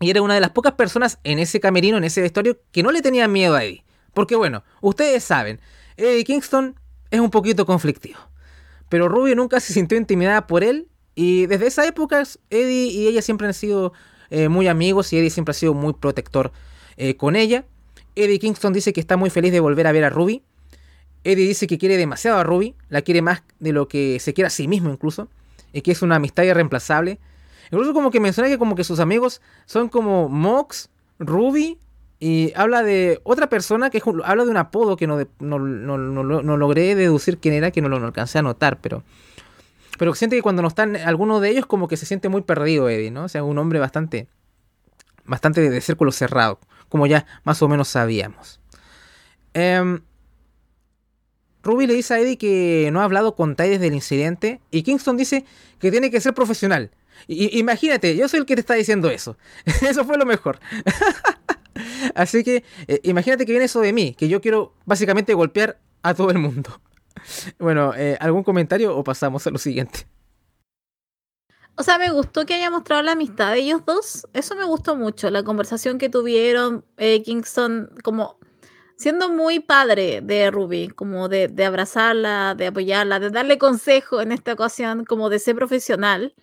Y 0.00 0.10
era 0.10 0.22
una 0.22 0.34
de 0.34 0.40
las 0.40 0.50
pocas 0.50 0.72
personas 0.74 1.18
en 1.24 1.38
ese 1.38 1.60
camerino, 1.60 1.98
en 1.98 2.04
ese 2.04 2.22
vestuario, 2.22 2.58
que 2.72 2.82
no 2.82 2.92
le 2.92 3.02
tenía 3.02 3.28
miedo 3.28 3.56
a 3.56 3.64
Eddie. 3.64 3.84
Porque 4.14 4.36
bueno, 4.36 4.64
ustedes 4.80 5.24
saben, 5.24 5.60
Eddie 5.96 6.24
Kingston 6.24 6.78
es 7.10 7.20
un 7.20 7.30
poquito 7.30 7.66
conflictivo. 7.66 8.18
Pero 8.88 9.08
Ruby 9.08 9.34
nunca 9.34 9.60
se 9.60 9.72
sintió 9.72 9.98
intimidada 9.98 10.46
por 10.46 10.64
él. 10.64 10.88
Y 11.14 11.46
desde 11.46 11.66
esa 11.66 11.86
época, 11.86 12.22
Eddie 12.50 12.86
y 12.86 13.08
ella 13.08 13.22
siempre 13.22 13.46
han 13.46 13.54
sido 13.54 13.92
eh, 14.30 14.48
muy 14.48 14.68
amigos 14.68 15.12
y 15.12 15.18
Eddie 15.18 15.30
siempre 15.30 15.50
ha 15.50 15.54
sido 15.54 15.74
muy 15.74 15.94
protector 15.94 16.52
eh, 16.96 17.16
con 17.16 17.36
ella. 17.36 17.64
Eddie 18.14 18.38
Kingston 18.38 18.72
dice 18.72 18.92
que 18.92 19.00
está 19.00 19.16
muy 19.16 19.30
feliz 19.30 19.52
de 19.52 19.60
volver 19.60 19.86
a 19.86 19.92
ver 19.92 20.04
a 20.04 20.10
Ruby. 20.10 20.42
Eddie 21.24 21.46
dice 21.46 21.66
que 21.66 21.78
quiere 21.78 21.96
demasiado 21.96 22.38
a 22.38 22.44
Ruby, 22.44 22.74
la 22.88 23.02
quiere 23.02 23.22
más 23.22 23.42
de 23.58 23.72
lo 23.72 23.88
que 23.88 24.18
se 24.20 24.34
quiere 24.34 24.46
a 24.46 24.50
sí 24.50 24.68
mismo 24.68 24.90
incluso, 24.90 25.28
y 25.72 25.82
que 25.82 25.92
es 25.92 26.02
una 26.02 26.16
amistad 26.16 26.44
irreemplazable. 26.44 27.18
Incluso 27.70 27.92
como 27.92 28.10
que 28.10 28.20
menciona 28.20 28.48
que 28.48 28.58
como 28.58 28.74
que 28.74 28.84
sus 28.84 29.00
amigos 29.00 29.42
son 29.66 29.88
como 29.88 30.28
Mox, 30.28 30.90
Ruby 31.18 31.78
y 32.20 32.52
habla 32.56 32.82
de 32.82 33.20
otra 33.22 33.48
persona 33.48 33.90
que 33.90 34.02
habla 34.24 34.44
de 34.44 34.50
un 34.50 34.56
apodo 34.56 34.96
que 34.96 35.06
no, 35.06 35.24
no, 35.38 36.56
logré 36.56 36.94
deducir 36.96 37.38
quién 37.38 37.54
era, 37.54 37.70
que 37.70 37.80
no 37.80 37.88
lo 37.88 37.96
alcancé 38.04 38.38
a 38.38 38.42
notar, 38.42 38.80
pero. 38.80 39.04
Pero 39.98 40.14
siente 40.14 40.36
que 40.36 40.42
cuando 40.42 40.62
no 40.62 40.68
están 40.68 40.96
alguno 40.96 41.40
de 41.40 41.50
ellos, 41.50 41.66
como 41.66 41.88
que 41.88 41.96
se 41.96 42.06
siente 42.06 42.28
muy 42.28 42.42
perdido, 42.42 42.88
Eddie, 42.88 43.10
¿no? 43.10 43.24
O 43.24 43.28
sea, 43.28 43.42
un 43.44 43.58
hombre 43.58 43.78
bastante. 43.78 44.28
bastante 45.24 45.70
de, 45.70 45.80
círculo 45.80 46.12
cerrado, 46.12 46.58
como 46.88 47.06
ya 47.06 47.24
más 47.44 47.62
o 47.62 47.68
menos 47.68 47.88
sabíamos. 47.88 48.60
Em, 49.54 50.00
Ruby 51.62 51.86
le 51.86 51.94
dice 51.94 52.14
a 52.14 52.20
Eddie 52.20 52.38
que 52.38 52.90
no 52.92 53.00
ha 53.00 53.04
hablado 53.04 53.34
con 53.36 53.54
Ty 53.54 53.68
desde 53.68 53.88
el 53.88 53.94
incidente 53.94 54.60
y 54.70 54.82
Kingston 54.82 55.16
dice 55.16 55.44
que 55.78 55.90
tiene 55.90 56.10
que 56.10 56.20
ser 56.20 56.34
profesional. 56.34 56.90
imagínate, 57.26 58.16
yo 58.16 58.28
soy 58.28 58.40
el 58.40 58.46
que 58.46 58.54
te 58.54 58.60
está 58.60 58.74
diciendo 58.74 59.08
eso. 59.10 59.36
eso 59.82 60.04
fue 60.04 60.18
lo 60.18 60.26
mejor. 60.26 60.58
Así 62.14 62.44
que 62.44 62.64
eh, 62.86 63.00
imagínate 63.02 63.46
que 63.46 63.52
viene 63.52 63.66
eso 63.66 63.80
de 63.80 63.92
mí, 63.92 64.14
que 64.14 64.28
yo 64.28 64.40
quiero 64.40 64.74
básicamente 64.84 65.34
golpear 65.34 65.78
a 66.02 66.14
todo 66.14 66.30
el 66.30 66.38
mundo. 66.38 66.80
Bueno, 67.58 67.94
eh, 67.96 68.16
¿algún 68.20 68.44
comentario 68.44 68.96
o 68.96 69.02
pasamos 69.02 69.44
a 69.44 69.50
lo 69.50 69.58
siguiente? 69.58 70.06
O 71.74 71.82
sea, 71.82 71.98
me 71.98 72.10
gustó 72.10 72.46
que 72.46 72.54
haya 72.54 72.70
mostrado 72.70 73.02
la 73.02 73.12
amistad 73.12 73.52
de 73.52 73.58
ellos 73.58 73.84
dos. 73.84 74.26
Eso 74.32 74.56
me 74.56 74.64
gustó 74.64 74.96
mucho. 74.96 75.28
La 75.30 75.42
conversación 75.42 75.98
que 75.98 76.08
tuvieron 76.08 76.84
eh, 76.96 77.22
Kingston, 77.22 77.90
como 78.02 78.38
siendo 78.96 79.28
muy 79.28 79.60
padre 79.60 80.20
de 80.20 80.50
Ruby, 80.50 80.88
como 80.88 81.28
de, 81.28 81.48
de, 81.48 81.64
abrazarla, 81.64 82.54
de 82.56 82.68
apoyarla, 82.68 83.20
de 83.20 83.30
darle 83.30 83.58
consejo 83.58 84.20
en 84.20 84.32
esta 84.32 84.54
ocasión, 84.54 85.04
como 85.04 85.30
de 85.30 85.38
ser 85.38 85.54
profesional. 85.54 86.34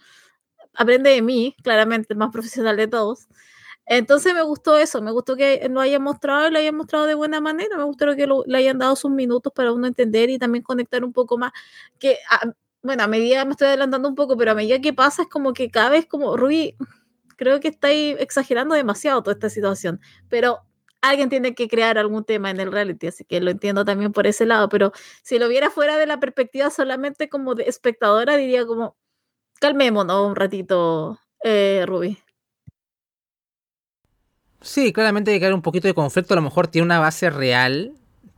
Aprende 0.73 1.09
de 1.09 1.21
mí, 1.21 1.55
claramente, 1.63 2.13
el 2.13 2.17
más 2.17 2.31
profesional 2.31 2.77
de 2.77 2.87
todos. 2.87 3.27
Entonces 3.87 4.33
me 4.33 4.41
gustó 4.43 4.77
eso, 4.77 5.01
me 5.01 5.11
gustó 5.11 5.35
que 5.35 5.67
lo 5.69 5.79
hayan 5.81 6.01
mostrado 6.01 6.47
y 6.47 6.51
lo 6.51 6.57
hayan 6.59 6.75
mostrado 6.75 7.05
de 7.05 7.13
buena 7.15 7.39
manera, 7.41 7.77
me 7.77 7.83
gustó 7.83 8.15
que 8.15 8.27
le 8.47 8.57
hayan 8.57 8.79
dado 8.79 8.95
sus 8.95 9.11
minutos 9.11 9.53
para 9.53 9.71
uno 9.73 9.85
entender 9.87 10.29
y 10.31 10.39
también 10.39 10.63
conectar 10.63 11.03
un 11.03 11.13
poco 11.13 11.37
más, 11.37 11.51
que 11.99 12.17
bueno, 12.83 13.03
a 13.03 13.07
medida 13.07 13.45
me 13.45 13.51
estoy 13.51 13.67
adelantando 13.67 14.09
un 14.09 14.15
poco, 14.15 14.37
pero 14.37 14.51
a 14.51 14.55
medida 14.55 14.79
que 14.81 14.93
pasa 14.93 15.23
es 15.23 15.27
como 15.29 15.53
que 15.53 15.69
cada 15.71 15.89
vez 15.89 16.05
como, 16.07 16.35
Rui, 16.37 16.75
creo 17.37 17.59
que 17.59 17.67
estáis 17.69 18.15
exagerando 18.19 18.75
demasiado 18.75 19.21
toda 19.23 19.33
esta 19.35 19.49
situación, 19.49 19.99
pero 20.29 20.59
alguien 21.01 21.29
tiene 21.29 21.53
que 21.55 21.67
crear 21.67 21.97
algún 21.99 22.25
tema 22.25 22.49
en 22.51 22.59
el 22.59 22.71
reality, 22.71 23.07
así 23.07 23.25
que 23.25 23.39
lo 23.41 23.51
entiendo 23.51 23.85
también 23.85 24.11
por 24.13 24.27
ese 24.27 24.45
lado, 24.47 24.69
pero 24.69 24.91
si 25.23 25.39
lo 25.39 25.47
viera 25.49 25.69
fuera 25.71 25.97
de 25.97 26.07
la 26.07 26.19
perspectiva 26.19 26.69
solamente 26.71 27.29
como 27.29 27.55
de 27.55 27.65
espectadora, 27.65 28.35
diría 28.37 28.65
como, 28.65 28.97
calmémonos 29.61 30.27
un 30.27 30.35
ratito, 30.37 31.19
eh, 31.43 31.85
Ruby. 31.87 32.19
Sí, 34.65 34.91
claramente 34.91 35.31
hay 35.31 35.37
que 35.37 35.45
haber 35.45 35.53
un 35.53 35.61
poquito 35.61 35.87
de 35.87 35.93
conflicto. 35.93 36.33
A 36.33 36.37
lo 36.37 36.41
mejor 36.41 36.67
tiene 36.67 36.87
una 36.87 36.97
base 36.99 37.29
real, 37.29 37.93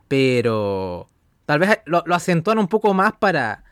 pero 0.08 1.08
tal 1.46 1.58
vez 1.58 1.80
lo, 1.86 2.04
acentúan 2.14 2.58
un 2.58 2.68
poco 2.68 2.92
más 2.92 3.14
para, 3.14 3.64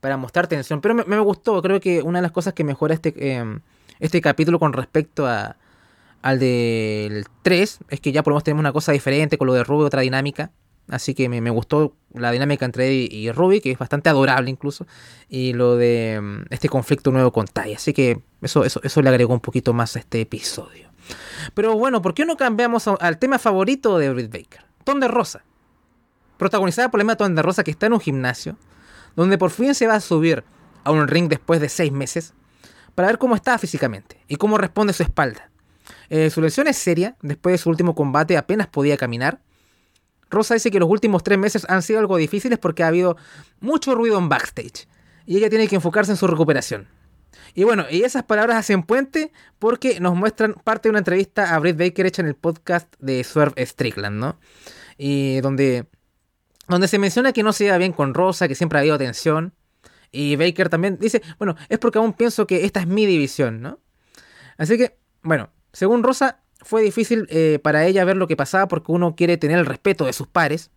para 0.00 0.18
mostrar 0.18 0.46
tensión. 0.46 0.82
Pero 0.82 0.94
me, 0.94 1.18
gustó. 1.20 1.62
Creo 1.62 1.80
que 1.80 2.02
una 2.02 2.18
de 2.18 2.22
las 2.24 2.30
cosas 2.30 2.52
que 2.52 2.62
mejora 2.62 2.92
este, 2.92 3.14
em, 3.36 3.60
este 4.00 4.20
capítulo 4.20 4.58
con 4.58 4.74
respecto 4.74 5.26
a, 5.26 5.56
al 6.20 6.38
del 6.38 7.24
3 7.40 7.78
es 7.88 8.00
que 8.00 8.12
ya 8.12 8.22
por 8.22 8.32
lo 8.32 8.34
menos 8.34 8.44
tenemos 8.44 8.60
una 8.60 8.72
cosa 8.74 8.92
diferente 8.92 9.38
con 9.38 9.46
lo 9.46 9.54
de 9.54 9.64
Ruby, 9.64 9.84
otra 9.84 10.02
dinámica. 10.02 10.50
Así 10.88 11.14
que 11.14 11.30
me, 11.30 11.48
gustó 11.48 11.96
la 12.12 12.30
dinámica 12.32 12.66
entre 12.66 12.88
Eddie 12.88 13.08
y 13.10 13.32
Ruby, 13.32 13.62
que 13.62 13.70
es 13.70 13.78
bastante 13.78 14.10
adorable 14.10 14.50
incluso. 14.50 14.86
Y 15.30 15.54
lo 15.54 15.76
de 15.76 16.12
em, 16.12 16.44
este 16.50 16.68
conflicto 16.68 17.10
nuevo 17.12 17.32
con 17.32 17.46
Tai. 17.46 17.72
Así 17.72 17.94
que 17.94 18.20
eso, 18.42 18.62
eso, 18.66 18.80
eso 18.82 19.00
le 19.00 19.08
agregó 19.08 19.32
un 19.32 19.40
poquito 19.40 19.72
más 19.72 19.96
a 19.96 20.00
este 20.00 20.20
episodio. 20.20 20.93
Pero 21.54 21.74
bueno, 21.76 22.02
¿por 22.02 22.14
qué 22.14 22.24
no 22.24 22.36
cambiamos 22.36 22.88
al 22.88 23.18
tema 23.18 23.38
favorito 23.38 23.98
de 23.98 24.12
Britt 24.12 24.32
Baker? 24.32 24.64
Ton 24.84 25.00
de 25.00 25.08
Rosa. 25.08 25.44
Protagonizada 26.36 26.90
por 26.90 26.98
la 26.98 27.04
misma 27.04 27.16
Ton 27.16 27.34
de 27.34 27.42
Rosa 27.42 27.64
que 27.64 27.70
está 27.70 27.86
en 27.86 27.94
un 27.94 28.00
gimnasio, 28.00 28.56
donde 29.16 29.38
por 29.38 29.50
fin 29.50 29.74
se 29.74 29.86
va 29.86 29.94
a 29.94 30.00
subir 30.00 30.44
a 30.82 30.90
un 30.90 31.08
ring 31.08 31.28
después 31.28 31.60
de 31.60 31.68
seis 31.68 31.92
meses 31.92 32.34
para 32.94 33.08
ver 33.08 33.18
cómo 33.18 33.34
está 33.34 33.58
físicamente 33.58 34.20
y 34.28 34.36
cómo 34.36 34.58
responde 34.58 34.92
su 34.92 35.02
espalda. 35.02 35.50
Eh, 36.08 36.30
su 36.30 36.40
lesión 36.40 36.66
es 36.66 36.76
seria, 36.76 37.16
después 37.22 37.52
de 37.54 37.58
su 37.58 37.70
último 37.70 37.94
combate 37.94 38.36
apenas 38.36 38.66
podía 38.66 38.96
caminar. 38.96 39.40
Rosa 40.30 40.54
dice 40.54 40.70
que 40.70 40.80
los 40.80 40.88
últimos 40.88 41.22
tres 41.22 41.38
meses 41.38 41.66
han 41.68 41.82
sido 41.82 42.00
algo 42.00 42.16
difíciles 42.16 42.58
porque 42.58 42.82
ha 42.82 42.88
habido 42.88 43.16
mucho 43.60 43.94
ruido 43.94 44.18
en 44.18 44.28
backstage 44.28 44.88
y 45.26 45.36
ella 45.36 45.48
tiene 45.48 45.68
que 45.68 45.76
enfocarse 45.76 46.12
en 46.12 46.16
su 46.16 46.26
recuperación. 46.26 46.88
Y 47.54 47.64
bueno, 47.64 47.86
y 47.90 48.02
esas 48.02 48.24
palabras 48.24 48.56
hacen 48.56 48.82
puente 48.82 49.32
porque 49.58 50.00
nos 50.00 50.14
muestran 50.14 50.54
parte 50.54 50.88
de 50.88 50.90
una 50.90 50.98
entrevista 50.98 51.54
a 51.54 51.58
Britt 51.58 51.78
Baker 51.78 52.06
hecha 52.06 52.22
en 52.22 52.28
el 52.28 52.34
podcast 52.34 52.92
de 52.98 53.22
Swerve 53.24 53.64
Strickland, 53.64 54.18
¿no? 54.18 54.38
Y 54.96 55.40
donde, 55.40 55.86
donde 56.68 56.88
se 56.88 56.98
menciona 56.98 57.32
que 57.32 57.42
no 57.42 57.52
se 57.52 57.66
iba 57.66 57.78
bien 57.78 57.92
con 57.92 58.14
Rosa, 58.14 58.48
que 58.48 58.54
siempre 58.54 58.78
ha 58.78 58.80
habido 58.80 58.98
tensión. 58.98 59.54
Y 60.10 60.36
Baker 60.36 60.68
también 60.68 60.98
dice, 61.00 61.22
bueno, 61.38 61.56
es 61.68 61.78
porque 61.78 61.98
aún 61.98 62.12
pienso 62.12 62.46
que 62.46 62.64
esta 62.64 62.80
es 62.80 62.86
mi 62.86 63.04
división, 63.06 63.60
¿no? 63.60 63.80
Así 64.56 64.78
que, 64.78 64.96
bueno, 65.22 65.50
según 65.72 66.02
Rosa, 66.04 66.40
fue 66.60 66.82
difícil 66.82 67.26
eh, 67.30 67.58
para 67.62 67.84
ella 67.86 68.04
ver 68.04 68.16
lo 68.16 68.26
que 68.26 68.36
pasaba 68.36 68.68
porque 68.68 68.92
uno 68.92 69.16
quiere 69.16 69.36
tener 69.36 69.58
el 69.58 69.66
respeto 69.66 70.06
de 70.06 70.12
sus 70.12 70.26
pares. 70.28 70.70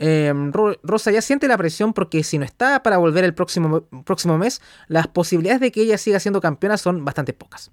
Em, 0.00 0.52
Rosa 0.52 1.10
ya 1.10 1.20
siente 1.20 1.48
la 1.48 1.58
presión 1.58 1.92
porque 1.92 2.22
si 2.22 2.38
no 2.38 2.44
está 2.44 2.82
para 2.84 2.98
volver 2.98 3.24
el 3.24 3.34
próximo, 3.34 3.82
próximo 4.04 4.38
mes, 4.38 4.62
las 4.86 5.08
posibilidades 5.08 5.60
de 5.60 5.72
que 5.72 5.82
ella 5.82 5.98
siga 5.98 6.20
siendo 6.20 6.40
campeona 6.40 6.76
son 6.76 7.04
bastante 7.04 7.32
pocas. 7.32 7.72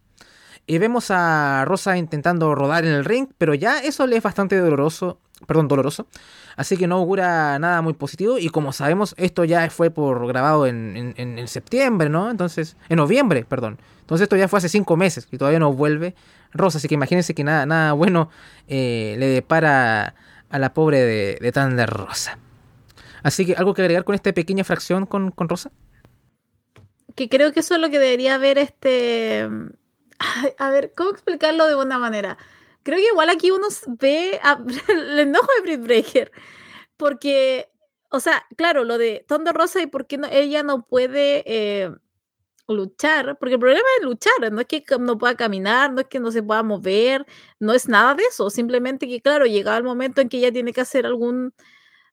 Y 0.67 0.79
vemos 0.79 1.11
a 1.11 1.63
Rosa 1.65 1.95
intentando 1.97 2.55
rodar 2.55 2.85
en 2.85 2.93
el 2.93 3.05
ring, 3.05 3.27
pero 3.37 3.53
ya 3.53 3.77
eso 3.79 4.07
le 4.07 4.17
es 4.17 4.23
bastante 4.23 4.57
doloroso, 4.57 5.19
perdón, 5.45 5.67
doloroso. 5.67 6.07
Así 6.55 6.75
que 6.75 6.87
no 6.87 6.95
augura 6.95 7.59
nada 7.59 7.83
muy 7.83 7.93
positivo. 7.93 8.39
Y 8.39 8.49
como 8.49 8.73
sabemos, 8.73 9.13
esto 9.17 9.43
ya 9.43 9.69
fue 9.69 9.91
por 9.91 10.25
grabado 10.25 10.65
en, 10.65 11.13
en, 11.17 11.47
septiembre, 11.47 12.09
¿no? 12.09 12.31
Entonces, 12.31 12.77
en 12.89 12.97
noviembre, 12.97 13.45
perdón. 13.45 13.77
Entonces 14.01 14.23
esto 14.23 14.35
ya 14.37 14.47
fue 14.47 14.57
hace 14.57 14.69
cinco 14.69 14.97
meses 14.97 15.27
y 15.31 15.37
todavía 15.37 15.59
no 15.59 15.71
vuelve 15.71 16.15
Rosa. 16.51 16.79
Así 16.79 16.87
que 16.87 16.95
imagínense 16.95 17.35
que 17.35 17.43
nada, 17.43 17.67
nada 17.67 17.93
bueno 17.93 18.29
eh, 18.67 19.15
le 19.19 19.27
depara 19.27 20.15
a 20.49 20.59
la 20.59 20.73
pobre 20.73 21.01
de, 21.01 21.37
de 21.41 21.85
Rosa. 21.85 22.37
Así 23.23 23.45
que, 23.45 23.53
¿algo 23.55 23.73
que 23.73 23.81
agregar 23.81 24.03
con 24.03 24.13
esta 24.13 24.31
pequeña 24.33 24.63
fracción 24.63 25.05
con, 25.05 25.33
Rosa? 25.35 25.71
Que 27.15 27.27
creo 27.27 27.51
que 27.53 27.61
eso 27.61 27.75
es 27.75 27.81
lo 27.81 27.89
que 27.89 27.97
debería 27.97 28.35
haber 28.35 28.57
este. 28.57 29.49
A 30.59 30.69
ver, 30.69 30.93
¿cómo 30.95 31.09
explicarlo 31.09 31.65
de 31.65 31.75
buena 31.75 31.97
manera? 31.97 32.37
Creo 32.83 32.99
que 32.99 33.07
igual 33.07 33.29
aquí 33.29 33.49
uno 33.49 33.67
ve 33.99 34.39
el 34.89 35.19
enojo 35.19 35.47
de 35.55 35.61
Britt 35.63 35.81
Breaker. 35.81 36.31
Porque, 36.97 37.67
o 38.11 38.19
sea, 38.19 38.45
claro, 38.55 38.83
lo 38.83 38.97
de 38.97 39.25
Thunder 39.27 39.55
Rosa 39.55 39.81
y 39.81 39.87
por 39.87 40.05
qué 40.05 40.17
no, 40.19 40.27
ella 40.27 40.61
no 40.61 40.85
puede 40.85 41.43
eh, 41.47 41.91
luchar, 42.67 43.37
porque 43.39 43.55
el 43.55 43.59
problema 43.59 43.83
es 43.99 44.05
luchar, 44.05 44.51
no 44.51 44.61
es 44.61 44.67
que 44.67 44.83
no 44.99 45.17
pueda 45.17 45.35
caminar, 45.35 45.93
no 45.93 46.01
es 46.01 46.07
que 46.07 46.19
no 46.19 46.31
se 46.31 46.43
pueda 46.43 46.63
mover, 46.63 47.25
no 47.59 47.73
es 47.73 47.87
nada 47.87 48.15
de 48.15 48.23
eso, 48.23 48.49
simplemente 48.49 49.07
que 49.07 49.21
claro, 49.21 49.45
llega 49.45 49.77
el 49.77 49.83
momento 49.83 50.21
en 50.21 50.29
que 50.29 50.37
ella 50.37 50.51
tiene 50.51 50.73
que 50.73 50.81
hacer 50.81 51.05
algún, 51.05 51.53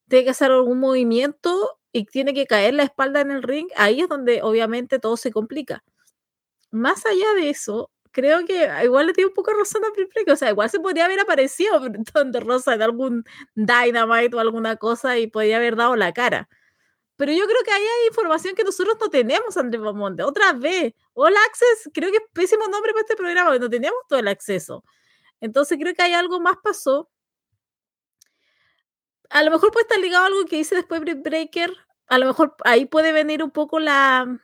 tiene 0.09 0.25
que 0.27 0.31
hacer 0.31 0.51
algún 0.53 0.81
movimiento 0.81 1.79
y 1.93 2.05
tiene 2.07 2.35
que 2.35 2.47
caer 2.47 2.75
la 2.75 2.85
espalda 2.85 3.21
en 3.23 3.31
el 3.33 3.43
ring, 3.43 3.69
ahí 3.77 4.01
es 4.03 4.09
donde 4.09 4.43
obviamente 4.43 4.99
todo 4.99 5.17
se 5.17 5.33
complica. 5.33 5.85
Más 6.71 7.05
allá 7.07 7.35
de 7.37 7.51
eso, 7.51 7.91
creo 8.13 8.45
que 8.47 8.69
igual 8.85 9.07
le 9.07 9.13
tiene 9.15 9.29
un 9.29 9.35
poco 9.35 9.53
razón 9.53 9.85
a 9.85 9.93
Priplek, 9.95 10.29
o 10.31 10.37
sea, 10.37 10.51
igual 10.51 10.71
se 10.71 10.81
podría 10.81 11.07
haber 11.07 11.21
aparecido 11.21 11.81
donde 12.15 12.41
Rosa 12.41 12.75
en 12.75 12.83
algún 12.83 13.25
Dynamite 13.55 14.37
o 14.37 14.41
alguna 14.41 14.77
cosa 14.77 15.19
y 15.19 15.27
podría 15.29 15.59
haber 15.59 15.77
dado 15.77 15.97
la 15.97 16.13
cara 16.13 16.49
pero 17.17 17.33
yo 17.33 17.45
creo 17.47 17.63
que 17.65 17.73
ahí 17.73 17.83
hay 17.83 18.09
información 18.09 18.55
que 18.55 18.65
nosotros 18.65 18.97
no 19.01 19.09
tenemos, 19.09 19.57
Andrés 19.57 19.83
Bamonte. 19.83 20.23
Otra 20.23 20.53
vez, 20.53 20.95
All 21.15 21.37
Access, 21.37 21.91
creo 21.93 22.11
que 22.11 22.17
es 22.17 22.23
pésimo 22.33 22.67
nombre 22.69 22.93
para 22.93 23.03
este 23.03 23.17
programa, 23.17 23.51
porque 23.51 23.61
no 23.61 23.71
tenemos 23.71 23.99
todo 24.09 24.19
el 24.19 24.29
acceso. 24.29 24.85
Entonces 25.41 25.79
creo 25.81 25.95
que 25.95 26.03
hay 26.03 26.15
algo 26.15 26.41
más 26.41 26.57
pasó. 26.63 27.11
A 29.31 29.43
lo 29.43 29.51
mejor 29.51 29.73
puede 29.73 29.85
estar 29.85 29.99
ligado 29.99 30.25
a 30.25 30.27
algo 30.27 30.45
que 30.47 30.57
dice 30.57 30.75
después 30.75 31.01
Breaker. 31.01 31.75
A 32.07 32.19
lo 32.19 32.27
mejor 32.27 32.55
ahí 32.65 32.87
puede 32.87 33.13
venir 33.13 33.43
un 33.43 33.51
poco 33.51 33.79
la. 33.81 34.41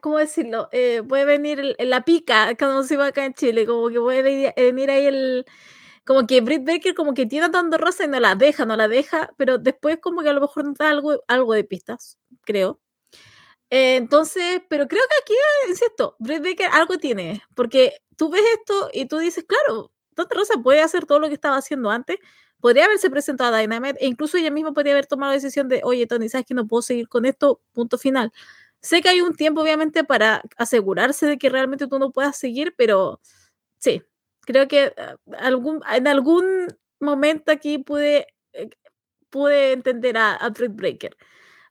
¿Cómo 0.00 0.18
decirlo? 0.18 0.68
Eh, 0.72 1.02
puede 1.08 1.24
venir 1.24 1.76
la 1.78 2.04
pica, 2.04 2.54
como 2.56 2.82
se 2.84 2.96
va 2.96 3.08
acá 3.08 3.24
en 3.24 3.34
Chile, 3.34 3.66
como 3.66 3.88
que 3.88 3.98
puede 3.98 4.52
venir 4.56 4.90
ahí 4.90 5.06
el, 5.06 5.44
como 6.04 6.26
que 6.26 6.40
Britt 6.40 6.64
Baker 6.64 6.94
como 6.94 7.14
que 7.14 7.26
tiene 7.26 7.48
tanto 7.50 7.78
rosa 7.78 8.04
y 8.04 8.08
no 8.08 8.20
la 8.20 8.34
deja, 8.34 8.64
no 8.64 8.76
la 8.76 8.88
deja, 8.88 9.32
pero 9.36 9.58
después 9.58 9.98
como 10.00 10.22
que 10.22 10.28
a 10.30 10.32
lo 10.32 10.40
mejor 10.40 10.64
nos 10.64 10.74
da 10.76 10.90
algo, 10.90 11.22
algo 11.28 11.54
de 11.54 11.64
pistas, 11.64 12.18
creo. 12.42 12.80
Eh, 13.70 13.96
entonces, 13.96 14.62
pero 14.68 14.86
creo 14.86 15.02
que 15.08 15.16
aquí, 15.22 15.34
insisto, 15.70 16.16
Britt 16.18 16.42
Baker 16.44 16.68
algo 16.72 16.98
tiene, 16.98 17.42
porque 17.54 17.94
tú 18.16 18.30
ves 18.30 18.42
esto 18.58 18.90
y 18.92 19.06
tú 19.06 19.18
dices, 19.18 19.44
claro, 19.44 19.92
Tanta 20.14 20.34
Rosa 20.34 20.54
puede 20.62 20.82
hacer 20.82 21.06
todo 21.06 21.20
lo 21.20 21.28
que 21.28 21.34
estaba 21.34 21.56
haciendo 21.56 21.90
antes, 21.90 22.18
podría 22.60 22.84
haberse 22.84 23.10
presentado 23.10 23.54
a 23.54 23.60
Dynamite 23.60 23.98
e 24.04 24.06
incluso 24.08 24.36
ella 24.36 24.50
misma 24.50 24.72
podría 24.72 24.92
haber 24.92 25.06
tomado 25.06 25.30
la 25.32 25.36
decisión 25.36 25.68
de, 25.68 25.80
oye, 25.84 26.06
Tony, 26.06 26.28
¿sabes 26.28 26.46
que 26.46 26.54
no 26.54 26.66
puedo 26.66 26.82
seguir 26.82 27.08
con 27.08 27.24
esto? 27.24 27.60
Punto 27.72 27.98
final. 27.98 28.32
Sé 28.80 29.02
que 29.02 29.08
hay 29.08 29.20
un 29.20 29.34
tiempo, 29.34 29.62
obviamente, 29.62 30.04
para 30.04 30.42
asegurarse 30.56 31.26
de 31.26 31.38
que 31.38 31.48
realmente 31.48 31.86
tú 31.86 31.98
no 31.98 32.10
puedas 32.12 32.36
seguir, 32.36 32.74
pero 32.76 33.20
sí, 33.78 34.02
creo 34.42 34.68
que 34.68 34.94
ah, 34.96 35.16
algún, 35.38 35.82
en 35.92 36.06
algún 36.06 36.68
momento 37.00 37.52
aquí 37.52 37.78
pude, 37.78 38.26
eh, 38.52 38.70
pude 39.30 39.72
entender 39.72 40.16
a, 40.16 40.34
a 40.34 40.50
Breaker. 40.50 41.16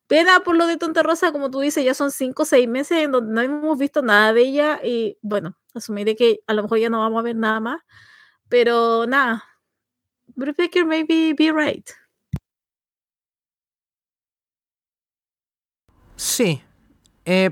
Pena 0.08 0.42
por 0.42 0.58
lo 0.58 0.68
de 0.68 0.78
Tonta 0.78 1.04
Rosa, 1.04 1.32
como 1.32 1.52
tú 1.52 1.62
dices, 1.62 1.86
ya 1.86 1.94
son 1.94 2.12
cinco 2.12 2.44
o 2.44 2.46
seis 2.46 2.68
meses 2.68 3.00
en 3.00 3.12
donde 3.14 3.34
no 3.34 3.42
hemos 3.42 3.78
visto 3.78 4.02
nada 4.02 4.34
de 4.34 4.42
ella 4.42 4.80
y 4.84 5.18
bueno, 5.22 5.58
Asumiré 5.74 6.16
que 6.16 6.42
a 6.48 6.54
lo 6.54 6.64
mejor 6.64 6.80
ya 6.80 6.90
no 6.90 7.00
vamos 7.00 7.20
a 7.20 7.24
ver 7.24 7.36
nada 7.36 7.60
más. 7.60 7.82
Pero 8.50 9.06
nada. 9.08 9.44
Britt 10.36 10.58
Baker 10.58 10.86
maybe 10.86 11.34
be 11.34 11.52
right. 11.52 11.90
Sí. 16.18 16.62
Eh, 17.26 17.52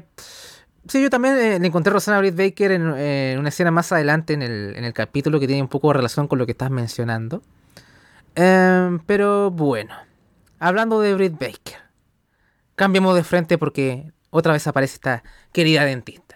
sí, 0.89 1.01
yo 1.01 1.09
también 1.09 1.37
eh, 1.37 1.55
encontré 1.55 1.93
a 1.93 2.19
Britt 2.19 2.35
Baker 2.35 2.71
en 2.71 2.93
eh, 2.97 3.35
una 3.39 3.49
escena 3.49 3.71
más 3.71 3.91
adelante 3.91 4.33
en 4.33 4.41
el, 4.41 4.73
en 4.75 4.91
capítulo 4.91 5.39
que 5.39 5.47
tiene 5.47 5.61
un 5.61 5.69
poco 5.69 5.87
de 5.89 5.93
relación 5.95 6.27
con 6.27 6.37
lo 6.39 6.45
que 6.45 6.51
estás 6.51 6.69
mencionando. 6.69 7.41
Em, 8.35 8.99
pero 8.99 9.51
bueno, 9.51 9.95
hablando 10.59 10.99
de 11.01 11.13
Britt 11.13 11.33
Baker, 11.33 11.77
cambiemos 12.75 13.15
de 13.15 13.23
frente 13.23 13.57
porque 13.57 14.11
otra 14.29 14.53
vez 14.53 14.67
aparece 14.67 14.95
esta 14.95 15.23
querida 15.51 15.85
dentista. 15.85 16.29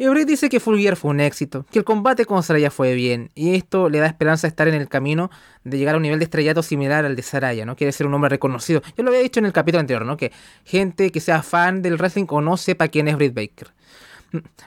Y 0.00 0.08
Britt 0.08 0.28
dice 0.28 0.48
que 0.48 0.60
Full 0.60 0.78
Gear 0.78 0.96
fue 0.96 1.10
un 1.10 1.20
éxito, 1.20 1.66
que 1.70 1.78
el 1.78 1.84
combate 1.84 2.24
con 2.24 2.42
Saraya 2.42 2.70
fue 2.70 2.94
bien, 2.94 3.30
y 3.34 3.54
esto 3.54 3.90
le 3.90 3.98
da 3.98 4.06
esperanza 4.06 4.46
de 4.46 4.48
estar 4.48 4.66
en 4.66 4.72
el 4.72 4.88
camino 4.88 5.30
de 5.62 5.76
llegar 5.76 5.94
a 5.94 5.98
un 5.98 6.02
nivel 6.02 6.18
de 6.18 6.24
estrellato 6.24 6.62
similar 6.62 7.04
al 7.04 7.16
de 7.16 7.22
Saraya, 7.22 7.66
¿no? 7.66 7.76
Quiere 7.76 7.92
ser 7.92 8.06
un 8.06 8.14
hombre 8.14 8.30
reconocido. 8.30 8.80
Yo 8.96 9.04
lo 9.04 9.10
había 9.10 9.20
dicho 9.20 9.40
en 9.40 9.44
el 9.44 9.52
capítulo 9.52 9.80
anterior, 9.80 10.06
¿no? 10.06 10.16
Que 10.16 10.32
gente 10.64 11.12
que 11.12 11.20
sea 11.20 11.42
fan 11.42 11.82
del 11.82 11.98
wrestling 11.98 12.24
o 12.30 12.40
no 12.40 12.56
sepa 12.56 12.88
quién 12.88 13.08
es 13.08 13.16
Britt 13.16 13.34
Baker. 13.34 13.74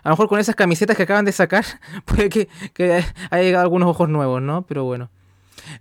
A 0.04 0.10
lo 0.10 0.12
mejor 0.12 0.28
con 0.28 0.40
esas 0.40 0.56
camisetas 0.56 0.98
que 0.98 1.04
acaban 1.04 1.26
de 1.26 1.32
sacar, 1.32 1.66
puede 2.06 2.30
que, 2.30 2.50
haya 3.30 3.44
llegado 3.44 3.64
algunos 3.64 3.90
ojos 3.90 4.10
nuevos, 4.10 4.42
¿no? 4.42 4.66
Pero 4.66 4.84
bueno. 4.84 5.10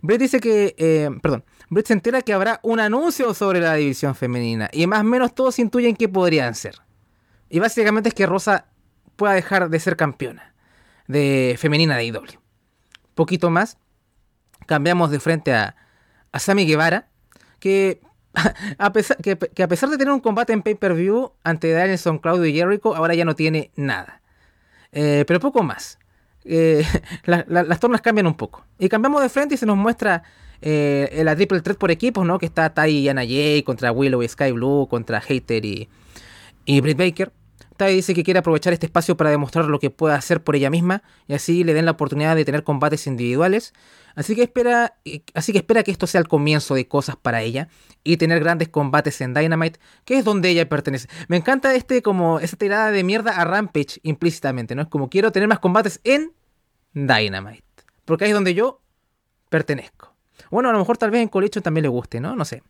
Britt 0.01 0.21
dice 0.21 0.39
que, 0.39 0.75
eh, 0.77 1.09
perdón, 1.21 1.43
Britt 1.69 1.87
se 1.87 1.93
entera 1.93 2.21
que 2.21 2.33
habrá 2.33 2.59
un 2.63 2.79
anuncio 2.79 3.33
sobre 3.33 3.59
la 3.59 3.75
división 3.75 4.15
femenina, 4.15 4.69
y 4.71 4.87
más 4.87 5.01
o 5.01 5.05
menos 5.05 5.35
todos 5.35 5.59
intuyen 5.59 5.95
que 5.95 6.07
podrían 6.07 6.55
ser. 6.55 6.75
Y 7.49 7.59
básicamente 7.59 8.09
es 8.09 8.15
que 8.15 8.25
Rosa 8.25 8.65
pueda 9.15 9.33
dejar 9.33 9.69
de 9.69 9.79
ser 9.79 9.95
campeona 9.95 10.53
de 11.07 11.55
femenina 11.59 11.97
de 11.97 12.05
IW. 12.05 12.39
Poquito 13.15 13.49
más, 13.49 13.77
cambiamos 14.65 15.11
de 15.11 15.19
frente 15.19 15.53
a, 15.53 15.75
a 16.31 16.39
Sammy 16.39 16.65
Guevara, 16.65 17.09
que 17.59 18.01
a, 18.77 18.93
pesar, 18.93 19.17
que, 19.17 19.37
a 19.63 19.67
pesar 19.67 19.89
de 19.89 19.97
tener 19.97 20.13
un 20.13 20.19
combate 20.19 20.53
en 20.53 20.61
pay-per-view 20.61 21.31
ante 21.43 21.71
Danielson, 21.71 22.19
Claudio 22.19 22.45
y 22.45 22.53
Jericho, 22.53 22.95
ahora 22.95 23.13
ya 23.15 23.25
no 23.25 23.35
tiene 23.35 23.71
nada. 23.75 24.21
Eh, 24.91 25.23
pero 25.27 25.39
poco 25.39 25.63
más. 25.63 25.99
Eh, 26.45 26.85
las 27.25 27.79
tornas 27.79 28.01
cambian 28.01 28.27
un 28.27 28.35
poco. 28.35 28.65
Y 28.79 28.89
cambiamos 28.89 29.21
de 29.21 29.29
frente 29.29 29.55
y 29.55 29.57
se 29.57 29.65
nos 29.65 29.77
muestra 29.77 30.23
eh, 30.61 31.21
la 31.23 31.35
triple 31.35 31.61
threat 31.61 31.77
por 31.77 31.91
equipos, 31.91 32.25
¿no? 32.25 32.39
Que 32.39 32.45
está 32.45 32.73
Tai 32.73 32.91
y 32.91 33.09
Anna 33.09 33.23
Jay 33.23 33.63
contra 33.63 33.91
Willow 33.91 34.23
y 34.23 34.27
Sky 34.27 34.51
Blue, 34.51 34.87
contra 34.89 35.21
Hater 35.21 35.63
y, 35.65 35.89
y 36.65 36.81
Britt 36.81 36.97
Baker. 36.97 37.31
Tai 37.77 37.93
dice 37.93 38.13
que 38.13 38.23
quiere 38.23 38.39
aprovechar 38.39 38.73
este 38.73 38.85
espacio 38.85 39.17
para 39.17 39.29
demostrar 39.29 39.65
lo 39.65 39.79
que 39.79 39.89
puede 39.89 40.15
hacer 40.15 40.43
por 40.43 40.55
ella 40.55 40.69
misma 40.69 41.03
y 41.27 41.33
así 41.33 41.63
le 41.63 41.73
den 41.73 41.85
la 41.85 41.91
oportunidad 41.91 42.35
de 42.35 42.45
tener 42.45 42.63
combates 42.63 43.07
individuales. 43.07 43.73
Así 44.15 44.35
que 44.35 44.43
espera, 44.43 44.97
así 45.33 45.51
que 45.53 45.57
espera 45.57 45.81
que 45.83 45.91
esto 45.91 46.05
sea 46.05 46.21
el 46.21 46.27
comienzo 46.27 46.75
de 46.75 46.87
cosas 46.87 47.15
para 47.15 47.41
ella 47.41 47.67
y 48.03 48.17
tener 48.17 48.39
grandes 48.39 48.69
combates 48.69 49.19
en 49.21 49.33
Dynamite, 49.33 49.79
que 50.05 50.17
es 50.17 50.25
donde 50.25 50.49
ella 50.49 50.69
pertenece. 50.69 51.07
Me 51.27 51.37
encanta 51.37 51.73
este 51.73 52.01
como 52.03 52.39
esa 52.39 52.55
tirada 52.57 52.91
de 52.91 53.03
mierda 53.03 53.31
a 53.31 53.45
Rampage 53.45 53.99
implícitamente, 54.03 54.75
¿no? 54.75 54.83
Es 54.83 54.87
como 54.87 55.09
quiero 55.09 55.31
tener 55.31 55.49
más 55.49 55.59
combates 55.59 55.99
en 56.03 56.31
Dynamite, 56.93 57.63
porque 58.05 58.25
ahí 58.25 58.31
es 58.31 58.35
donde 58.35 58.53
yo 58.53 58.81
pertenezco. 59.49 60.13
Bueno, 60.51 60.69
a 60.69 60.73
lo 60.73 60.79
mejor 60.79 60.97
tal 60.97 61.09
vez 61.09 61.21
en 61.21 61.29
Collection 61.29 61.63
también 61.63 61.83
le 61.83 61.89
guste, 61.89 62.19
¿no? 62.19 62.35
No 62.35 62.45
sé. 62.45 62.61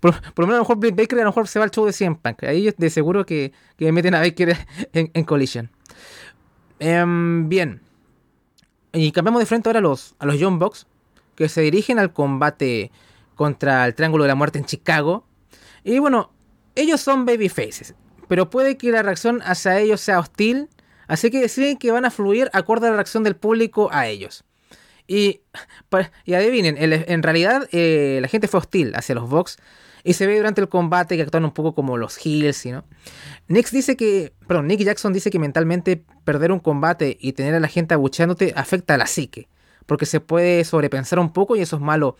Por, 0.00 0.14
lo 0.36 0.46
menos 0.46 0.54
a 0.54 0.58
lo 0.58 0.76
mejor 0.76 0.96
Baker 0.96 1.18
a 1.18 1.22
lo 1.22 1.28
mejor 1.28 1.48
se 1.48 1.58
va 1.58 1.64
al 1.64 1.70
show 1.70 1.84
de 1.86 1.92
100 1.92 2.16
Punk. 2.16 2.44
Ahí 2.44 2.72
de 2.76 2.90
seguro 2.90 3.26
que, 3.26 3.52
que 3.76 3.90
meten 3.92 4.14
a 4.14 4.20
Baker 4.20 4.56
en, 4.92 5.10
en 5.12 5.24
Collision. 5.24 5.70
Em, 6.78 7.48
bien. 7.48 7.80
Y 8.92 9.12
cambiamos 9.12 9.40
de 9.40 9.46
frente 9.46 9.68
ahora 9.68 9.78
a 9.78 9.82
los, 9.82 10.14
a 10.18 10.26
los 10.26 10.38
Young 10.38 10.58
Bucks. 10.58 10.86
Que 11.34 11.48
se 11.48 11.62
dirigen 11.62 11.98
al 11.98 12.12
combate 12.12 12.90
contra 13.34 13.86
el 13.86 13.94
Triángulo 13.94 14.24
de 14.24 14.28
la 14.28 14.34
Muerte 14.34 14.58
en 14.58 14.64
Chicago. 14.64 15.24
Y 15.84 15.98
bueno, 15.98 16.30
ellos 16.74 17.00
son 17.00 17.24
babyfaces. 17.24 17.94
Pero 18.28 18.50
puede 18.50 18.76
que 18.76 18.90
la 18.90 19.02
reacción 19.02 19.40
hacia 19.42 19.78
ellos 19.78 20.00
sea 20.00 20.18
hostil. 20.18 20.68
Así 21.06 21.30
que 21.30 21.40
deciden 21.40 21.78
que 21.78 21.90
van 21.90 22.04
a 22.04 22.10
fluir 22.10 22.50
acorde 22.52 22.86
a 22.86 22.90
la 22.90 22.96
reacción 22.96 23.22
del 23.22 23.36
público 23.36 23.88
a 23.92 24.08
ellos. 24.08 24.44
Y, 25.12 25.42
y 26.24 26.32
adivinen, 26.32 26.76
en 26.78 27.22
realidad 27.22 27.68
eh, 27.70 28.18
la 28.22 28.28
gente 28.28 28.48
fue 28.48 28.60
hostil 28.60 28.94
hacia 28.94 29.14
los 29.14 29.28
Vox. 29.28 29.58
Y 30.04 30.14
se 30.14 30.26
ve 30.26 30.38
durante 30.38 30.62
el 30.62 30.70
combate 30.70 31.16
que 31.16 31.22
actúan 31.22 31.44
un 31.44 31.52
poco 31.52 31.74
como 31.74 31.98
los 31.98 32.16
heels, 32.24 32.64
¿no? 32.64 32.84
Nick 33.46 33.70
dice 33.70 33.94
que, 33.94 34.32
perdón, 34.48 34.68
Nick 34.68 34.80
Jackson 34.80 35.12
dice 35.12 35.30
que 35.30 35.38
mentalmente 35.38 36.02
perder 36.24 36.50
un 36.50 36.60
combate 36.60 37.18
y 37.20 37.34
tener 37.34 37.54
a 37.54 37.60
la 37.60 37.68
gente 37.68 37.92
abucheándote 37.92 38.54
afecta 38.56 38.94
a 38.94 38.96
la 38.96 39.06
psique, 39.06 39.48
porque 39.84 40.06
se 40.06 40.20
puede 40.20 40.64
sobrepensar 40.64 41.18
un 41.18 41.30
poco 41.30 41.56
y 41.56 41.60
eso 41.60 41.76
es 41.76 41.82
malo 41.82 42.16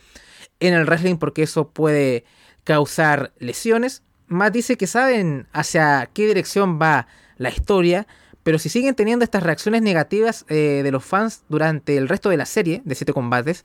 en 0.59 0.75
el 0.75 0.85
wrestling 0.85 1.17
porque 1.17 1.41
eso 1.41 1.69
puede 1.69 2.25
causar 2.63 3.33
lesiones. 3.39 4.03
Matt 4.27 4.53
dice 4.53 4.77
que 4.77 4.85
saben 4.85 5.47
hacia 5.51 6.11
qué 6.13 6.27
dirección 6.27 6.79
va 6.79 7.07
la 7.37 7.49
historia, 7.49 8.05
pero 8.43 8.59
si 8.59 8.69
siguen 8.69 8.93
teniendo 8.93 9.23
estas 9.23 9.41
reacciones 9.41 9.81
negativas 9.81 10.45
eh, 10.49 10.81
de 10.83 10.91
los 10.91 11.03
fans 11.03 11.43
durante 11.47 11.97
el 11.97 12.09
resto 12.09 12.29
de 12.29 12.37
la 12.37 12.45
serie 12.45 12.81
de 12.83 12.93
siete 12.93 13.13
combates, 13.13 13.63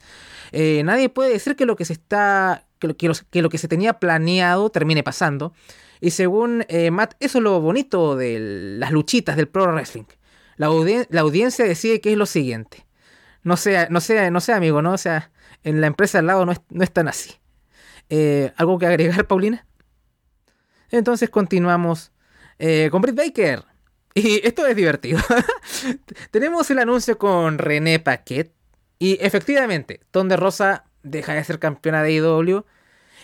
eh, 0.53 0.81
nadie 0.85 1.09
puede 1.09 1.31
decir 1.31 1.55
que 1.55 1.65
lo 1.65 1.75
que 1.75 1.85
se 1.85 1.93
está. 1.93 2.65
Que 2.79 2.87
lo, 3.41 3.49
que 3.49 3.57
se 3.57 3.67
tenía 3.67 3.99
planeado 3.99 4.69
termine 4.69 5.03
pasando. 5.03 5.53
Y 5.99 6.11
según 6.11 6.63
eh, 6.69 6.91
Matt, 6.91 7.15
eso 7.19 7.39
es 7.39 7.43
lo 7.43 7.59
bonito 7.59 8.15
de 8.15 8.77
las 8.79 8.91
luchitas 8.91 9.35
del 9.35 9.49
pro 9.49 9.65
wrestling. 9.65 10.05
La, 10.55 10.67
audiencia 10.67 11.65
decide 11.65 11.99
que 11.99 12.13
es 12.13 12.17
lo 12.17 12.25
siguiente. 12.25 12.85
No 13.43 13.57
sea, 13.57 13.89
no 13.89 13.99
sea, 13.99 14.31
no 14.31 14.39
sea 14.39 14.55
amigo, 14.55 14.81
¿no? 14.81 14.93
O 14.93 14.97
sea, 14.97 15.29
en 15.65 15.81
la 15.81 15.87
empresa 15.87 16.19
al 16.19 16.27
lado 16.27 16.45
no 16.45 16.53
es, 16.53 16.61
no 16.69 16.85
es 16.85 16.91
tan 16.91 17.09
así. 17.09 17.33
¿Algo 18.55 18.79
que 18.79 18.85
agregar, 18.85 19.27
Paulina? 19.27 19.65
Entonces 20.89 21.29
continuamos 21.29 22.13
con 22.89 23.01
Britt 23.01 23.15
Baker. 23.15 23.68
Y 24.23 24.41
esto 24.43 24.65
es 24.65 24.75
divertido. 24.75 25.19
Tenemos 26.31 26.69
el 26.71 26.79
anuncio 26.79 27.17
con 27.17 27.57
René 27.57 27.99
Paquet. 27.99 28.53
Y 28.97 29.17
efectivamente, 29.21 30.01
Ton 30.11 30.27
de 30.27 30.35
Rosa 30.35 30.85
deja 31.03 31.33
de 31.33 31.43
ser 31.43 31.59
campeona 31.59 32.03
de 32.03 32.13
IW. 32.13 32.65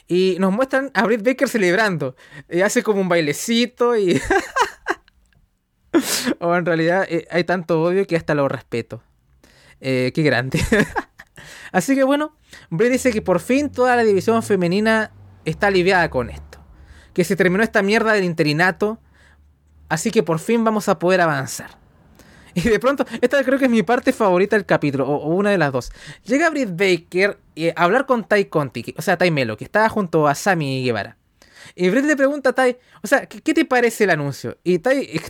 Y 0.08 0.38
nos 0.40 0.54
muestran 0.54 0.92
a 0.94 1.04
Britt 1.04 1.26
Baker 1.26 1.50
celebrando. 1.50 2.16
Y 2.50 2.62
hace 2.62 2.84
como 2.84 3.02
un 3.02 3.10
bailecito 3.10 3.98
y... 3.98 4.22
o 6.40 6.56
en 6.56 6.66
realidad 6.66 7.06
eh, 7.10 7.28
hay 7.32 7.44
tanto 7.44 7.82
odio 7.82 8.06
que 8.06 8.16
hasta 8.16 8.36
lo 8.36 8.48
respeto. 8.48 9.04
Eh, 9.82 10.12
qué 10.14 10.24
grande. 10.24 10.60
Así 11.72 11.96
que 11.96 12.04
bueno, 12.04 12.38
Britt 12.70 12.92
dice 12.92 13.12
que 13.12 13.22
por 13.22 13.40
fin 13.40 13.70
toda 13.70 13.96
la 13.96 14.04
división 14.04 14.44
femenina 14.44 15.12
está 15.44 15.68
aliviada 15.68 16.10
con 16.10 16.30
esto. 16.30 16.60
Que 17.14 17.24
se 17.24 17.36
terminó 17.36 17.64
esta 17.64 17.82
mierda 17.82 18.14
del 18.14 18.24
interinato 18.24 19.00
Así 19.90 20.12
que 20.12 20.24
por 20.24 20.40
fin 20.40 20.64
vamos 20.64 20.90
a 20.90 21.00
poder 21.00 21.22
avanzar. 21.22 21.72
Y 22.56 22.62
de 22.62 22.80
pronto, 22.80 23.06
esta 23.22 23.44
creo 23.44 23.60
que 23.60 23.66
es 23.66 23.72
mi 23.72 23.84
parte 23.84 24.14
favorita 24.14 24.56
del 24.56 24.66
capítulo, 24.66 25.08
o, 25.08 25.28
una 25.36 25.52
de 25.52 25.58
las 25.58 25.74
dos. 25.74 25.92
Llega 26.24 26.50
Britt 26.50 26.70
Baker 26.72 27.38
y 27.54 27.68
a 27.68 27.74
hablar 27.76 28.06
con 28.06 28.24
Tai 28.24 28.46
Conti, 28.46 28.96
o 28.98 29.02
sea, 29.02 29.18
Tai 29.18 29.30
Melo, 29.30 29.58
que 29.58 29.66
estaba 29.66 29.90
junto 29.90 30.28
a 30.28 30.36
Sammy 30.36 30.84
Guevara. 30.84 31.18
Y 31.74 31.90
Britt 31.90 32.06
le 32.06 32.16
pregunta 32.16 32.50
a 32.50 32.54
Tai, 32.54 32.78
o 33.02 33.08
sea, 33.08 33.26
¿qué, 33.26 33.54
te 33.54 33.66
parece 33.66 34.04
el 34.04 34.12
anuncio? 34.12 34.58
Y 34.64 34.80
Tai, 34.80 35.22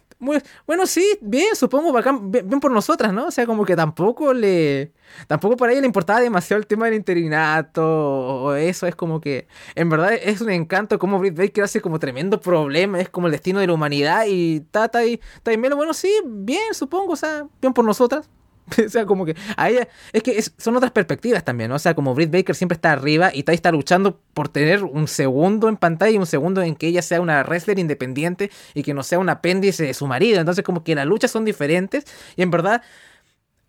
bueno, 0.66 0.86
sí, 0.86 1.18
bien, 1.22 1.56
supongo, 1.56 1.94
bien, 2.24 2.60
por 2.60 2.72
nosotras, 2.72 3.14
¿no? 3.14 3.28
O 3.28 3.32
sea, 3.32 3.46
como 3.46 3.66
que 3.66 3.76
tampoco 3.76 4.34
le. 4.34 4.94
Tampoco 5.28 5.56
para 5.56 5.72
ella 5.72 5.82
le 5.82 5.88
importaba 5.88 6.20
demasiado 6.20 6.60
el 6.60 6.68
tema 6.68 6.86
del 6.86 6.96
interinato 6.96 7.84
o 7.84 8.56
eso. 8.56 8.88
Es 8.88 8.96
como 8.96 9.22
que, 9.22 9.48
en 9.76 9.90
verdad, 9.90 10.14
es 10.14 10.42
un 10.42 10.50
encanto 10.50 10.98
como 11.00 11.20
Britt 11.20 11.38
Baker 11.38 11.64
hace 11.64 11.82
como 11.82 12.00
tremendo 12.00 12.40
problema, 12.40 13.00
es 13.00 13.10
como 13.10 13.28
el 13.28 13.32
destino 13.32 13.60
de 13.60 13.68
la 13.68 13.74
humanidad. 13.74 14.26
Y 14.28 14.62
Tai, 14.72 14.90
Tai, 14.90 15.22
Tai 15.44 15.58
Melo, 15.58 15.76
bueno, 15.76 15.94
sí, 15.94 16.12
bien, 16.26 16.74
supongo, 16.74 17.14
o 17.14 17.18
sea, 17.18 17.48
bien 17.62 17.74
por 17.74 17.86
nosotras. 17.86 18.30
o 18.86 18.90
sea, 18.90 19.06
como 19.06 19.26
que 19.26 19.36
a 19.58 19.70
ella. 19.70 19.88
Es 20.14 20.24
que 20.24 20.42
son 20.58 20.76
otras 20.76 20.92
perspectivas 20.92 21.44
también, 21.44 21.70
¿no? 21.70 21.76
O 21.76 21.80
sea, 21.80 21.94
como 21.94 22.14
Britt 22.16 22.32
Baker 22.32 22.56
siempre 22.56 22.76
está 22.76 22.92
arriba 22.92 23.32
y 23.34 23.44
está 23.48 23.72
luchando 23.72 24.20
por 24.34 24.50
tener 24.50 24.84
un 24.84 25.08
segundo 25.08 25.70
en 25.70 25.78
pantalla 25.78 26.12
y 26.12 26.18
un 26.18 26.26
segundo 26.26 26.62
en 26.62 26.76
que 26.76 26.88
ella 26.88 27.02
sea 27.02 27.22
una 27.22 27.44
wrestler 27.44 27.80
independiente 27.80 28.52
y 28.74 28.84
que 28.84 28.94
no 28.94 29.04
sea 29.04 29.20
un 29.20 29.30
apéndice 29.30 29.84
de 29.84 29.94
su 29.94 30.08
marido. 30.08 30.40
Entonces, 30.40 30.64
como 30.64 30.84
que 30.84 30.96
las 30.96 31.06
luchas 31.06 31.32
son 31.32 31.46
diferentes 31.46 32.06
y 32.36 32.42
en 32.42 32.52
verdad. 32.52 32.82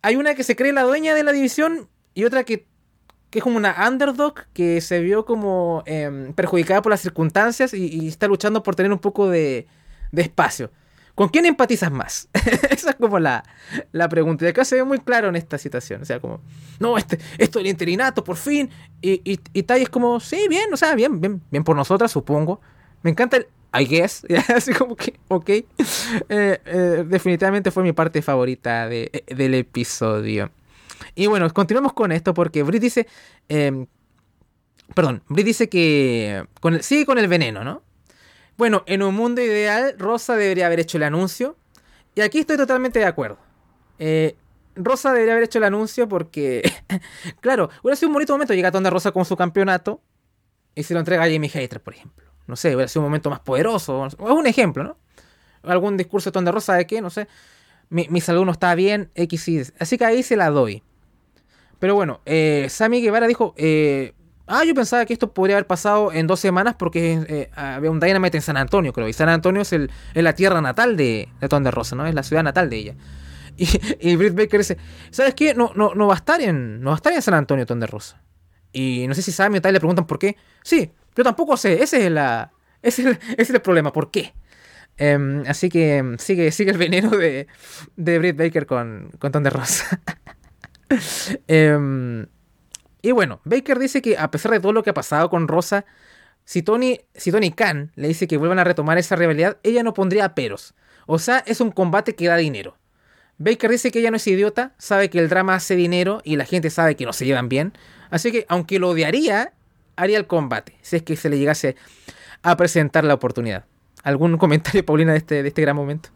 Hay 0.03 0.15
una 0.15 0.37
que 0.37 0.45
se 0.45 0.55
cree 0.55 0.73
la 0.73 0.83
dueña 0.83 1.17
de 1.17 1.25
la 1.25 1.33
división 1.33 1.89
y 2.15 2.25
otra 2.25 2.45
que, 2.45 2.67
que 3.31 3.41
es 3.41 3.43
como 3.43 3.57
una 3.57 3.75
underdog 3.89 4.47
que 4.53 4.81
se 4.81 5.01
vio 5.01 5.25
como 5.25 5.83
em, 5.85 6.33
perjudicada 6.33 6.81
por 6.81 6.91
las 6.91 7.01
circunstancias 7.01 7.75
y, 7.75 8.07
está 8.07 8.29
luchando 8.29 8.63
por 8.63 8.77
tener 8.77 8.93
un 8.93 9.01
poco 9.01 9.29
de, 9.29 9.67
de 10.13 10.23
espacio. 10.23 10.71
¿Con 11.17 11.31
quién 11.31 11.47
empatizas 11.47 11.91
más? 11.91 12.29
Esa 12.71 12.91
es 12.91 12.97
como 12.97 13.19
la, 13.19 13.43
la, 13.91 14.09
pregunta. 14.09 14.45
Y 14.45 14.49
acá 14.49 14.65
se 14.65 14.77
ve 14.77 14.85
muy 14.85 15.01
claro 15.01 15.29
en 15.29 15.35
esta 15.35 15.59
situación. 15.59 16.03
O 16.03 16.05
sea, 16.05 16.21
como, 16.21 16.41
no, 16.79 16.97
este, 16.97 17.19
esto 17.39 17.59
del 17.59 17.67
interinato, 17.67 18.23
por 18.23 18.37
fin. 18.37 18.71
Y, 19.01 19.23
y, 19.25 19.41
y 19.53 19.63
Tai 19.65 19.83
es 19.83 19.89
como, 19.89 20.21
sí, 20.21 20.47
bien, 20.49 20.73
o 20.73 20.77
sea, 20.77 20.95
bien, 20.95 21.21
bien, 21.21 21.43
bien 21.51 21.65
por 21.65 21.75
nosotras, 21.75 22.13
supongo. 22.13 22.61
Me 23.03 23.11
encanta 23.11 23.39
el 23.39 23.49
I 23.79 23.85
guess, 23.85 24.27
así 24.55 24.73
como 24.73 24.97
que, 24.97 25.19
ok. 25.29 25.49
Eh, 25.49 25.65
eh, 26.29 27.05
definitivamente 27.07 27.71
fue 27.71 27.83
mi 27.83 27.93
parte 27.93 28.23
favorita 28.23 28.89
de, 28.89 29.11
eh, 29.13 29.35
del 29.35 29.55
episodio. 29.55 30.51
Y 31.15 31.27
bueno, 31.27 31.53
continuamos 31.53 31.93
con 31.93 32.13
esto 32.13 32.35
porque 32.35 32.63
Brit 32.63 32.83
dice, 32.83 33.07
em, 33.49 33.87
perdón, 34.95 35.23
Brit 35.29 35.47
dice 35.47 35.69
que 35.69 36.45
con 36.61 36.83
sigue 36.83 37.05
con 37.05 37.19
el 37.19 37.29
veneno, 37.29 37.65
¿no? 37.65 37.83
Bueno, 38.57 38.83
en 38.87 39.03
un 39.03 39.15
mundo 39.15 39.43
ideal, 39.43 39.95
Rosa 39.99 40.37
debería 40.37 40.67
haber 40.67 40.81
hecho 40.81 40.97
el 40.97 41.03
anuncio. 41.03 41.57
Y 42.15 42.23
aquí 42.23 42.39
estoy 42.39 42.57
totalmente 42.57 42.99
de 42.99 43.05
acuerdo. 43.05 43.39
Rosa 44.75 45.13
debería 45.13 45.33
haber 45.35 45.45
hecho 45.45 45.59
el 45.59 45.65
anuncio 45.65 46.09
porque, 46.09 46.63
claro, 47.41 47.71
hubiera 47.83 47.97
sido 47.97 48.09
un 48.09 48.15
bonito 48.15 48.33
momento. 48.33 48.55
Llega 48.55 48.71
Tonda 48.71 48.91
Rosa 48.91 49.13
con 49.13 49.25
su 49.25 49.37
campeonato 49.37 50.01
y 50.75 50.83
se 50.83 50.95
lo 50.95 51.01
entrega 51.01 51.25
a 51.25 51.31
Jamie 51.31 51.51
Hater, 51.51 51.83
por 51.83 51.95
ejemplo 51.95 52.27
no 52.47 52.57
sé, 52.57 52.75
hubiera 52.75 52.89
sido 52.89 53.03
un 53.03 53.07
momento 53.07 53.31
más 53.31 53.41
poderoso. 53.41 54.07
Es 54.07 54.15
un 54.19 54.47
ejemplo, 54.47 54.85
¿no? 54.85 54.97
Algún 55.63 55.97
discurso 55.97 56.31
de 56.31 56.33
Ton 56.33 56.45
de 56.45 56.53
Rosa 56.53 56.75
de 56.75 56.87
que, 56.87 57.01
no 57.01 57.11
sé, 57.11 57.27
mi, 57.89 58.21
salud 58.21 58.45
no 58.45 58.53
está 58.53 58.75
bien, 58.75 59.11
X 59.15 59.49
y 59.49 59.63
Así 59.79 59.99
que 59.99 60.05
ahí 60.05 60.23
se 60.23 60.37
la 60.37 60.51
doy. 60.51 60.83
Pero 61.79 61.95
bueno, 61.95 62.21
eh, 62.25 62.69
Sammy 62.71 63.03
Guevara 63.03 63.27
dijo, 63.27 63.55
eh, 63.57 64.15
ah, 64.47 64.65
yo 64.65 64.75
pensaba 64.75 65.05
que 65.05 65.13
esto 65.13 65.33
podría 65.33 65.57
haber 65.57 65.67
pasado 65.67 66.13
en 66.13 66.27
dos 66.27 66.41
semanas 66.41 66.75
porque 66.79 67.25
eh, 67.29 67.51
había 67.55 67.91
un 67.91 68.01
Dynamite 68.01 68.39
en 68.39 68.43
San 68.43 68.57
Antonio, 68.57 68.93
creo. 68.93 69.09
Y 69.09 69.13
San 69.13 69.29
Antonio 69.29 69.63
es, 69.63 69.73
el, 69.73 69.91
la 70.15 70.35
tierra 70.35 70.61
natal 70.61 70.97
de, 70.97 71.29
de 71.41 71.49
Ton 71.49 71.65
de 71.65 71.71
Rosa, 71.71 71.97
¿no? 71.97 72.07
Es 72.07 72.15
la 72.15 72.23
ciudad 72.23 72.43
natal 72.43 72.71
de 72.71 72.77
ella. 72.77 72.95
Y, 73.59 73.67
y 74.11 74.17
Britt 74.17 74.35
Baker 74.35 74.61
dice, 74.61 74.77
¿sabes 75.11 75.35
qué? 75.35 75.55
No, 75.55 75.73
no, 75.75 75.95
no, 75.95 76.09
va 76.09 76.13
a 76.13 76.19
estar 76.19 76.43
en, 76.43 76.83
no 76.83 76.91
va 76.91 76.97
a 76.97 76.97
estar 76.97 77.15
en 77.15 77.23
San 77.23 77.33
Antonio 77.33 77.65
Ton 77.65 77.81
de 77.81 77.87
Rosa. 77.87 78.21
Y 78.71 79.07
no 79.09 79.15
sé 79.15 79.23
si 79.23 79.33
Sammy 79.33 79.57
o 79.57 79.63
Ty 79.63 79.73
le 79.73 79.79
preguntan 79.79 80.07
por 80.07 80.19
qué. 80.19 80.37
Sí, 80.63 80.93
yo 81.17 81.25
tampoco 81.25 81.57
sé, 81.57 81.83
ese 81.83 82.05
es, 82.05 82.13
la, 82.13 82.53
ese 82.83 83.19
es, 83.39 83.49
el, 83.49 83.63
problema, 83.63 83.95
¿por 83.95 84.11
qué? 84.11 84.35
Em, 84.99 85.43
así 85.47 85.71
que 85.71 85.97
em, 85.97 86.19
sigue, 86.19 86.53
sigue 86.53 86.71
el 86.71 86.77
veneno 86.77 87.09
de, 87.09 87.47
de 87.97 88.19
Britt 88.19 88.37
Baker 88.37 88.67
con, 88.67 89.11
con 89.19 89.33
Ton 89.33 89.43
de 89.43 89.49
Rosa. 89.49 90.03
Em, 91.49 92.27
y 93.07 93.13
bueno, 93.13 93.41
Baker 93.45 93.79
dice 93.79 94.03
que 94.03 94.19
a 94.19 94.33
pesar 94.33 94.51
de 94.51 94.59
todo 94.59 94.73
lo 94.73 94.83
que 94.83 94.91
ha 94.91 94.95
pasado 94.95 95.31
con 95.31 95.47
Rosa, 95.47 95.85
si 96.45 96.63
Tony, 96.63 97.03
si 97.15 97.31
Tony 97.31 97.53
Khan 97.53 97.93
le 97.95 98.09
dice 98.09 98.27
que 98.27 98.37
vuelvan 98.37 98.59
a 98.59 98.65
retomar 98.65 98.99
esa 98.99 99.15
rivalidad, 99.15 99.59
ella 99.63 99.85
no 99.85 99.95
pondría 99.95 100.35
peros. 100.35 100.75
O 101.07 101.21
sea, 101.21 101.39
es 101.47 101.61
un 101.61 101.71
combate 101.71 102.17
que 102.17 102.27
da 102.27 102.37
dinero. 102.37 102.77
Baker 103.39 103.71
dice 103.71 103.93
que 103.93 104.01
ella 104.01 104.11
no 104.11 104.17
es 104.17 104.27
idiota, 104.27 104.75
sabe 104.77 105.09
que 105.09 105.21
el 105.21 105.29
drama 105.29 105.55
hace 105.55 105.77
dinero 105.77 106.21
y 106.25 106.35
la 106.35 106.47
gente 106.47 106.69
sabe 106.69 106.97
que 106.97 107.07
no 107.07 107.13
se 107.13 107.27
llevan 107.27 107.49
bien. 107.49 107.75
Así 108.11 108.33
que, 108.33 108.45
aunque 108.49 108.81
lo 108.81 108.89
odiaría, 108.89 109.53
haría 109.95 110.19
el 110.19 110.27
combate, 110.27 110.77
si 110.83 110.97
es 110.97 111.05
que 111.05 111.15
se 111.15 111.31
le 111.31 111.39
llegase 111.39 111.77
a 112.43 112.57
presentar 112.57 113.05
la 113.05 113.15
oportunidad. 113.15 113.67
¿Algún 114.03 114.37
comentario, 114.37 114.85
Paulina, 114.85 115.13
de 115.13 115.19
este, 115.19 115.45
de 115.45 115.49
este 115.49 115.63
gran 115.63 115.77
momento? 115.77 116.09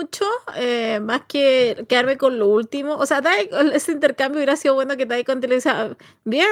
Mucho, 0.00 0.24
eh, 0.56 0.98
más 1.00 1.22
que 1.26 1.84
quedarme 1.86 2.16
con 2.16 2.38
lo 2.38 2.48
último. 2.48 2.94
O 2.96 3.04
sea, 3.04 3.20
ese 3.74 3.92
intercambio 3.92 4.38
hubiera 4.38 4.56
sido 4.56 4.74
bueno 4.74 4.96
que 4.96 5.04
Tai 5.04 5.24
con 5.24 5.40
decía, 5.40 5.94
bien, 6.24 6.48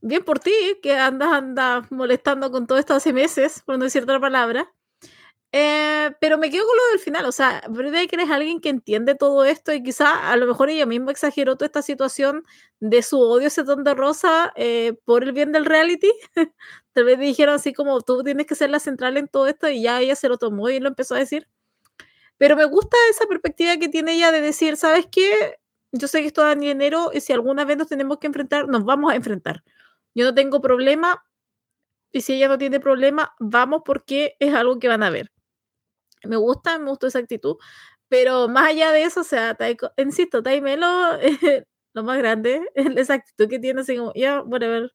bien 0.00 0.24
por 0.24 0.40
ti, 0.40 0.52
que 0.82 0.96
andas, 0.98 1.32
andas 1.32 1.90
molestando 1.92 2.50
con 2.50 2.66
todo 2.66 2.78
esto 2.78 2.94
hace 2.94 3.12
meses, 3.12 3.62
por 3.66 3.78
no 3.78 3.84
decir 3.84 4.02
otra 4.04 4.20
palabra. 4.20 4.72
Eh, 5.52 6.12
pero 6.20 6.38
me 6.38 6.50
quedo 6.50 6.66
con 6.66 6.76
lo 6.76 6.90
del 6.92 7.00
final, 7.00 7.26
o 7.26 7.32
sea, 7.32 7.62
Britt 7.70 7.92
Baker 7.94 8.20
es 8.20 8.30
alguien 8.30 8.60
que 8.60 8.68
entiende 8.70 9.14
todo 9.14 9.44
esto 9.44 9.72
y 9.72 9.82
quizá 9.82 10.30
a 10.32 10.36
lo 10.36 10.46
mejor 10.46 10.70
ella 10.70 10.86
misma 10.86 11.12
exageró 11.12 11.56
toda 11.56 11.66
esta 11.66 11.82
situación 11.82 12.44
de 12.80 13.02
su 13.02 13.20
odio 13.20 13.48
ese 13.48 13.64
ton 13.64 13.84
de 13.84 13.94
rosa 13.94 14.52
eh, 14.56 14.94
por 15.04 15.24
el 15.24 15.32
bien 15.32 15.52
del 15.52 15.64
reality. 15.66 16.12
Tal 16.94 17.04
vez 17.04 17.18
dijeron 17.20 17.54
así 17.56 17.72
como 17.72 18.00
tú 18.02 18.22
tienes 18.24 18.46
que 18.46 18.54
ser 18.56 18.70
la 18.70 18.80
central 18.80 19.16
en 19.18 19.28
todo 19.28 19.46
esto 19.48 19.68
y 19.70 19.82
ya 19.82 20.00
ella 20.00 20.16
se 20.16 20.28
lo 20.28 20.38
tomó 20.38 20.68
y 20.70 20.80
lo 20.80 20.88
empezó 20.88 21.14
a 21.14 21.18
decir. 21.20 21.48
Pero 22.38 22.56
me 22.56 22.64
gusta 22.66 22.96
esa 23.10 23.26
perspectiva 23.26 23.76
que 23.78 23.88
tiene 23.88 24.14
ella 24.14 24.32
de 24.32 24.40
decir, 24.40 24.76
¿sabes 24.76 25.06
qué? 25.10 25.56
Yo 25.92 26.08
sé 26.08 26.20
que 26.20 26.28
esto 26.28 26.42
da 26.42 26.54
dinero 26.54 27.10
y 27.12 27.20
si 27.20 27.32
alguna 27.32 27.64
vez 27.64 27.78
nos 27.78 27.88
tenemos 27.88 28.18
que 28.18 28.26
enfrentar, 28.26 28.68
nos 28.68 28.84
vamos 28.84 29.12
a 29.12 29.16
enfrentar. 29.16 29.62
Yo 30.14 30.24
no 30.24 30.34
tengo 30.34 30.60
problema 30.60 31.24
y 32.12 32.22
si 32.22 32.34
ella 32.34 32.48
no 32.48 32.58
tiene 32.58 32.80
problema, 32.80 33.34
vamos 33.40 33.82
porque 33.84 34.36
es 34.40 34.54
algo 34.54 34.78
que 34.78 34.88
van 34.88 35.02
a 35.02 35.10
ver 35.10 35.30
me 36.26 36.36
gusta, 36.36 36.78
me 36.78 36.90
gustó 36.90 37.06
esa 37.06 37.18
actitud, 37.18 37.56
pero 38.08 38.48
más 38.48 38.68
allá 38.70 38.92
de 38.92 39.02
eso, 39.04 39.20
o 39.20 39.24
sea, 39.24 39.56
insisto, 39.96 40.42
Taimelo 40.42 40.86
lo 41.94 42.04
más 42.04 42.18
grande, 42.18 42.62
esa 42.96 43.14
actitud 43.14 43.48
que 43.48 43.58
tiene, 43.58 43.80
así 43.82 43.96
como, 43.96 44.12
ya, 44.14 44.20
yeah, 44.20 44.42
whatever. 44.42 44.92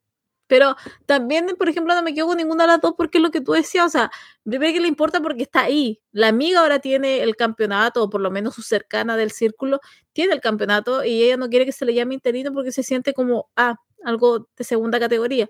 Pero 0.52 0.76
también, 1.06 1.47
por 1.58 1.70
ejemplo, 1.70 1.95
no 1.95 2.04
me 2.04 2.14
quedo 2.14 2.28
con 2.28 2.36
ninguna 2.36 2.66
de 2.66 2.68
las 2.68 2.82
dos 2.82 2.93
porque 2.97 3.20
es 3.20 3.22
lo 3.22 3.32
que 3.32 3.39
tú 3.39 3.54
decías, 3.54 3.86
o 3.86 3.89
sea, 3.89 4.12
ve 4.43 4.74
que 4.74 4.82
le 4.82 4.89
importa 4.89 5.22
porque 5.22 5.43
está 5.43 5.62
ahí. 5.62 6.02
La 6.12 6.28
amiga 6.28 6.60
ahora 6.60 6.80
tiene 6.80 7.24
el 7.24 7.38
campeonato, 7.38 8.04
o 8.04 8.10
por 8.10 8.20
lo 8.20 8.32
menos 8.32 8.56
su 8.56 8.62
cercana 8.62 9.16
del 9.16 9.32
círculo, 9.32 9.80
tiene 10.12 10.34
el 10.34 10.41
campeonato 10.41 11.06
y 11.06 11.24
ella 11.24 11.38
no 11.38 11.47
quiere 11.47 11.66
que 11.66 11.72
se 11.72 11.86
le 11.86 11.93
llame 11.93 12.16
interino 12.16 12.52
porque 12.52 12.74
se 12.74 12.84
siente 12.84 13.14
como, 13.14 13.49
ah, 13.56 13.76
algo 14.04 14.49
de 14.58 14.66
segunda 14.66 14.99
categoría. 14.99 15.47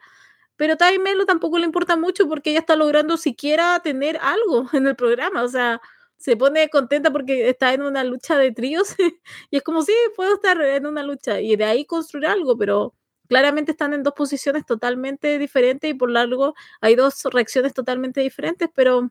Pero 0.55 0.75
a 0.79 0.99
Melo 0.99 1.25
tampoco 1.25 1.57
le 1.57 1.65
importa 1.65 1.95
mucho 1.95 2.27
porque 2.27 2.51
ella 2.51 2.59
está 2.59 2.75
logrando 2.75 3.17
siquiera 3.17 3.79
tener 3.79 4.19
algo 4.21 4.69
en 4.73 4.85
el 4.85 4.95
programa. 4.95 5.41
O 5.41 5.47
sea, 5.47 5.81
se 6.17 6.37
pone 6.37 6.69
contenta 6.69 7.11
porque 7.11 7.49
está 7.49 7.73
en 7.73 7.81
una 7.81 8.03
lucha 8.03 8.37
de 8.37 8.51
tríos 8.51 8.95
y 9.49 9.57
es 9.57 9.63
como, 9.63 9.81
sí, 9.81 9.93
puedo 10.15 10.35
estar 10.35 10.61
en 10.61 10.85
una 10.85 11.01
lucha 11.01 11.41
y 11.41 11.55
de 11.55 11.65
ahí 11.65 11.85
construir 11.85 12.27
algo, 12.27 12.55
pero 12.55 12.93
claramente 13.31 13.71
están 13.71 13.93
en 13.93 14.03
dos 14.03 14.13
posiciones 14.13 14.65
totalmente 14.65 15.39
diferentes 15.39 15.89
y 15.89 15.93
por 15.93 16.11
largo 16.11 16.53
hay 16.81 16.95
dos 16.95 17.23
reacciones 17.31 17.73
totalmente 17.73 18.19
diferentes, 18.19 18.69
pero 18.75 19.09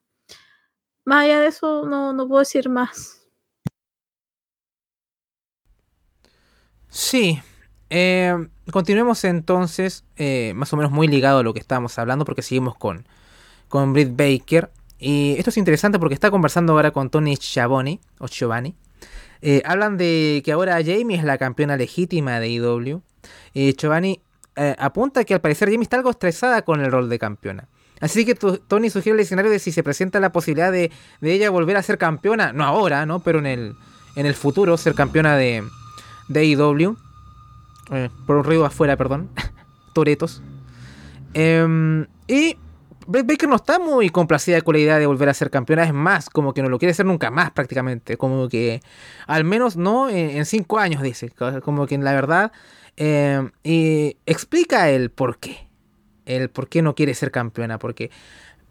más 1.07 1.25
allá 1.25 1.41
de 1.41 1.47
eso 1.47 1.87
no, 1.87 2.13
no 2.13 2.29
puedo 2.29 2.41
decir 2.41 2.69
más. 2.69 3.27
Sí, 6.91 7.41
eh, 7.89 8.37
continuemos 8.71 9.25
entonces, 9.25 10.05
eh, 10.17 10.53
más 10.55 10.71
o 10.75 10.77
menos 10.77 10.93
muy 10.93 11.09
ligado 11.09 11.39
a 11.39 11.43
lo 11.43 11.55
que 11.55 11.61
estábamos 11.61 11.99
hablando, 11.99 12.27
porque 12.27 12.43
seguimos 12.43 12.77
con, 12.77 13.07
con 13.69 13.95
Britt 13.95 14.15
Baker. 14.15 14.71
Y 14.99 15.37
esto 15.39 15.49
es 15.49 15.57
interesante 15.57 15.99
porque 15.99 16.13
está 16.13 16.31
conversando 16.31 16.75
ahora 16.75 16.91
con 16.91 17.09
Tony 17.09 17.37
Schiavone, 17.37 18.01
o 18.19 18.27
Giovanni. 18.27 18.77
Eh, 19.41 19.63
hablan 19.65 19.97
de 19.97 20.43
que 20.45 20.53
ahora 20.53 20.79
Jamie 20.85 21.17
es 21.17 21.25
la 21.25 21.39
campeona 21.39 21.79
legítima 21.79 22.39
de 22.39 22.51
IW. 22.51 23.03
Y 23.53 23.75
Giovanni 23.75 24.21
eh, 24.57 24.75
apunta 24.79 25.25
que 25.25 25.35
al 25.35 25.41
parecer 25.41 25.71
Jamie 25.71 25.85
está 25.85 25.97
algo 25.97 26.11
estresada 26.11 26.63
con 26.63 26.81
el 26.81 26.91
rol 26.91 27.09
de 27.09 27.19
campeona. 27.19 27.69
Así 28.01 28.25
que 28.25 28.35
Tony 28.35 28.89
sugiere 28.89 29.17
el 29.17 29.21
escenario 29.21 29.51
de 29.51 29.59
si 29.59 29.73
se 29.73 29.83
presenta 29.83 30.21
la 30.21 30.33
posibilidad 30.33 30.73
de, 30.73 30.91
de, 31.21 31.33
ella 31.33 31.51
volver 31.51 31.77
a 31.77 31.83
ser 31.83 31.99
campeona, 31.99 32.53
no 32.53 32.65
ahora, 32.65 33.05
¿no? 33.05 33.21
Pero 33.21 33.41
en 33.41 33.47
el, 33.47 33.77
en 34.17 34.25
el 34.25 34.35
futuro, 34.35 34.77
ser 34.79 34.95
campeona 34.95 35.37
de, 35.37 35.63
de 36.29 36.45
IW. 36.47 36.97
Eh, 37.93 38.09
por 38.27 38.37
un 38.37 38.45
río 38.45 38.65
afuera, 38.65 38.97
perdón, 38.97 39.29
Toretos. 39.93 40.43
Em, 41.35 42.07
y 42.27 42.57
Baker 43.07 43.49
no 43.49 43.57
está 43.57 43.79
muy 43.79 44.11
complacida 44.11 44.61
con 44.61 44.75
la 44.75 44.81
idea 44.81 44.99
de 44.99 45.07
volver 45.07 45.29
a 45.29 45.35
ser 45.35 45.51
campeona, 45.51 45.83
es 45.85 45.93
más, 45.93 46.31
como 46.31 46.55
que 46.55 46.63
no 46.63 46.69
lo 46.69 46.79
quiere 46.79 46.93
hacer 46.93 47.07
nunca 47.07 47.31
más 47.31 47.51
prácticamente, 47.51 48.17
como 48.17 48.49
que 48.49 48.81
al 49.27 49.45
menos 49.45 49.77
no 49.77 50.09
en, 50.09 50.45
cinco 50.47 50.79
años, 50.79 51.03
dice, 51.03 51.33
como 51.65 51.87
que 51.87 51.97
en 51.97 52.05
la 52.05 52.13
verdad, 52.13 52.53
em, 53.01 53.51
y 53.65 54.17
explica 54.27 54.91
el 54.91 55.11
por 55.11 55.39
qué, 55.39 55.69
el 56.27 56.51
por 56.51 56.69
qué 56.69 56.83
no 56.83 56.95
quiere 56.95 57.15
ser 57.15 57.31
campeona, 57.31 57.79
porque 57.79 58.11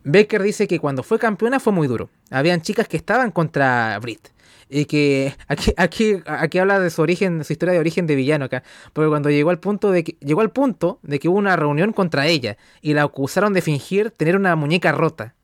Baker 0.03 0.41
dice 0.43 0.67
que 0.67 0.79
cuando 0.79 1.03
fue 1.03 1.19
campeona 1.19 1.59
fue 1.59 1.73
muy 1.73 1.87
duro, 1.87 2.09
habían 2.29 2.61
chicas 2.61 2.87
que 2.87 2.97
estaban 2.97 3.31
contra 3.31 3.97
Brit, 3.99 4.29
y 4.69 4.85
que 4.85 5.35
aquí, 5.47 5.73
aquí, 5.77 6.21
aquí 6.25 6.59
habla 6.59 6.79
de 6.79 6.89
su 6.89 7.01
origen, 7.01 7.43
su 7.43 7.53
historia 7.53 7.73
de 7.73 7.79
origen 7.79 8.07
de 8.07 8.15
villano 8.15 8.45
acá. 8.45 8.63
Porque 8.93 9.09
cuando 9.09 9.29
llegó 9.29 9.49
al 9.49 9.59
punto 9.59 9.91
de 9.91 10.03
que, 10.03 10.17
llegó 10.21 10.41
al 10.41 10.51
punto 10.51 10.99
de 11.01 11.19
que 11.19 11.27
hubo 11.27 11.37
una 11.37 11.55
reunión 11.55 11.91
contra 11.91 12.27
ella 12.27 12.57
y 12.81 12.93
la 12.93 13.03
acusaron 13.03 13.53
de 13.53 13.61
fingir 13.61 14.11
tener 14.11 14.35
una 14.35 14.55
muñeca 14.55 14.91
rota. 14.91 15.35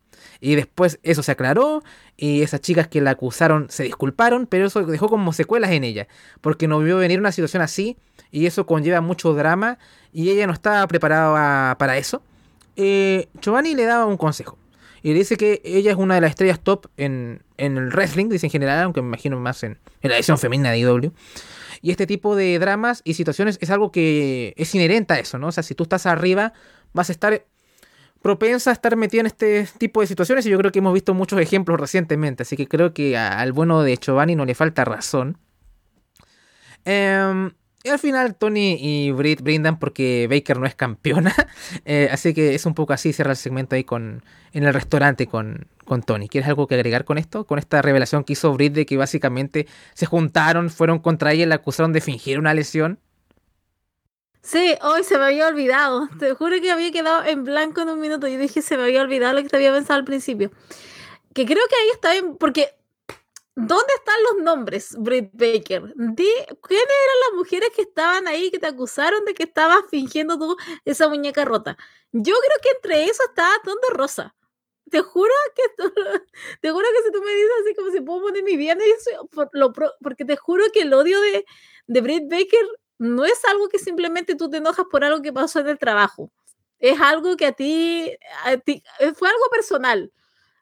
Y 0.42 0.56
después 0.56 1.00
eso 1.02 1.24
se 1.24 1.32
aclaró 1.32 1.82
y 2.18 2.42
esas 2.42 2.62
chicas 2.62 2.88
que 2.88 3.02
la 3.02 3.12
acusaron 3.12 3.68
se 3.70 3.84
disculparon, 3.84 4.48
pero 4.48 4.68
eso 4.68 4.84
dejó 4.84 5.10
como 5.10 5.34
secuelas 5.34 5.72
en 5.72 5.84
ella, 5.84 6.08
porque 6.42 6.68
no 6.68 6.80
vio 6.80 6.98
venir 6.98 7.20
una 7.20 7.32
situación 7.32 7.64
así 7.64 7.98
y 8.36 8.48
eso 8.48 8.66
conlleva 8.66 9.00
mucho 9.00 9.34
drama 9.34 9.80
y 10.12 10.30
ella 10.30 10.46
no 10.46 10.52
estaba 10.52 10.86
preparada 10.88 11.78
para 11.78 11.98
eso. 11.98 12.22
Eh, 12.76 13.30
Giovanni 13.40 13.76
le 13.76 13.86
daba 13.86 14.06
un 14.06 14.18
consejo. 14.18 14.58
Y 15.02 15.14
dice 15.14 15.38
que 15.38 15.62
ella 15.64 15.92
es 15.92 15.98
una 15.98 16.16
de 16.16 16.22
las 16.22 16.32
estrellas 16.32 16.60
top 16.60 16.88
en, 16.98 17.44
el 17.56 17.92
wrestling, 17.92 18.28
dice 18.28 18.48
en 18.48 18.52
general, 18.52 18.84
aunque 18.84 19.02
me 19.02 19.08
imagino 19.08 19.40
más 19.40 19.64
en, 19.64 19.78
la 20.02 20.18
edición 20.18 20.38
femenina 20.38 20.72
de 20.72 20.80
IW. 20.80 21.14
Y 21.82 21.92
este 21.92 22.06
tipo 22.08 22.36
de 22.36 22.60
dramas 22.60 23.02
y 23.06 23.14
situaciones 23.14 23.58
es 23.62 23.70
algo 23.70 23.94
que 23.94 24.54
es 24.58 24.76
inherente 24.76 25.14
a 25.14 25.20
eso, 25.20 25.38
¿no? 25.38 25.48
O 25.48 25.52
sea, 25.54 25.64
si 25.64 25.74
tú 25.74 25.84
estás 25.84 26.06
arriba, 26.06 26.52
vas 26.92 27.08
a 27.08 27.14
estar 27.14 27.46
propensa 28.22 28.72
a 28.72 28.74
estar 28.74 28.98
metida 28.98 29.22
en 29.22 29.28
este 29.28 29.66
tipo 29.78 30.02
de 30.02 30.08
situaciones 30.08 30.46
y 30.46 30.50
yo 30.50 30.58
creo 30.58 30.74
que 30.74 30.80
hemos 30.80 30.94
visto 30.94 31.14
muchos 31.14 31.40
ejemplos 31.40 31.80
recientemente, 31.80 32.44
así 32.44 32.58
que 32.58 32.68
creo 32.68 32.94
que 32.94 33.16
al 33.16 33.54
bueno 33.54 33.82
de 33.82 33.96
Giovanni 33.96 34.36
no 34.36 34.44
le 34.44 34.56
falta 34.56 34.84
razón. 34.84 35.38
Em, 36.84 37.52
Y 37.86 37.90
al 37.90 38.00
final 38.00 38.34
Tony 38.34 38.78
y 38.80 39.12
Britt 39.12 39.42
brindan 39.42 39.78
porque 39.78 40.28
Baker 40.28 40.58
no 40.58 40.66
es 40.66 40.74
campeona. 40.74 41.34
Eh, 41.86 42.10
así 42.12 42.34
que 42.34 42.56
es 42.56 42.66
un 42.66 42.74
poco 42.74 42.94
así, 42.94 43.14
cierra 43.14 43.32
el 43.32 43.38
segmento 43.38 43.76
ahí 43.76 43.84
con, 43.84 44.24
en 44.54 44.64
el 44.64 44.74
restaurante 44.74 45.28
con, 45.28 45.68
con 45.84 46.02
Tony. 46.02 46.28
¿Quieres 46.28 46.48
algo 46.48 46.68
que 46.68 46.76
agregar 46.76 47.06
con 47.06 47.18
esto? 47.18 47.46
Con 47.46 47.60
esta 47.60 47.82
revelación 47.82 48.24
que 48.24 48.34
hizo 48.34 48.52
Britt 48.54 48.74
de 48.74 48.86
que 48.86 48.98
básicamente 48.98 49.68
se 49.94 50.06
juntaron, 50.06 50.70
fueron 50.70 51.00
contra 51.00 51.34
ella 51.34 51.44
y 51.44 51.48
la 51.48 51.56
acusaron 51.56 51.94
de 51.94 52.02
fingir 52.02 52.40
una 52.40 52.54
lesión. 52.54 53.00
Sí, 54.42 54.76
hoy 54.82 55.04
se 55.04 55.18
me 55.18 55.26
había 55.26 55.48
olvidado. 55.48 56.10
Te 56.18 56.34
juro 56.34 56.60
que 56.62 56.72
había 56.72 56.92
quedado 56.92 57.24
en 57.24 57.44
blanco 57.44 57.82
en 57.82 57.90
un 57.90 58.00
minuto. 58.00 58.28
Yo 58.28 58.40
dije, 58.40 58.62
se 58.62 58.78
me 58.78 58.84
había 58.84 59.02
olvidado 59.02 59.34
lo 59.34 59.44
que 59.44 59.50
te 59.50 59.58
había 59.58 59.74
pensado 59.74 60.00
al 60.00 60.06
principio. 60.06 60.52
Que 61.34 61.46
creo 61.46 61.64
que 61.70 61.76
ahí 61.76 61.90
está 61.94 62.12
bien, 62.14 62.38
porque 62.38 62.70
¿Dónde 63.58 63.94
están 63.96 64.16
los 64.24 64.44
nombres, 64.44 64.96
Britt 65.00 65.30
Baker? 65.32 65.94
¿De 65.96 66.26
quiénes 66.62 66.88
eran 66.88 67.20
las 67.26 67.34
mujeres 67.36 67.70
que 67.74 67.84
estaban 67.84 68.28
ahí 68.28 68.52
que 68.52 68.60
te 68.60 68.68
acusaron 68.68 69.24
de 69.24 69.34
que 69.34 69.44
estabas 69.44 69.86
fingiendo 69.90 70.38
tú 70.38 70.58
esa 70.84 71.08
muñeca 71.08 71.46
rota? 71.46 71.78
Yo 72.12 72.34
creo 72.36 72.62
que 72.62 72.70
entre 72.76 73.10
eso 73.10 73.24
estaba 73.24 73.54
Tondo 73.64 73.88
Rosa. 73.92 74.36
Te 74.92 75.02
juro 75.02 75.32
que 75.56 75.64
te 76.62 76.70
juro 76.72 76.86
que 76.96 77.04
si 77.04 77.12
tú 77.14 77.24
me 77.24 77.34
dices 77.34 77.52
así 77.62 77.76
como 77.76 77.92
si 77.92 78.02
puedo 78.02 78.24
poner 78.24 78.44
mi 78.44 78.58
bien 78.58 78.78
por 79.32 79.50
lo, 79.54 79.72
porque 80.02 80.26
te 80.26 80.36
juro 80.36 80.66
que 80.74 80.82
el 80.82 80.94
odio 80.94 81.20
de, 81.22 81.46
de 81.88 82.02
Britt 82.02 82.30
Baker 82.30 82.68
no 83.00 83.24
es 83.24 83.44
algo 83.46 83.70
que 83.70 83.80
simplemente 83.80 84.36
tú 84.36 84.50
te 84.50 84.58
enojas 84.58 84.86
por 84.92 85.06
algo 85.06 85.22
que 85.22 85.32
pasó 85.32 85.62
en 85.62 85.70
el 85.70 85.80
trabajo. 85.80 86.30
Es 86.80 87.00
algo 87.00 87.38
que 87.38 87.46
a 87.46 87.52
ti, 87.54 88.18
a 88.44 88.58
ti 88.58 88.84
fue 89.16 89.30
algo 89.30 89.50
personal 89.50 90.12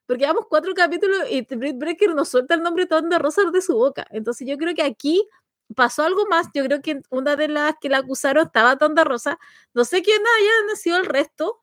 porque 0.05 0.21
llevamos 0.21 0.45
cuatro 0.49 0.73
capítulos 0.73 1.19
y 1.29 1.41
Britt 1.55 1.77
Breaker 1.77 2.13
nos 2.13 2.29
suelta 2.29 2.55
el 2.55 2.63
nombre 2.63 2.85
de 2.85 3.19
Rosa 3.19 3.43
de 3.51 3.61
su 3.61 3.75
boca. 3.75 4.05
Entonces 4.11 4.47
yo 4.47 4.57
creo 4.57 4.75
que 4.75 4.83
aquí 4.83 5.27
pasó 5.75 6.03
algo 6.03 6.25
más. 6.27 6.47
Yo 6.53 6.63
creo 6.65 6.81
que 6.81 7.01
una 7.09 7.35
de 7.35 7.47
las 7.47 7.75
que 7.79 7.89
la 7.89 7.99
acusaron 7.99 8.45
estaba 8.45 8.77
Tonda 8.77 9.03
Rosa. 9.03 9.39
No 9.73 9.85
sé 9.85 10.01
quién 10.01 10.21
haya 10.21 10.51
nacido 10.67 10.97
el 10.97 11.05
resto. 11.05 11.61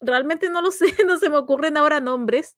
Realmente 0.00 0.50
no 0.50 0.62
lo 0.62 0.70
sé, 0.70 0.94
no 1.06 1.18
se 1.18 1.30
me 1.30 1.36
ocurren 1.36 1.76
ahora 1.76 2.00
nombres. 2.00 2.56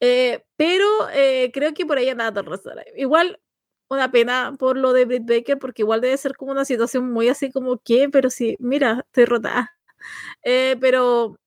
Eh, 0.00 0.44
pero 0.56 0.86
eh, 1.12 1.50
creo 1.52 1.74
que 1.74 1.86
por 1.86 1.98
ahí 1.98 2.08
andaba 2.08 2.42
Rosa. 2.42 2.72
Igual 2.96 3.40
una 3.88 4.10
pena 4.10 4.54
por 4.58 4.76
lo 4.76 4.92
de 4.92 5.04
Britt 5.06 5.26
Baker, 5.26 5.58
porque 5.58 5.82
igual 5.82 6.00
debe 6.00 6.16
ser 6.16 6.36
como 6.36 6.52
una 6.52 6.64
situación 6.64 7.10
muy 7.10 7.28
así 7.28 7.50
como 7.50 7.78
que, 7.78 8.08
pero 8.10 8.30
sí, 8.30 8.56
mira, 8.60 9.04
estoy 9.06 9.24
rota. 9.24 9.74
Eh, 10.44 10.76
pero 10.80 11.40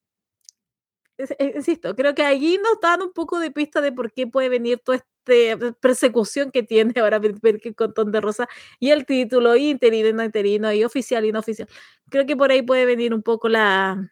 insisto, 1.40 1.96
creo 1.96 2.16
que 2.16 2.24
allí 2.24 2.58
nos 2.58 2.80
dan 2.82 3.02
un 3.02 3.12
poco 3.14 3.40
de 3.40 3.52
pista 3.52 3.82
de 3.82 3.92
por 3.92 4.12
qué 4.12 4.28
puede 4.28 4.50
venir 4.50 4.80
toda 4.80 4.98
esta 4.98 5.12
persecución 5.80 6.52
que 6.52 6.64
tiene 6.64 6.94
ahora 7.02 7.22
con 7.76 7.94
Ton 7.94 8.12
de 8.12 8.22
Rosa 8.22 8.48
y 8.80 8.90
el 8.90 9.06
título 9.06 9.56
interino 9.56 10.10
y 10.10 10.14
no 10.14 10.24
interino 10.24 10.74
y 10.74 10.84
oficial 10.84 11.26
y 11.26 11.32
no 11.32 11.40
oficial. 11.40 11.68
Creo 12.10 12.26
que 12.26 12.36
por 12.36 12.52
ahí 12.52 12.62
puede 12.62 12.86
venir 12.86 13.14
un 13.14 13.22
poco 13.22 13.50
la 13.50 14.12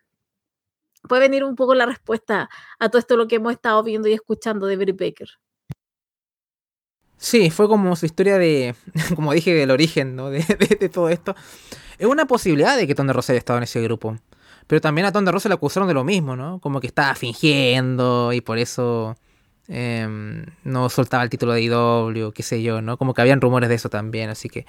puede 1.07 1.21
venir 1.21 1.43
un 1.43 1.55
poco 1.55 1.75
la 1.75 1.85
respuesta 1.85 2.49
a 2.77 2.89
todo 2.89 2.99
esto 2.99 3.15
lo 3.15 3.27
que 3.27 3.35
hemos 3.35 3.53
estado 3.53 3.81
viendo 3.83 4.07
y 4.07 4.13
escuchando 4.13 4.67
de 4.67 4.75
Britt 4.75 4.99
Baker. 4.99 5.29
Sí, 7.17 7.49
fue 7.49 7.67
como 7.67 7.95
su 7.95 8.05
historia 8.05 8.37
de, 8.37 8.75
como 9.15 9.33
dije, 9.33 9.53
del 9.53 9.71
origen 9.71 10.15
¿no? 10.15 10.29
de, 10.31 10.41
de, 10.79 10.89
todo 10.89 11.09
esto. 11.09 11.35
Es 11.97 12.07
una 12.07 12.25
posibilidad 12.25 12.77
de 12.77 12.87
que 12.87 12.95
Ton 12.95 13.07
de 13.07 13.13
Rosa 13.13 13.33
haya 13.33 13.39
estado 13.39 13.57
en 13.57 13.63
ese 13.63 13.81
grupo. 13.81 14.15
Pero 14.69 14.81
también 14.81 15.07
a 15.07 15.11
Tonda 15.11 15.31
Rosa 15.31 15.49
le 15.49 15.55
acusaron 15.55 15.87
de 15.87 15.95
lo 15.95 16.03
mismo, 16.03 16.35
¿no? 16.35 16.59
Como 16.59 16.79
que 16.79 16.85
estaba 16.85 17.15
fingiendo 17.15 18.31
y 18.33 18.41
por 18.41 18.59
eso 18.59 19.15
em, 19.67 20.45
no 20.63 20.89
soltaba 20.89 21.23
el 21.23 21.31
título 21.31 21.53
de 21.53 21.63
IW, 21.63 22.31
qué 22.33 22.43
sé 22.43 22.61
yo, 22.61 22.79
¿no? 22.79 22.95
Como 22.95 23.15
que 23.15 23.21
habían 23.21 23.41
rumores 23.41 23.67
de 23.67 23.73
eso 23.73 23.89
también, 23.89 24.29
así 24.29 24.47
que... 24.47 24.67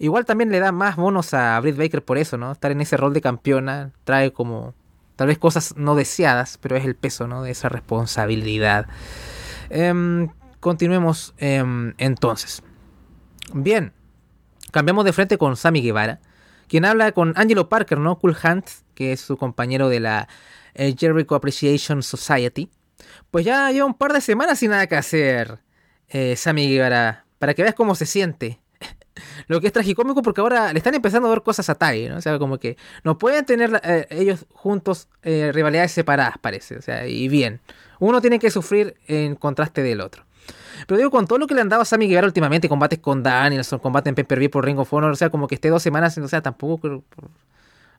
Igual 0.00 0.24
también 0.24 0.50
le 0.50 0.58
da 0.58 0.72
más 0.72 0.96
bonos 0.96 1.34
a 1.34 1.60
Britt 1.60 1.76
Baker 1.76 2.04
por 2.04 2.18
eso, 2.18 2.36
¿no? 2.36 2.50
Estar 2.50 2.72
en 2.72 2.80
ese 2.80 2.96
rol 2.96 3.14
de 3.14 3.20
campeona 3.20 3.92
trae 4.02 4.32
como 4.32 4.74
tal 5.14 5.28
vez 5.28 5.38
cosas 5.38 5.76
no 5.76 5.94
deseadas, 5.94 6.58
pero 6.58 6.74
es 6.74 6.84
el 6.84 6.96
peso, 6.96 7.28
¿no? 7.28 7.44
De 7.44 7.52
esa 7.52 7.68
responsabilidad. 7.68 8.88
Em, 9.70 10.30
continuemos 10.58 11.32
em, 11.38 11.94
entonces. 11.98 12.64
Bien, 13.54 13.92
cambiamos 14.72 15.04
de 15.04 15.12
frente 15.12 15.38
con 15.38 15.56
Sammy 15.56 15.80
Guevara, 15.80 16.18
quien 16.66 16.84
habla 16.84 17.12
con 17.12 17.34
Angelo 17.36 17.68
Parker, 17.68 17.98
¿no? 17.98 18.18
Cool 18.18 18.36
Hunt, 18.42 18.66
que 18.98 19.12
es 19.12 19.20
su 19.20 19.36
compañero 19.36 19.88
de 19.88 20.00
la 20.00 20.28
eh, 20.74 20.92
Jericho 20.98 21.36
Appreciation 21.36 22.02
Society. 22.02 22.68
Pues 23.30 23.44
ya 23.44 23.70
lleva 23.70 23.86
un 23.86 23.94
par 23.94 24.12
de 24.12 24.20
semanas 24.20 24.58
sin 24.58 24.72
nada 24.72 24.88
que 24.88 24.96
hacer, 24.96 25.60
eh, 26.08 26.34
Sammy 26.34 26.68
Guevara, 26.68 27.24
para 27.38 27.54
que 27.54 27.62
veas 27.62 27.76
cómo 27.76 27.94
se 27.94 28.06
siente. 28.06 28.58
Lo 29.46 29.60
que 29.60 29.68
es 29.68 29.72
tragicómico 29.72 30.20
porque 30.20 30.40
ahora 30.40 30.72
le 30.72 30.78
están 30.80 30.96
empezando 30.96 31.28
a 31.28 31.30
ver 31.30 31.42
cosas 31.42 31.70
a 31.70 31.76
Tai, 31.76 32.08
¿no? 32.08 32.16
O 32.16 32.20
sea, 32.20 32.40
como 32.40 32.58
que 32.58 32.76
no 33.04 33.18
pueden 33.18 33.44
tener 33.44 33.80
eh, 33.84 34.08
ellos 34.10 34.46
juntos 34.52 35.06
rivalidades 35.22 35.92
separadas, 35.92 36.34
parece. 36.40 36.76
O 36.76 36.82
sea, 36.82 37.06
y 37.06 37.28
bien. 37.28 37.60
Uno 38.00 38.20
tiene 38.20 38.40
que 38.40 38.50
sufrir 38.50 38.96
en 39.06 39.36
contraste 39.36 39.84
del 39.84 40.00
otro. 40.00 40.24
Pero 40.88 40.98
digo, 40.98 41.10
con 41.12 41.28
todo 41.28 41.38
lo 41.38 41.46
que 41.46 41.54
le 41.54 41.60
han 41.60 41.68
dado 41.68 41.82
a 41.82 41.84
Sammy 41.84 42.08
Guevara 42.08 42.26
últimamente, 42.26 42.68
combates 42.68 42.98
con 42.98 43.22
Danielson, 43.22 43.78
combate 43.78 44.10
en 44.10 44.16
pay 44.16 44.48
por 44.48 44.64
Ring 44.64 44.78
of 44.78 44.92
Honor, 44.92 45.12
o 45.12 45.16
sea, 45.16 45.30
como 45.30 45.46
que 45.46 45.54
esté 45.54 45.68
dos 45.68 45.82
semanas, 45.82 46.18
o 46.18 46.28
sea, 46.28 46.40
tampoco. 46.40 47.04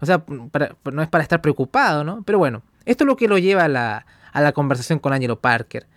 O 0.02 0.06
sea, 0.06 0.24
no 0.28 1.02
es 1.02 1.10
para 1.10 1.24
estar 1.24 1.42
preocupado, 1.42 2.04
¿no? 2.04 2.24
Pero 2.24 2.38
bueno, 2.38 2.62
esto 2.86 3.04
es 3.04 3.08
lo 3.08 3.16
que 3.16 3.28
lo 3.28 3.38
lleva 3.38 3.66
a 3.66 3.68
la, 3.68 4.06
a 4.32 4.42
la 4.42 4.52
conversación 4.52 5.00
con 5.00 5.14
Angelo 5.14 5.40
Parker. 5.40 5.88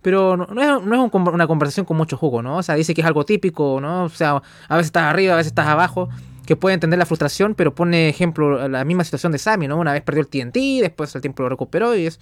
Pero 0.00 0.36
no, 0.36 0.44
es, 0.44 0.84
no 0.84 1.06
es 1.06 1.12
una 1.12 1.46
conversación 1.46 1.84
con 1.84 1.96
mucho 1.96 2.16
jugo, 2.16 2.40
¿no? 2.40 2.58
O 2.58 2.62
sea, 2.62 2.76
dice 2.76 2.94
que 2.94 3.00
es 3.00 3.06
algo 3.06 3.24
típico, 3.24 3.80
¿no? 3.80 4.04
O 4.04 4.08
sea, 4.08 4.42
a 4.68 4.76
veces 4.76 4.86
estás 4.86 5.04
arriba, 5.04 5.34
a 5.34 5.36
veces 5.36 5.50
estás 5.50 5.66
abajo, 5.66 6.08
que 6.46 6.56
puede 6.56 6.74
entender 6.74 6.98
la 6.98 7.06
frustración, 7.06 7.54
pero 7.54 7.74
pone 7.74 8.08
ejemplo 8.08 8.68
la 8.68 8.84
misma 8.84 9.04
situación 9.04 9.32
de 9.32 9.38
Sammy, 9.38 9.66
¿no? 9.66 9.76
Una 9.76 9.92
vez 9.92 10.02
perdió 10.02 10.22
el 10.22 10.28
TNT, 10.28 10.80
después 10.80 11.14
el 11.14 11.20
tiempo 11.20 11.42
lo 11.42 11.48
recuperó 11.48 11.96
y 11.96 12.06
es 12.06 12.20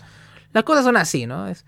las 0.53 0.65
cosas 0.65 0.85
son 0.85 0.97
así, 0.97 1.27
¿no? 1.27 1.49
Es, 1.49 1.65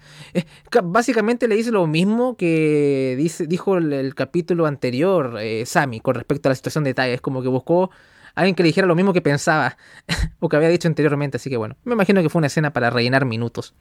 básicamente 0.82 1.46
le 1.46 1.56
dice 1.56 1.70
lo 1.70 1.86
mismo 1.86 2.36
que 2.36 3.16
dice, 3.18 3.46
dijo 3.46 3.76
el, 3.76 4.14
capítulo 4.14 4.64
anterior 4.64 5.36
eh, 5.40 5.66
Sammy 5.66 6.00
con 6.00 6.14
respecto 6.14 6.48
a 6.48 6.50
la 6.50 6.54
situación 6.54 6.84
de 6.84 6.94
Taya. 6.94 7.12
Es 7.12 7.20
como 7.20 7.42
que 7.42 7.48
buscó 7.48 7.90
alguien 8.39 8.55
que 8.55 8.62
le 8.62 8.68
dijera 8.68 8.86
lo 8.86 8.95
mismo 8.95 9.12
que 9.12 9.20
pensaba 9.20 9.76
o 10.39 10.49
que 10.49 10.57
había 10.57 10.68
dicho 10.68 10.89
anteriormente. 10.89 11.36
Así 11.36 11.51
que 11.51 11.57
bueno, 11.57 11.76
me 11.84 11.95
imagino 11.95 12.22
que 12.22 12.28
fue 12.28 12.39
una 12.39 12.47
escena 12.47 12.72
para 12.72 12.91
rellenar 12.91 13.24
minutos, 13.24 13.74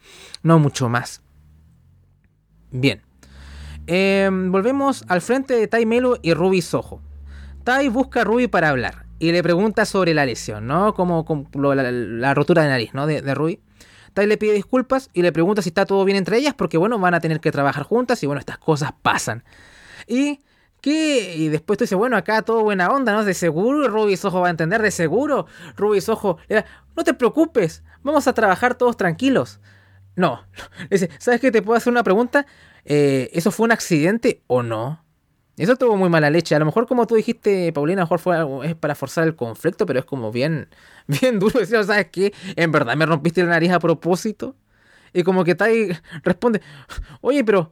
no 0.44 0.60
mucho 0.60 0.90
más. 0.90 1.22
Bien. 2.72 3.02
Em, 3.86 4.52
volvemos 4.52 5.06
al 5.08 5.22
frente 5.22 5.54
de 5.54 5.68
Tai 5.68 5.86
Melo 5.86 6.18
y 6.22 6.34
Ruby 6.34 6.62
Soho. 6.62 7.02
Tai 7.64 7.88
busca 7.90 8.22
a 8.22 8.24
Ruby 8.24 8.48
para 8.48 8.70
hablar 8.70 9.06
y 9.20 9.32
le 9.32 9.42
pregunta 9.44 9.86
sobre 9.86 10.14
la 10.14 10.26
lesión, 10.26 10.68
¿no? 10.68 10.94
Como, 10.94 11.26
la, 11.54 12.34
rotura 12.34 12.64
de 12.64 12.70
nariz, 12.70 12.94
¿no? 12.94 13.08
De, 13.08 13.22
de 13.22 13.36
Ruby. 13.36 13.62
Tai 14.14 14.26
le 14.26 14.38
pide 14.38 14.54
disculpas 14.54 15.10
y 15.14 15.22
le 15.22 15.32
pregunta 15.32 15.62
si 15.62 15.70
está 15.70 15.86
todo 15.86 16.04
bien 16.04 16.18
entre 16.18 16.38
ellas 16.38 16.54
porque, 16.56 16.78
bueno, 16.78 16.98
van 16.98 17.14
a 17.14 17.20
tener 17.20 17.40
que 17.40 17.52
trabajar 17.52 17.84
juntas 17.84 18.22
y, 18.24 18.26
bueno, 18.26 18.40
estas 18.40 18.58
cosas 18.58 18.92
pasan. 19.02 19.44
Y 20.08 20.40
y 20.92 21.50
después 21.50 21.78
tú 21.78 21.84
dices, 21.84 21.98
bueno, 21.98 22.18
acá 22.18 22.42
todo 22.42 22.64
buena 22.64 22.90
onda, 22.90 23.14
¿no? 23.14 23.24
De 23.24 23.34
seguro 23.34 23.88
Ruby 23.88 24.18
Soho 24.18 24.42
va 24.42 24.48
a 24.48 24.52
entender, 24.52 24.82
de 24.82 24.92
seguro 24.92 25.48
Ruby 25.76 26.02
Soho, 26.02 26.38
no 26.96 27.04
te 27.04 27.14
preocupes, 27.14 27.84
vamos 28.04 28.28
a 28.28 28.34
trabajar 28.34 28.76
todos 28.76 28.98
tranquilos. 28.98 29.60
No, 30.16 30.44
dice, 30.90 31.10
¿sabes 31.20 31.40
qué? 31.40 31.52
Te 31.52 31.62
puedo 31.62 31.78
hacer 31.78 31.92
una 31.92 32.04
pregunta. 32.04 32.46
Eh, 32.84 33.30
¿Eso 33.34 33.52
fue 33.52 33.66
un 33.66 33.72
accidente 33.72 34.42
o 34.48 34.64
no? 34.64 35.04
Eso 35.58 35.76
tuvo 35.76 35.98
muy 35.98 36.10
mala 36.10 36.30
leche. 36.30 36.56
A 36.56 36.60
lo 36.60 36.66
mejor, 36.66 36.88
como 36.88 37.08
tú 37.08 37.16
dijiste, 37.16 37.72
Paulina, 37.74 38.02
a 38.02 38.06
lo 38.06 38.06
mejor 38.06 38.20
fue 38.20 38.70
es 38.70 38.76
para 38.76 38.96
forzar 38.96 39.26
el 39.28 39.36
conflicto, 39.36 39.86
pero 39.86 40.00
es 40.00 40.06
como 40.06 40.32
bien, 40.32 40.70
bien 41.08 41.40
duro 41.40 41.60
decir, 41.60 41.84
¿sabes 41.84 42.08
qué? 42.12 42.34
¿En 42.56 42.72
verdad 42.72 42.96
me 42.96 43.06
rompiste 43.06 43.44
la 43.44 43.50
nariz 43.50 43.72
a 43.72 43.80
propósito? 43.80 44.56
Y 45.14 45.24
como 45.24 45.44
que 45.44 45.56
Tai 45.56 45.98
responde, 46.24 46.62
oye, 47.22 47.44
pero, 47.44 47.72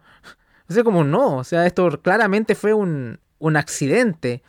o 0.69 0.73
sea, 0.73 0.83
como 0.83 1.03
no, 1.03 1.37
o 1.37 1.43
sea, 1.43 1.65
esto 1.65 2.01
claramente 2.01 2.55
fue 2.55 2.73
un, 2.73 3.19
un 3.39 3.57
accidente. 3.57 4.43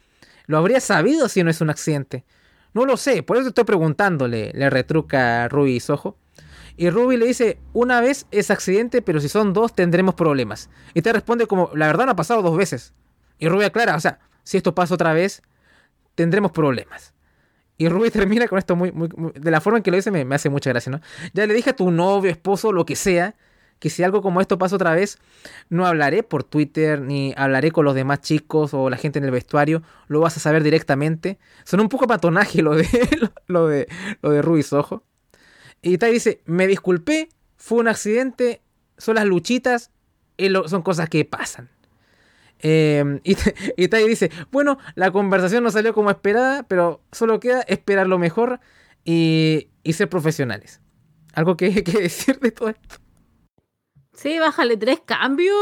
Lo 0.47 0.59
habría 0.59 0.81
sabido 0.81 1.29
si 1.29 1.43
no 1.43 1.51
es 1.51 1.61
un 1.61 1.71
accidente. 1.71 2.25
No 2.75 2.85
lo 2.85 2.97
sé, 2.97 3.23
por 3.23 3.37
eso 3.37 3.49
estoy 3.49 3.65
preguntándole, 3.65 4.53
le 4.55 4.71
retruca 4.71 5.49
Ruby 5.49 5.81
Sojo. 5.81 6.17
Y 6.77 6.91
Ruby 6.91 7.17
le 7.17 7.27
dice, 7.27 7.59
una 7.73 8.01
vez 8.01 8.27
es 8.31 8.51
accidente, 8.51 9.01
pero 9.01 9.21
si 9.21 9.29
son 9.29 9.55
dos 9.55 9.75
tendremos 9.75 10.15
problemas. 10.15 10.69
Y 10.93 11.01
te 11.01 11.13
responde 11.13 11.47
como, 11.47 11.71
la 11.75 11.87
verdad 11.87 12.05
no 12.05 12.13
ha 12.13 12.17
pasado 12.17 12.43
dos 12.43 12.57
veces. 12.57 12.93
Y 13.39 13.49
Ruby 13.49 13.65
aclara, 13.65 13.97
o 13.97 14.01
sea, 14.01 14.19
si 14.43 14.59
esto 14.59 14.75
pasa 14.75 14.95
otra 14.95 15.15
vez, 15.15 15.43
tendremos 16.15 16.53
problemas. 16.53 17.15
Y 17.79 17.89
Ruby 17.89 18.11
termina 18.13 18.47
con 18.47 18.59
esto 18.59 18.77
muy, 18.77 18.93
muy, 18.93 19.09
de 19.35 19.51
la 19.51 19.61
forma 19.61 19.79
en 19.79 19.83
que 19.83 19.91
lo 19.91 19.97
dice 19.97 20.11
me, 20.11 20.35
hace 20.35 20.51
mucha 20.51 20.71
gracia, 20.71 20.93
¿no? 20.93 21.01
Ya 21.33 21.47
le 21.47 21.55
dije 21.55 21.71
a 21.71 21.77
tu 21.77 21.91
novio, 21.91 22.31
esposo, 22.31 22.73
lo 22.73 22.85
que 22.85 22.97
sea, 22.97 23.35
que 23.79 23.91
si 23.91 24.03
algo 24.03 24.23
como 24.23 24.41
esto 24.41 24.59
pasa 24.59 24.77
otra 24.77 24.95
vez, 24.95 25.19
no 25.69 25.87
hablaré 25.87 26.23
por 26.23 26.45
Twitter, 26.45 27.01
ni 27.01 27.35
hablaré 27.37 27.71
con 27.71 27.85
los 27.85 27.95
demás 27.95 28.21
chicos 28.21 28.73
o 28.75 28.89
la 28.89 28.97
gente 28.97 29.19
en 29.19 29.25
el 29.25 29.31
vestuario, 29.31 29.83
lo 30.09 30.21
vas 30.21 30.37
a 30.37 30.41
saber 30.41 30.63
directamente. 30.63 31.39
Son 31.65 31.81
un 31.81 31.89
poco 31.89 32.07
patonaje 32.07 32.63
lo 32.63 32.75
de, 32.75 32.87
lo 33.47 33.69
de, 33.69 33.87
lo 34.23 34.31
de 34.31 34.43
Ruby 34.43 34.63
Sojo. 34.63 35.05
Y 35.83 35.99
Tai 35.99 36.13
dice, 36.13 36.41
me 36.47 36.67
disculpé, 36.67 37.29
fue 37.57 37.79
un 37.79 37.89
accidente, 37.89 38.63
son 38.97 39.17
las 39.17 39.27
luchitas, 39.27 39.91
son 40.67 40.83
cosas 40.83 41.09
que 41.09 41.25
pasan. 41.25 41.71
Eh, 42.61 43.21
y, 43.25 43.37
y 43.77 44.09
dice, 44.09 44.31
bueno, 44.51 44.79
la 44.95 45.11
conversación 45.11 45.63
no 45.63 45.71
salió 45.71 45.93
como 45.95 46.11
esperada, 46.11 46.63
pero 46.63 47.03
solo 47.13 47.41
queda 47.41 47.61
esperar 47.63 48.07
lo 48.07 48.19
mejor 48.19 48.61
y, 49.05 49.69
y 49.83 49.93
ser 49.93 50.09
profesionales. 50.09 50.81
¿Algo 51.35 51.57
que, 51.57 51.85
que 51.85 52.01
decir 52.01 52.41
de 52.41 52.51
todo 52.51 52.71
esto? 52.71 52.97
Sí, 54.17 54.39
bájale 54.39 54.79
tres 54.79 55.01
cambios, 55.05 55.55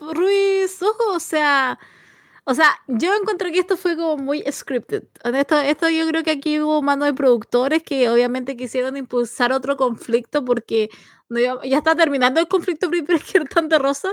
Ruiz, 0.00 0.82
ojo, 0.82 1.14
o 1.14 1.18
sea, 1.20 1.78
o 2.44 2.54
sea, 2.54 2.66
yo 2.86 3.14
encontré 3.14 3.52
que 3.52 3.60
esto 3.60 3.76
fue 3.78 3.96
como 3.96 4.18
muy 4.18 4.44
scripted. 4.52 5.04
Esto, 5.24 5.58
esto 5.60 5.88
yo 5.88 6.06
creo 6.08 6.22
que 6.22 6.32
aquí 6.32 6.60
hubo 6.60 6.82
mano 6.82 7.06
de 7.06 7.14
productores 7.14 7.82
que 7.82 8.10
obviamente 8.10 8.56
quisieron 8.56 8.98
impulsar 8.98 9.52
otro 9.52 9.76
conflicto 9.78 10.44
porque 10.44 10.90
no 11.30 11.40
ya 11.64 11.78
está 11.78 11.94
terminando 11.96 12.40
el 12.40 12.48
conflicto 12.48 12.90
tan 13.54 13.68
de 13.70 13.78
Rosa. 13.78 14.12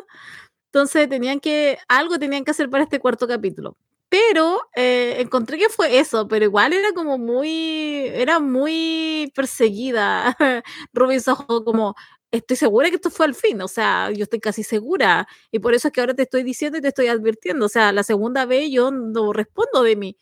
Entonces 0.67 1.09
tenían 1.09 1.39
que, 1.41 1.79
algo 1.89 2.19
tenían 2.19 2.45
que 2.45 2.51
hacer 2.51 2.69
para 2.69 2.83
este 2.83 2.99
cuarto 2.99 3.27
capítulo. 3.27 3.77
Pero 4.09 4.61
eh, 4.75 5.17
encontré 5.19 5.57
que 5.59 5.69
fue 5.69 5.99
eso, 5.99 6.27
pero 6.27 6.45
igual 6.45 6.73
era 6.73 6.93
como 6.93 7.17
muy, 7.19 8.07
era 8.07 8.39
muy 8.39 9.31
perseguida 9.35 10.35
Ruby 10.93 11.19
Soho, 11.19 11.63
como 11.65 11.95
estoy 12.31 12.57
segura 12.57 12.89
que 12.89 12.95
esto 12.95 13.09
fue 13.09 13.25
al 13.25 13.35
fin, 13.35 13.61
o 13.61 13.67
sea, 13.67 14.11
yo 14.11 14.23
estoy 14.23 14.39
casi 14.39 14.63
segura, 14.63 15.27
y 15.51 15.59
por 15.59 15.73
eso 15.73 15.87
es 15.87 15.93
que 15.93 16.01
ahora 16.01 16.13
te 16.13 16.23
estoy 16.23 16.43
diciendo 16.43 16.77
y 16.77 16.81
te 16.81 16.89
estoy 16.89 17.07
advirtiendo, 17.07 17.65
o 17.65 17.69
sea, 17.69 17.91
la 17.91 18.03
segunda 18.03 18.45
vez 18.45 18.69
yo 18.71 18.91
no 18.91 19.33
respondo 19.33 19.83
de 19.83 19.95
mí. 19.95 20.17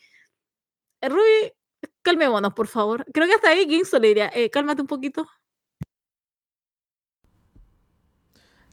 Eh, 1.01 1.10
Ruby, 1.10 1.53
calmémonos, 2.01 2.53
por 2.53 2.68
favor. 2.68 3.05
Creo 3.14 3.28
que 3.28 3.34
hasta 3.36 3.49
ahí 3.49 3.68
Kingston 3.68 4.01
le 4.01 4.08
diría, 4.10 4.32
eh, 4.34 4.49
cálmate 4.49 4.82
un 4.82 4.88
poquito. 4.88 5.28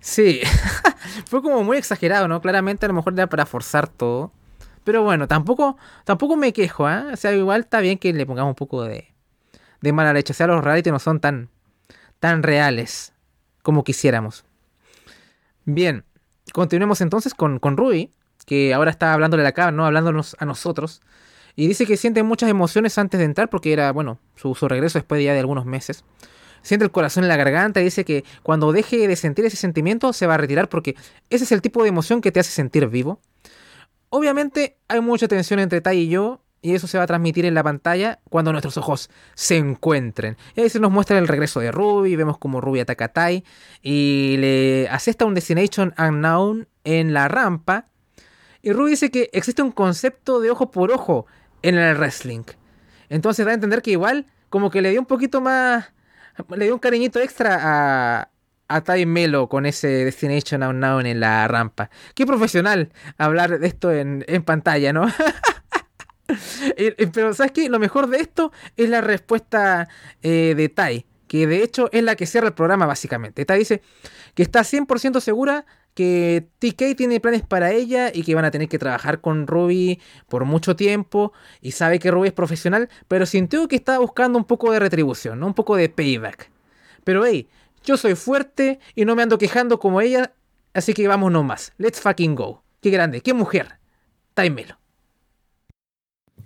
Sí, 0.00 0.40
fue 1.26 1.42
como 1.42 1.64
muy 1.64 1.78
exagerado, 1.78 2.28
¿no? 2.28 2.40
Claramente 2.40 2.86
a 2.86 2.88
lo 2.88 2.94
mejor 2.94 3.14
era 3.14 3.28
para 3.28 3.46
forzar 3.46 3.88
todo. 3.88 4.32
Pero 4.84 5.02
bueno, 5.02 5.28
tampoco, 5.28 5.78
tampoco 6.04 6.36
me 6.36 6.52
quejo, 6.52 6.88
¿eh? 6.90 7.12
O 7.12 7.16
sea, 7.16 7.32
igual 7.32 7.62
está 7.62 7.80
bien 7.80 7.98
que 7.98 8.12
le 8.12 8.26
pongamos 8.26 8.50
un 8.52 8.56
poco 8.56 8.84
de, 8.84 9.14
de 9.80 9.92
mala 9.92 10.12
leche. 10.12 10.32
O 10.32 10.36
sea, 10.36 10.46
los 10.46 10.62
reality 10.62 10.90
no 10.90 10.98
son 10.98 11.20
tan, 11.20 11.50
tan 12.20 12.42
reales 12.42 13.13
como 13.64 13.82
quisiéramos. 13.82 14.44
Bien, 15.64 16.04
continuemos 16.52 17.00
entonces 17.00 17.34
con, 17.34 17.58
con 17.58 17.76
Ruby, 17.76 18.12
que 18.46 18.74
ahora 18.74 18.90
está 18.90 19.14
hablándole 19.14 19.42
a 19.42 19.44
la 19.44 19.52
cara, 19.52 19.72
¿no? 19.72 19.86
Hablándonos 19.86 20.36
a 20.38 20.44
nosotros. 20.44 21.00
Y 21.56 21.66
dice 21.66 21.86
que 21.86 21.96
siente 21.96 22.22
muchas 22.22 22.50
emociones 22.50 22.98
antes 22.98 23.18
de 23.18 23.24
entrar, 23.24 23.48
porque 23.48 23.72
era, 23.72 23.90
bueno, 23.90 24.20
su, 24.36 24.54
su 24.54 24.68
regreso 24.68 24.98
después 24.98 25.18
de 25.18 25.24
ya 25.24 25.32
de 25.32 25.40
algunos 25.40 25.64
meses. 25.64 26.04
Siente 26.60 26.84
el 26.84 26.90
corazón 26.90 27.24
en 27.24 27.28
la 27.28 27.36
garganta 27.36 27.80
y 27.80 27.84
dice 27.84 28.04
que 28.04 28.24
cuando 28.42 28.70
deje 28.70 29.08
de 29.08 29.16
sentir 29.16 29.46
ese 29.46 29.56
sentimiento 29.56 30.12
se 30.12 30.26
va 30.26 30.34
a 30.34 30.38
retirar 30.38 30.68
porque 30.68 30.94
ese 31.30 31.44
es 31.44 31.52
el 31.52 31.62
tipo 31.62 31.82
de 31.82 31.88
emoción 31.88 32.20
que 32.20 32.32
te 32.32 32.40
hace 32.40 32.50
sentir 32.50 32.86
vivo. 32.88 33.18
Obviamente 34.10 34.76
hay 34.88 35.00
mucha 35.00 35.26
tensión 35.26 35.58
entre 35.58 35.80
Tai 35.80 35.98
y 35.98 36.08
yo 36.08 36.43
y 36.64 36.74
eso 36.74 36.86
se 36.86 36.96
va 36.96 37.04
a 37.04 37.06
transmitir 37.06 37.44
en 37.44 37.52
la 37.52 37.62
pantalla 37.62 38.20
cuando 38.30 38.50
nuestros 38.50 38.78
ojos 38.78 39.10
se 39.34 39.58
encuentren. 39.58 40.38
Y 40.56 40.62
ahí 40.62 40.70
se 40.70 40.80
nos 40.80 40.90
muestra 40.90 41.18
el 41.18 41.28
regreso 41.28 41.60
de 41.60 41.70
Ruby, 41.70 42.16
vemos 42.16 42.38
como 42.38 42.62
Ruby 42.62 42.80
ataca 42.80 43.04
a 43.04 43.08
Tai 43.08 43.44
y 43.82 44.36
le 44.38 44.88
asesta 44.88 45.26
un 45.26 45.34
Destination 45.34 45.92
Unknown 45.98 46.66
en 46.84 47.12
la 47.12 47.28
rampa. 47.28 47.88
Y 48.62 48.72
Ruby 48.72 48.92
dice 48.92 49.10
que 49.10 49.28
existe 49.34 49.60
un 49.60 49.72
concepto 49.72 50.40
de 50.40 50.50
ojo 50.50 50.70
por 50.70 50.90
ojo 50.90 51.26
en 51.60 51.74
el 51.74 51.98
wrestling. 51.98 52.44
Entonces 53.10 53.44
da 53.44 53.50
a 53.50 53.54
entender 53.54 53.82
que 53.82 53.90
igual 53.90 54.24
como 54.48 54.70
que 54.70 54.80
le 54.80 54.90
dio 54.90 55.00
un 55.00 55.06
poquito 55.06 55.42
más... 55.42 55.92
Le 56.48 56.64
dio 56.64 56.72
un 56.72 56.80
cariñito 56.80 57.20
extra 57.20 57.58
a, 57.60 58.30
a 58.68 58.80
Tai 58.80 59.04
Melo 59.04 59.50
con 59.50 59.66
ese 59.66 59.86
Destination 59.86 60.62
Unknown 60.62 61.04
en 61.04 61.20
la 61.20 61.46
rampa. 61.46 61.90
Qué 62.14 62.24
profesional 62.24 62.90
hablar 63.18 63.58
de 63.58 63.66
esto 63.66 63.92
en, 63.92 64.24
en 64.28 64.42
pantalla, 64.42 64.94
¿no? 64.94 65.12
Pero 67.12 67.34
¿sabes 67.34 67.52
qué? 67.52 67.68
Lo 67.68 67.78
mejor 67.78 68.08
de 68.08 68.18
esto 68.18 68.52
es 68.76 68.88
la 68.88 69.00
respuesta 69.00 69.88
eh, 70.22 70.54
de 70.56 70.68
Tai, 70.68 71.06
que 71.28 71.46
de 71.46 71.62
hecho 71.62 71.88
es 71.92 72.02
la 72.02 72.16
que 72.16 72.26
cierra 72.26 72.48
el 72.48 72.54
programa 72.54 72.86
básicamente. 72.86 73.44
Tai 73.44 73.58
dice 73.58 73.82
que 74.34 74.42
está 74.42 74.60
100% 74.60 75.20
segura 75.20 75.66
que 75.94 76.48
TK 76.58 76.96
tiene 76.96 77.20
planes 77.20 77.42
para 77.42 77.70
ella 77.70 78.10
y 78.12 78.24
que 78.24 78.34
van 78.34 78.44
a 78.44 78.50
tener 78.50 78.68
que 78.68 78.78
trabajar 78.78 79.20
con 79.20 79.46
Ruby 79.46 80.00
por 80.28 80.44
mucho 80.44 80.74
tiempo 80.74 81.32
y 81.60 81.70
sabe 81.70 82.00
que 82.00 82.10
Ruby 82.10 82.28
es 82.28 82.34
profesional, 82.34 82.88
pero 83.06 83.26
sintió 83.26 83.68
que 83.68 83.76
estaba 83.76 83.98
buscando 83.98 84.38
un 84.38 84.44
poco 84.44 84.72
de 84.72 84.80
retribución, 84.80 85.42
un 85.42 85.54
poco 85.54 85.76
de 85.76 85.88
payback. 85.88 86.50
Pero 87.04 87.24
hey, 87.24 87.48
yo 87.84 87.96
soy 87.96 88.16
fuerte 88.16 88.80
y 88.94 89.04
no 89.04 89.14
me 89.14 89.22
ando 89.22 89.38
quejando 89.38 89.78
como 89.78 90.00
ella, 90.00 90.32
así 90.72 90.94
que 90.94 91.06
vamos 91.06 91.30
nomás. 91.30 91.72
Let's 91.78 92.00
fucking 92.00 92.34
go. 92.34 92.64
Qué 92.80 92.90
grande, 92.90 93.20
qué 93.20 93.32
mujer. 93.32 93.78
Melo 94.36 94.83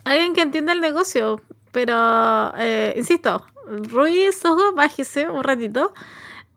alguien 0.05 0.35
que 0.35 0.43
entienda 0.43 0.73
el 0.73 0.81
negocio, 0.81 1.41
pero 1.73 2.53
eh, 2.57 2.95
insisto, 2.97 3.47
Ruiz, 3.67 4.45
ojo, 4.45 4.73
bájese 4.73 5.29
un 5.29 5.45
ratito. 5.45 5.93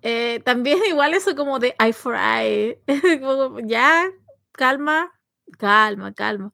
Eh, 0.01 0.41
también 0.45 0.79
igual 0.87 1.13
eso 1.13 1.35
como 1.35 1.59
de 1.59 1.75
eye 1.79 1.93
for 1.93 2.15
eye. 2.15 2.79
ya, 3.65 4.09
calma, 4.51 5.11
calma, 5.57 6.13
calma. 6.13 6.53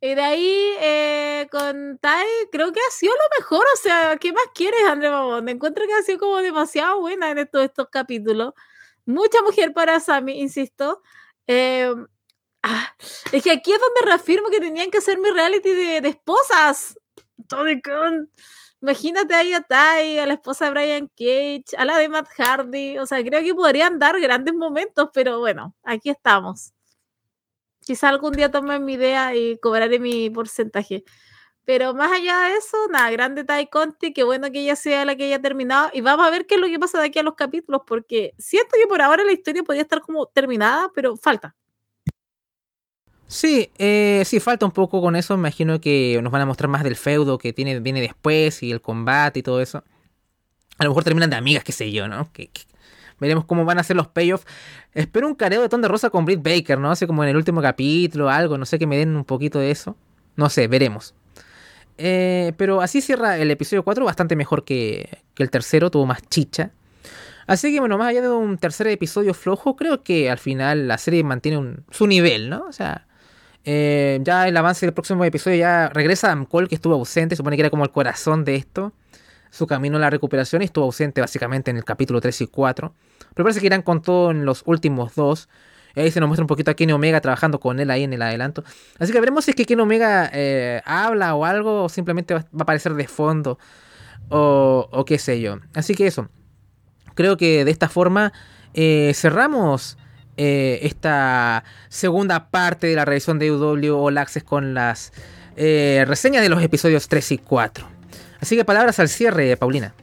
Y 0.00 0.14
de 0.14 0.22
ahí 0.22 0.74
eh, 0.80 1.48
con 1.50 1.98
Tai, 1.98 2.26
creo 2.52 2.72
que 2.72 2.80
ha 2.80 2.92
sido 2.92 3.12
lo 3.14 3.42
mejor. 3.42 3.64
O 3.74 3.76
sea, 3.82 4.16
¿qué 4.18 4.32
más 4.32 4.44
quieres, 4.54 4.80
André 4.88 5.10
Me 5.42 5.52
Encuentro 5.52 5.84
que 5.86 5.94
ha 5.94 6.02
sido 6.02 6.18
como 6.18 6.38
demasiado 6.38 7.00
buena 7.00 7.30
en 7.30 7.38
estos, 7.38 7.64
estos 7.64 7.88
capítulos. 7.90 8.54
Mucha 9.06 9.42
mujer 9.42 9.72
para 9.72 10.00
Sammy, 10.00 10.40
insisto. 10.40 11.02
Eh, 11.46 11.92
Ah, 12.62 12.94
es 13.32 13.42
que 13.42 13.50
aquí 13.52 13.72
es 13.72 13.80
donde 13.80 14.10
reafirmo 14.10 14.48
que 14.50 14.60
tenían 14.60 14.90
que 14.90 14.98
hacer 14.98 15.18
mi 15.18 15.30
reality 15.30 15.70
de, 15.70 16.08
esposas. 16.08 16.98
Tony 17.48 17.80
Khan. 17.80 18.30
Imagínate 18.80 19.34
ahí 19.34 19.52
a 19.52 19.60
Tai, 19.62 20.18
a 20.18 20.26
la 20.26 20.34
esposa 20.34 20.66
de 20.66 20.70
Brian 20.72 21.08
Cage, 21.08 21.76
a 21.76 21.84
la 21.84 21.98
de 21.98 22.08
Matt 22.08 22.28
Hardy. 22.36 22.98
O 22.98 23.06
sea, 23.06 23.22
creo 23.24 23.42
que 23.42 23.54
podrían 23.54 23.98
dar 23.98 24.20
grandes 24.20 24.54
momentos, 24.54 25.10
pero 25.12 25.38
bueno, 25.40 25.74
aquí 25.82 26.10
estamos. 26.10 26.72
Quizá 27.80 28.08
algún 28.10 28.32
día 28.32 28.50
tome 28.50 28.78
mi 28.78 28.94
idea 28.94 29.34
y 29.34 29.58
cobraré 29.58 29.98
mi 29.98 30.30
porcentaje. 30.30 31.04
Pero 31.64 31.94
más 31.94 32.12
allá 32.12 32.48
de 32.48 32.56
eso, 32.56 32.76
nada, 32.90 33.10
grande 33.10 33.44
Tai 33.44 33.66
Conti, 33.68 34.12
qué 34.14 34.24
bueno 34.24 34.50
que 34.50 34.60
ella 34.60 34.76
sea 34.76 35.04
la 35.04 35.16
que 35.16 35.24
haya 35.24 35.40
terminado. 35.40 35.90
Y 35.92 36.00
vamos 36.00 36.26
a 36.26 36.30
ver 36.30 36.46
qué 36.46 36.54
es 36.56 36.60
lo 36.60 36.66
que 36.66 36.78
pasa 36.78 37.00
de 37.00 37.08
aquí 37.08 37.18
a 37.18 37.22
los 37.22 37.34
capítulos, 37.34 37.82
porque 37.86 38.34
siento 38.38 38.70
que 38.80 38.86
por 38.86 39.02
ahora 39.02 39.24
la 39.24 39.32
historia 39.32 39.62
podría 39.62 39.82
estar 39.82 40.00
como 40.00 40.26
terminada, 40.26 40.90
pero 40.94 41.16
falta. 41.16 41.56
Sí, 43.28 43.70
eh, 43.76 44.22
sí, 44.24 44.40
falta 44.40 44.64
un 44.64 44.72
poco 44.72 45.02
con 45.02 45.14
eso. 45.14 45.34
Imagino 45.34 45.80
que 45.80 46.18
nos 46.22 46.32
van 46.32 46.42
a 46.42 46.46
mostrar 46.46 46.68
más 46.68 46.82
del 46.82 46.96
feudo 46.96 47.36
que 47.38 47.52
tiene, 47.52 47.78
viene 47.78 48.00
después 48.00 48.62
y 48.62 48.72
el 48.72 48.80
combate 48.80 49.40
y 49.40 49.42
todo 49.42 49.60
eso. 49.60 49.84
A 50.78 50.84
lo 50.84 50.90
mejor 50.90 51.04
terminan 51.04 51.28
de 51.30 51.36
amigas, 51.36 51.62
qué 51.62 51.72
sé 51.72 51.92
yo, 51.92 52.08
¿no? 52.08 52.32
Que, 52.32 52.50
veremos 53.20 53.44
cómo 53.44 53.66
van 53.66 53.78
a 53.78 53.82
ser 53.82 53.96
los 53.96 54.08
payoffs. 54.08 54.46
Espero 54.94 55.28
un 55.28 55.34
careo 55.34 55.60
de 55.60 55.68
Ton 55.68 55.82
de 55.82 55.88
Rosa 55.88 56.08
con 56.08 56.24
Britt 56.24 56.42
Baker, 56.42 56.78
¿no? 56.78 56.90
Así 56.90 57.06
como 57.06 57.22
en 57.22 57.30
el 57.30 57.36
último 57.36 57.60
capítulo, 57.60 58.30
algo, 58.30 58.56
no 58.56 58.64
sé, 58.64 58.78
que 58.78 58.86
me 58.86 58.96
den 58.96 59.14
un 59.14 59.24
poquito 59.24 59.58
de 59.58 59.70
eso. 59.70 59.96
No 60.36 60.48
sé, 60.48 60.66
veremos. 60.66 61.14
Eh, 61.98 62.52
pero 62.56 62.80
así 62.80 63.02
cierra 63.02 63.36
el 63.36 63.50
episodio 63.50 63.82
4, 63.82 64.04
bastante 64.04 64.36
mejor 64.36 64.64
que, 64.64 65.18
que 65.34 65.42
el 65.42 65.50
tercero, 65.50 65.90
tuvo 65.90 66.06
más 66.06 66.22
chicha. 66.30 66.70
Así 67.46 67.72
que 67.72 67.80
bueno, 67.80 67.98
más 67.98 68.08
allá 68.08 68.22
de 68.22 68.30
un 68.30 68.56
tercer 68.56 68.86
episodio 68.86 69.34
flojo, 69.34 69.74
creo 69.74 70.02
que 70.02 70.30
al 70.30 70.38
final 70.38 70.86
la 70.86 70.96
serie 70.96 71.24
mantiene 71.24 71.76
su 71.90 72.06
nivel, 72.06 72.50
¿no? 72.50 72.66
O 72.66 72.72
sea, 72.72 73.07
eh, 73.70 74.20
ya 74.22 74.48
el 74.48 74.56
avance 74.56 74.86
del 74.86 74.94
próximo 74.94 75.22
episodio 75.26 75.58
ya 75.58 75.90
regresa 75.90 76.32
a 76.32 76.44
Cole 76.46 76.68
que 76.68 76.74
estuvo 76.74 76.94
ausente, 76.94 77.36
supone 77.36 77.54
que 77.54 77.60
era 77.60 77.68
como 77.68 77.84
el 77.84 77.90
corazón 77.90 78.46
de 78.46 78.56
esto, 78.56 78.94
su 79.50 79.66
camino 79.66 79.98
a 79.98 80.00
la 80.00 80.08
recuperación 80.08 80.62
y 80.62 80.64
estuvo 80.64 80.86
ausente 80.86 81.20
básicamente 81.20 81.70
en 81.70 81.76
el 81.76 81.84
capítulo 81.84 82.22
3 82.22 82.40
y 82.40 82.46
4. 82.46 82.94
Pero 83.34 83.44
parece 83.44 83.60
que 83.60 83.66
irán 83.66 83.82
con 83.82 84.00
todo 84.00 84.30
en 84.30 84.46
los 84.46 84.62
últimos 84.64 85.14
dos. 85.14 85.50
Ahí 85.94 86.10
se 86.10 86.18
nos 86.18 86.28
muestra 86.28 86.44
un 86.44 86.46
poquito 86.46 86.70
a 86.70 86.74
Kenny 86.74 86.94
Omega 86.94 87.20
trabajando 87.20 87.60
con 87.60 87.78
él 87.78 87.90
ahí 87.90 88.04
en 88.04 88.14
el 88.14 88.22
adelanto. 88.22 88.64
Así 88.98 89.12
que 89.12 89.20
veremos 89.20 89.44
si 89.44 89.50
es 89.50 89.54
que 89.54 89.66
Kenny 89.66 89.82
Omega 89.82 90.30
eh, 90.32 90.80
habla 90.86 91.34
o 91.34 91.44
algo 91.44 91.84
o 91.84 91.88
simplemente 91.90 92.32
va, 92.32 92.40
a 92.40 92.62
aparecer 92.62 92.94
de 92.94 93.06
fondo 93.06 93.58
o, 94.30 94.88
o, 94.90 95.04
qué 95.04 95.18
sé 95.18 95.42
yo. 95.42 95.58
Así 95.74 95.94
que 95.94 96.06
eso. 96.06 96.30
Creo 97.14 97.36
que 97.36 97.66
de 97.66 97.70
esta 97.70 97.90
forma 97.90 98.32
eh, 98.72 99.12
cerramos 99.14 99.98
eh, 100.40 100.78
esta 100.82 101.64
segunda 101.88 102.48
parte 102.48 102.86
de 102.86 102.94
la 102.94 103.04
revisión 103.04 103.40
de 103.40 103.50
UW 103.50 103.96
All 103.96 104.18
Access 104.18 104.44
con 104.44 104.72
las 104.72 105.12
eh, 105.56 106.04
reseñas 106.06 106.42
de 106.42 106.48
los 106.48 106.62
episodios 106.62 107.08
3 107.08 107.32
y 107.32 107.38
4. 107.38 107.88
Así 108.40 108.56
que 108.56 108.64
palabras 108.64 109.00
al 109.00 109.08
cierre, 109.08 109.56
Paulina. 109.56 109.94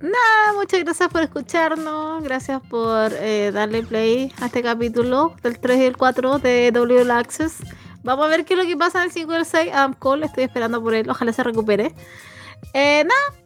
Nada, 0.00 0.54
muchas 0.56 0.80
gracias 0.80 1.08
por 1.10 1.22
escucharnos, 1.22 2.24
gracias 2.24 2.60
por 2.68 3.12
eh, 3.12 3.52
darle 3.52 3.84
play 3.84 4.32
a 4.40 4.46
este 4.46 4.64
capítulo 4.64 5.36
del 5.44 5.60
3 5.60 5.78
y 5.78 5.84
el 5.84 5.96
4 5.96 6.40
de 6.40 6.72
W 6.72 7.02
All 7.02 7.10
Access. 7.12 7.58
Vamos 8.02 8.26
a 8.26 8.28
ver 8.30 8.44
qué 8.44 8.54
es 8.54 8.58
lo 8.58 8.66
que 8.66 8.76
pasa 8.76 8.98
en 8.98 9.04
el 9.04 9.12
5 9.12 9.32
y 9.32 9.36
el 9.36 9.46
6. 9.46 9.70
Adam 9.72 9.94
Cole, 9.94 10.26
estoy 10.26 10.42
esperando 10.42 10.82
por 10.82 10.92
él, 10.94 11.08
ojalá 11.08 11.32
se 11.32 11.44
recupere. 11.44 11.94
nada, 12.74 13.39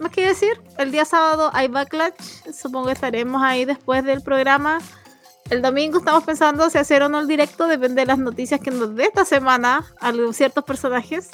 más 0.00 0.12
que 0.12 0.26
decir. 0.26 0.60
El 0.78 0.92
día 0.92 1.04
sábado 1.04 1.50
hay 1.52 1.68
backlash. 1.68 2.14
Supongo 2.52 2.86
que 2.86 2.92
estaremos 2.92 3.42
ahí 3.42 3.64
después 3.64 4.04
del 4.04 4.22
programa. 4.22 4.78
El 5.50 5.62
domingo 5.62 5.98
estamos 5.98 6.24
pensando 6.24 6.68
si 6.68 6.76
hacer 6.76 7.02
o 7.02 7.08
no 7.08 7.20
el 7.20 7.26
directo, 7.26 7.66
depende 7.66 8.02
de 8.02 8.06
las 8.06 8.18
noticias 8.18 8.60
que 8.60 8.70
nos 8.70 8.94
dé 8.94 9.04
esta 9.04 9.24
semana 9.24 9.84
a 9.98 10.12
ciertos 10.32 10.62
personajes. 10.62 11.30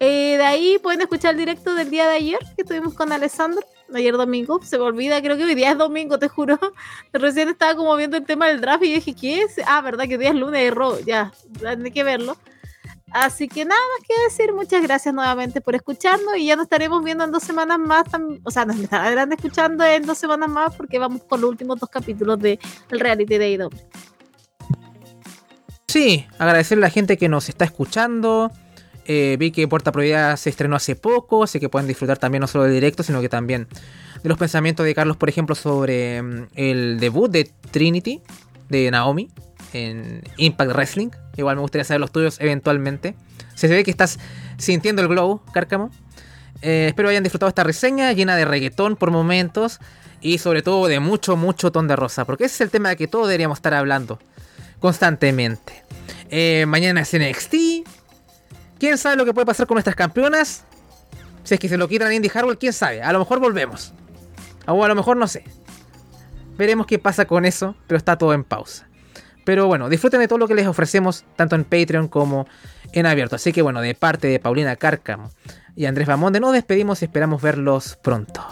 Eh, 0.00 0.36
de 0.36 0.44
ahí 0.44 0.78
pueden 0.82 1.00
escuchar 1.00 1.32
el 1.32 1.38
directo 1.38 1.74
del 1.74 1.88
día 1.88 2.06
de 2.08 2.16
ayer 2.16 2.38
que 2.56 2.62
estuvimos 2.62 2.92
con 2.92 3.10
Alessandro, 3.10 3.64
ayer 3.94 4.16
domingo. 4.16 4.60
Se 4.62 4.76
me 4.76 4.84
olvida, 4.84 5.22
creo 5.22 5.36
que 5.38 5.44
hoy 5.44 5.54
día 5.54 5.72
es 5.72 5.78
domingo, 5.78 6.18
te 6.18 6.28
juro. 6.28 6.58
Recién 7.12 7.48
estaba 7.48 7.74
como 7.74 7.96
viendo 7.96 8.18
el 8.18 8.26
tema 8.26 8.48
del 8.48 8.60
draft 8.60 8.84
y 8.84 8.94
dije, 8.94 9.14
¿qué 9.14 9.42
es? 9.42 9.56
Ah, 9.66 9.80
verdad 9.80 10.04
que 10.04 10.14
hoy 10.14 10.20
día 10.20 10.30
es 10.30 10.36
lunes, 10.36 10.60
error, 10.60 11.02
ya, 11.04 11.32
hay 11.64 11.90
que 11.90 12.04
verlo. 12.04 12.36
Así 13.12 13.46
que 13.46 13.64
nada 13.64 13.80
más 13.80 14.06
que 14.06 14.14
decir, 14.24 14.54
muchas 14.54 14.82
gracias 14.82 15.14
nuevamente 15.14 15.60
por 15.60 15.74
escucharnos 15.74 16.36
y 16.38 16.46
ya 16.46 16.56
nos 16.56 16.64
estaremos 16.64 17.04
viendo 17.04 17.24
en 17.24 17.30
dos 17.30 17.42
semanas 17.42 17.78
más, 17.78 18.04
o 18.42 18.50
sea, 18.50 18.64
nos 18.66 18.78
estarán 18.78 19.32
escuchando 19.32 19.84
en 19.84 20.06
dos 20.06 20.18
semanas 20.18 20.48
más 20.48 20.74
porque 20.74 20.98
vamos 20.98 21.22
con 21.24 21.40
los 21.40 21.50
últimos 21.50 21.78
dos 21.78 21.90
capítulos 21.90 22.38
del 22.38 22.58
de 22.88 22.98
reality 22.98 23.36
de 23.36 23.52
IW. 23.52 23.70
Sí, 25.88 26.26
agradecerle 26.38 26.86
a 26.86 26.88
la 26.88 26.90
gente 26.90 27.18
que 27.18 27.28
nos 27.28 27.50
está 27.50 27.66
escuchando. 27.66 28.50
Eh, 29.04 29.36
vi 29.38 29.50
que 29.50 29.68
Puerta 29.68 29.92
Prohibida 29.92 30.36
se 30.38 30.48
estrenó 30.48 30.76
hace 30.76 30.96
poco, 30.96 31.42
así 31.42 31.60
que 31.60 31.68
pueden 31.68 31.86
disfrutar 31.86 32.16
también 32.16 32.40
no 32.40 32.46
solo 32.46 32.64
del 32.64 32.72
directo, 32.72 33.02
sino 33.02 33.20
que 33.20 33.28
también 33.28 33.68
de 34.22 34.28
los 34.28 34.38
pensamientos 34.38 34.86
de 34.86 34.94
Carlos, 34.94 35.18
por 35.18 35.28
ejemplo, 35.28 35.54
sobre 35.54 36.22
mm, 36.22 36.48
el 36.54 36.98
debut 36.98 37.30
de 37.30 37.50
Trinity, 37.70 38.22
de 38.70 38.90
Naomi, 38.90 39.28
en 39.72 40.22
Impact 40.36 40.72
Wrestling. 40.72 41.10
Igual 41.36 41.56
me 41.56 41.62
gustaría 41.62 41.84
saber 41.84 42.00
los 42.00 42.12
tuyos 42.12 42.36
eventualmente. 42.40 43.14
Se 43.54 43.68
ve 43.68 43.84
que 43.84 43.90
estás 43.90 44.18
sintiendo 44.58 45.02
el 45.02 45.08
glow, 45.08 45.42
Cárcamo. 45.52 45.90
Eh, 46.62 46.86
espero 46.88 47.08
hayan 47.08 47.22
disfrutado 47.22 47.48
esta 47.48 47.64
reseña 47.64 48.12
llena 48.12 48.36
de 48.36 48.44
reggaetón 48.44 48.96
por 48.96 49.10
momentos 49.10 49.80
y 50.20 50.38
sobre 50.38 50.62
todo 50.62 50.86
de 50.86 51.00
mucho, 51.00 51.36
mucho 51.36 51.72
ton 51.72 51.88
de 51.88 51.96
rosa, 51.96 52.24
porque 52.24 52.44
ese 52.44 52.54
es 52.54 52.60
el 52.62 52.70
tema 52.70 52.90
de 52.90 52.96
que 52.96 53.08
todos 53.08 53.26
deberíamos 53.26 53.58
estar 53.58 53.74
hablando 53.74 54.20
constantemente. 54.78 55.82
Eh, 56.30 56.64
mañana 56.66 57.00
es 57.00 57.12
NXT. 57.12 57.54
¿Quién 58.78 58.98
sabe 58.98 59.16
lo 59.16 59.24
que 59.24 59.34
puede 59.34 59.46
pasar 59.46 59.66
con 59.66 59.74
nuestras 59.76 59.96
campeonas? 59.96 60.64
Si 61.44 61.54
es 61.54 61.60
que 61.60 61.68
se 61.68 61.76
lo 61.76 61.88
quitan 61.88 62.08
a 62.08 62.14
Indy 62.14 62.30
Harwell, 62.32 62.58
quién 62.58 62.72
sabe. 62.72 63.02
A 63.02 63.12
lo 63.12 63.18
mejor 63.18 63.40
volvemos. 63.40 63.92
O 64.66 64.84
a 64.84 64.88
lo 64.88 64.94
mejor 64.94 65.16
no 65.16 65.26
sé. 65.26 65.44
Veremos 66.56 66.86
qué 66.86 66.98
pasa 66.98 67.24
con 67.24 67.44
eso, 67.44 67.76
pero 67.86 67.98
está 67.98 68.16
todo 68.16 68.34
en 68.34 68.44
pausa. 68.44 68.88
Pero 69.44 69.66
bueno, 69.66 69.88
disfruten 69.88 70.20
de 70.20 70.28
todo 70.28 70.38
lo 70.38 70.48
que 70.48 70.54
les 70.54 70.66
ofrecemos, 70.66 71.24
tanto 71.36 71.56
en 71.56 71.64
Patreon 71.64 72.08
como 72.08 72.46
en 72.92 73.06
abierto. 73.06 73.36
Así 73.36 73.52
que 73.52 73.62
bueno, 73.62 73.80
de 73.80 73.94
parte 73.94 74.28
de 74.28 74.38
Paulina 74.38 74.76
Cárcamo 74.76 75.30
y 75.74 75.86
Andrés 75.86 76.06
Bamonde, 76.06 76.40
nos 76.40 76.52
despedimos 76.52 77.02
y 77.02 77.06
esperamos 77.06 77.42
verlos 77.42 77.98
pronto. 78.02 78.42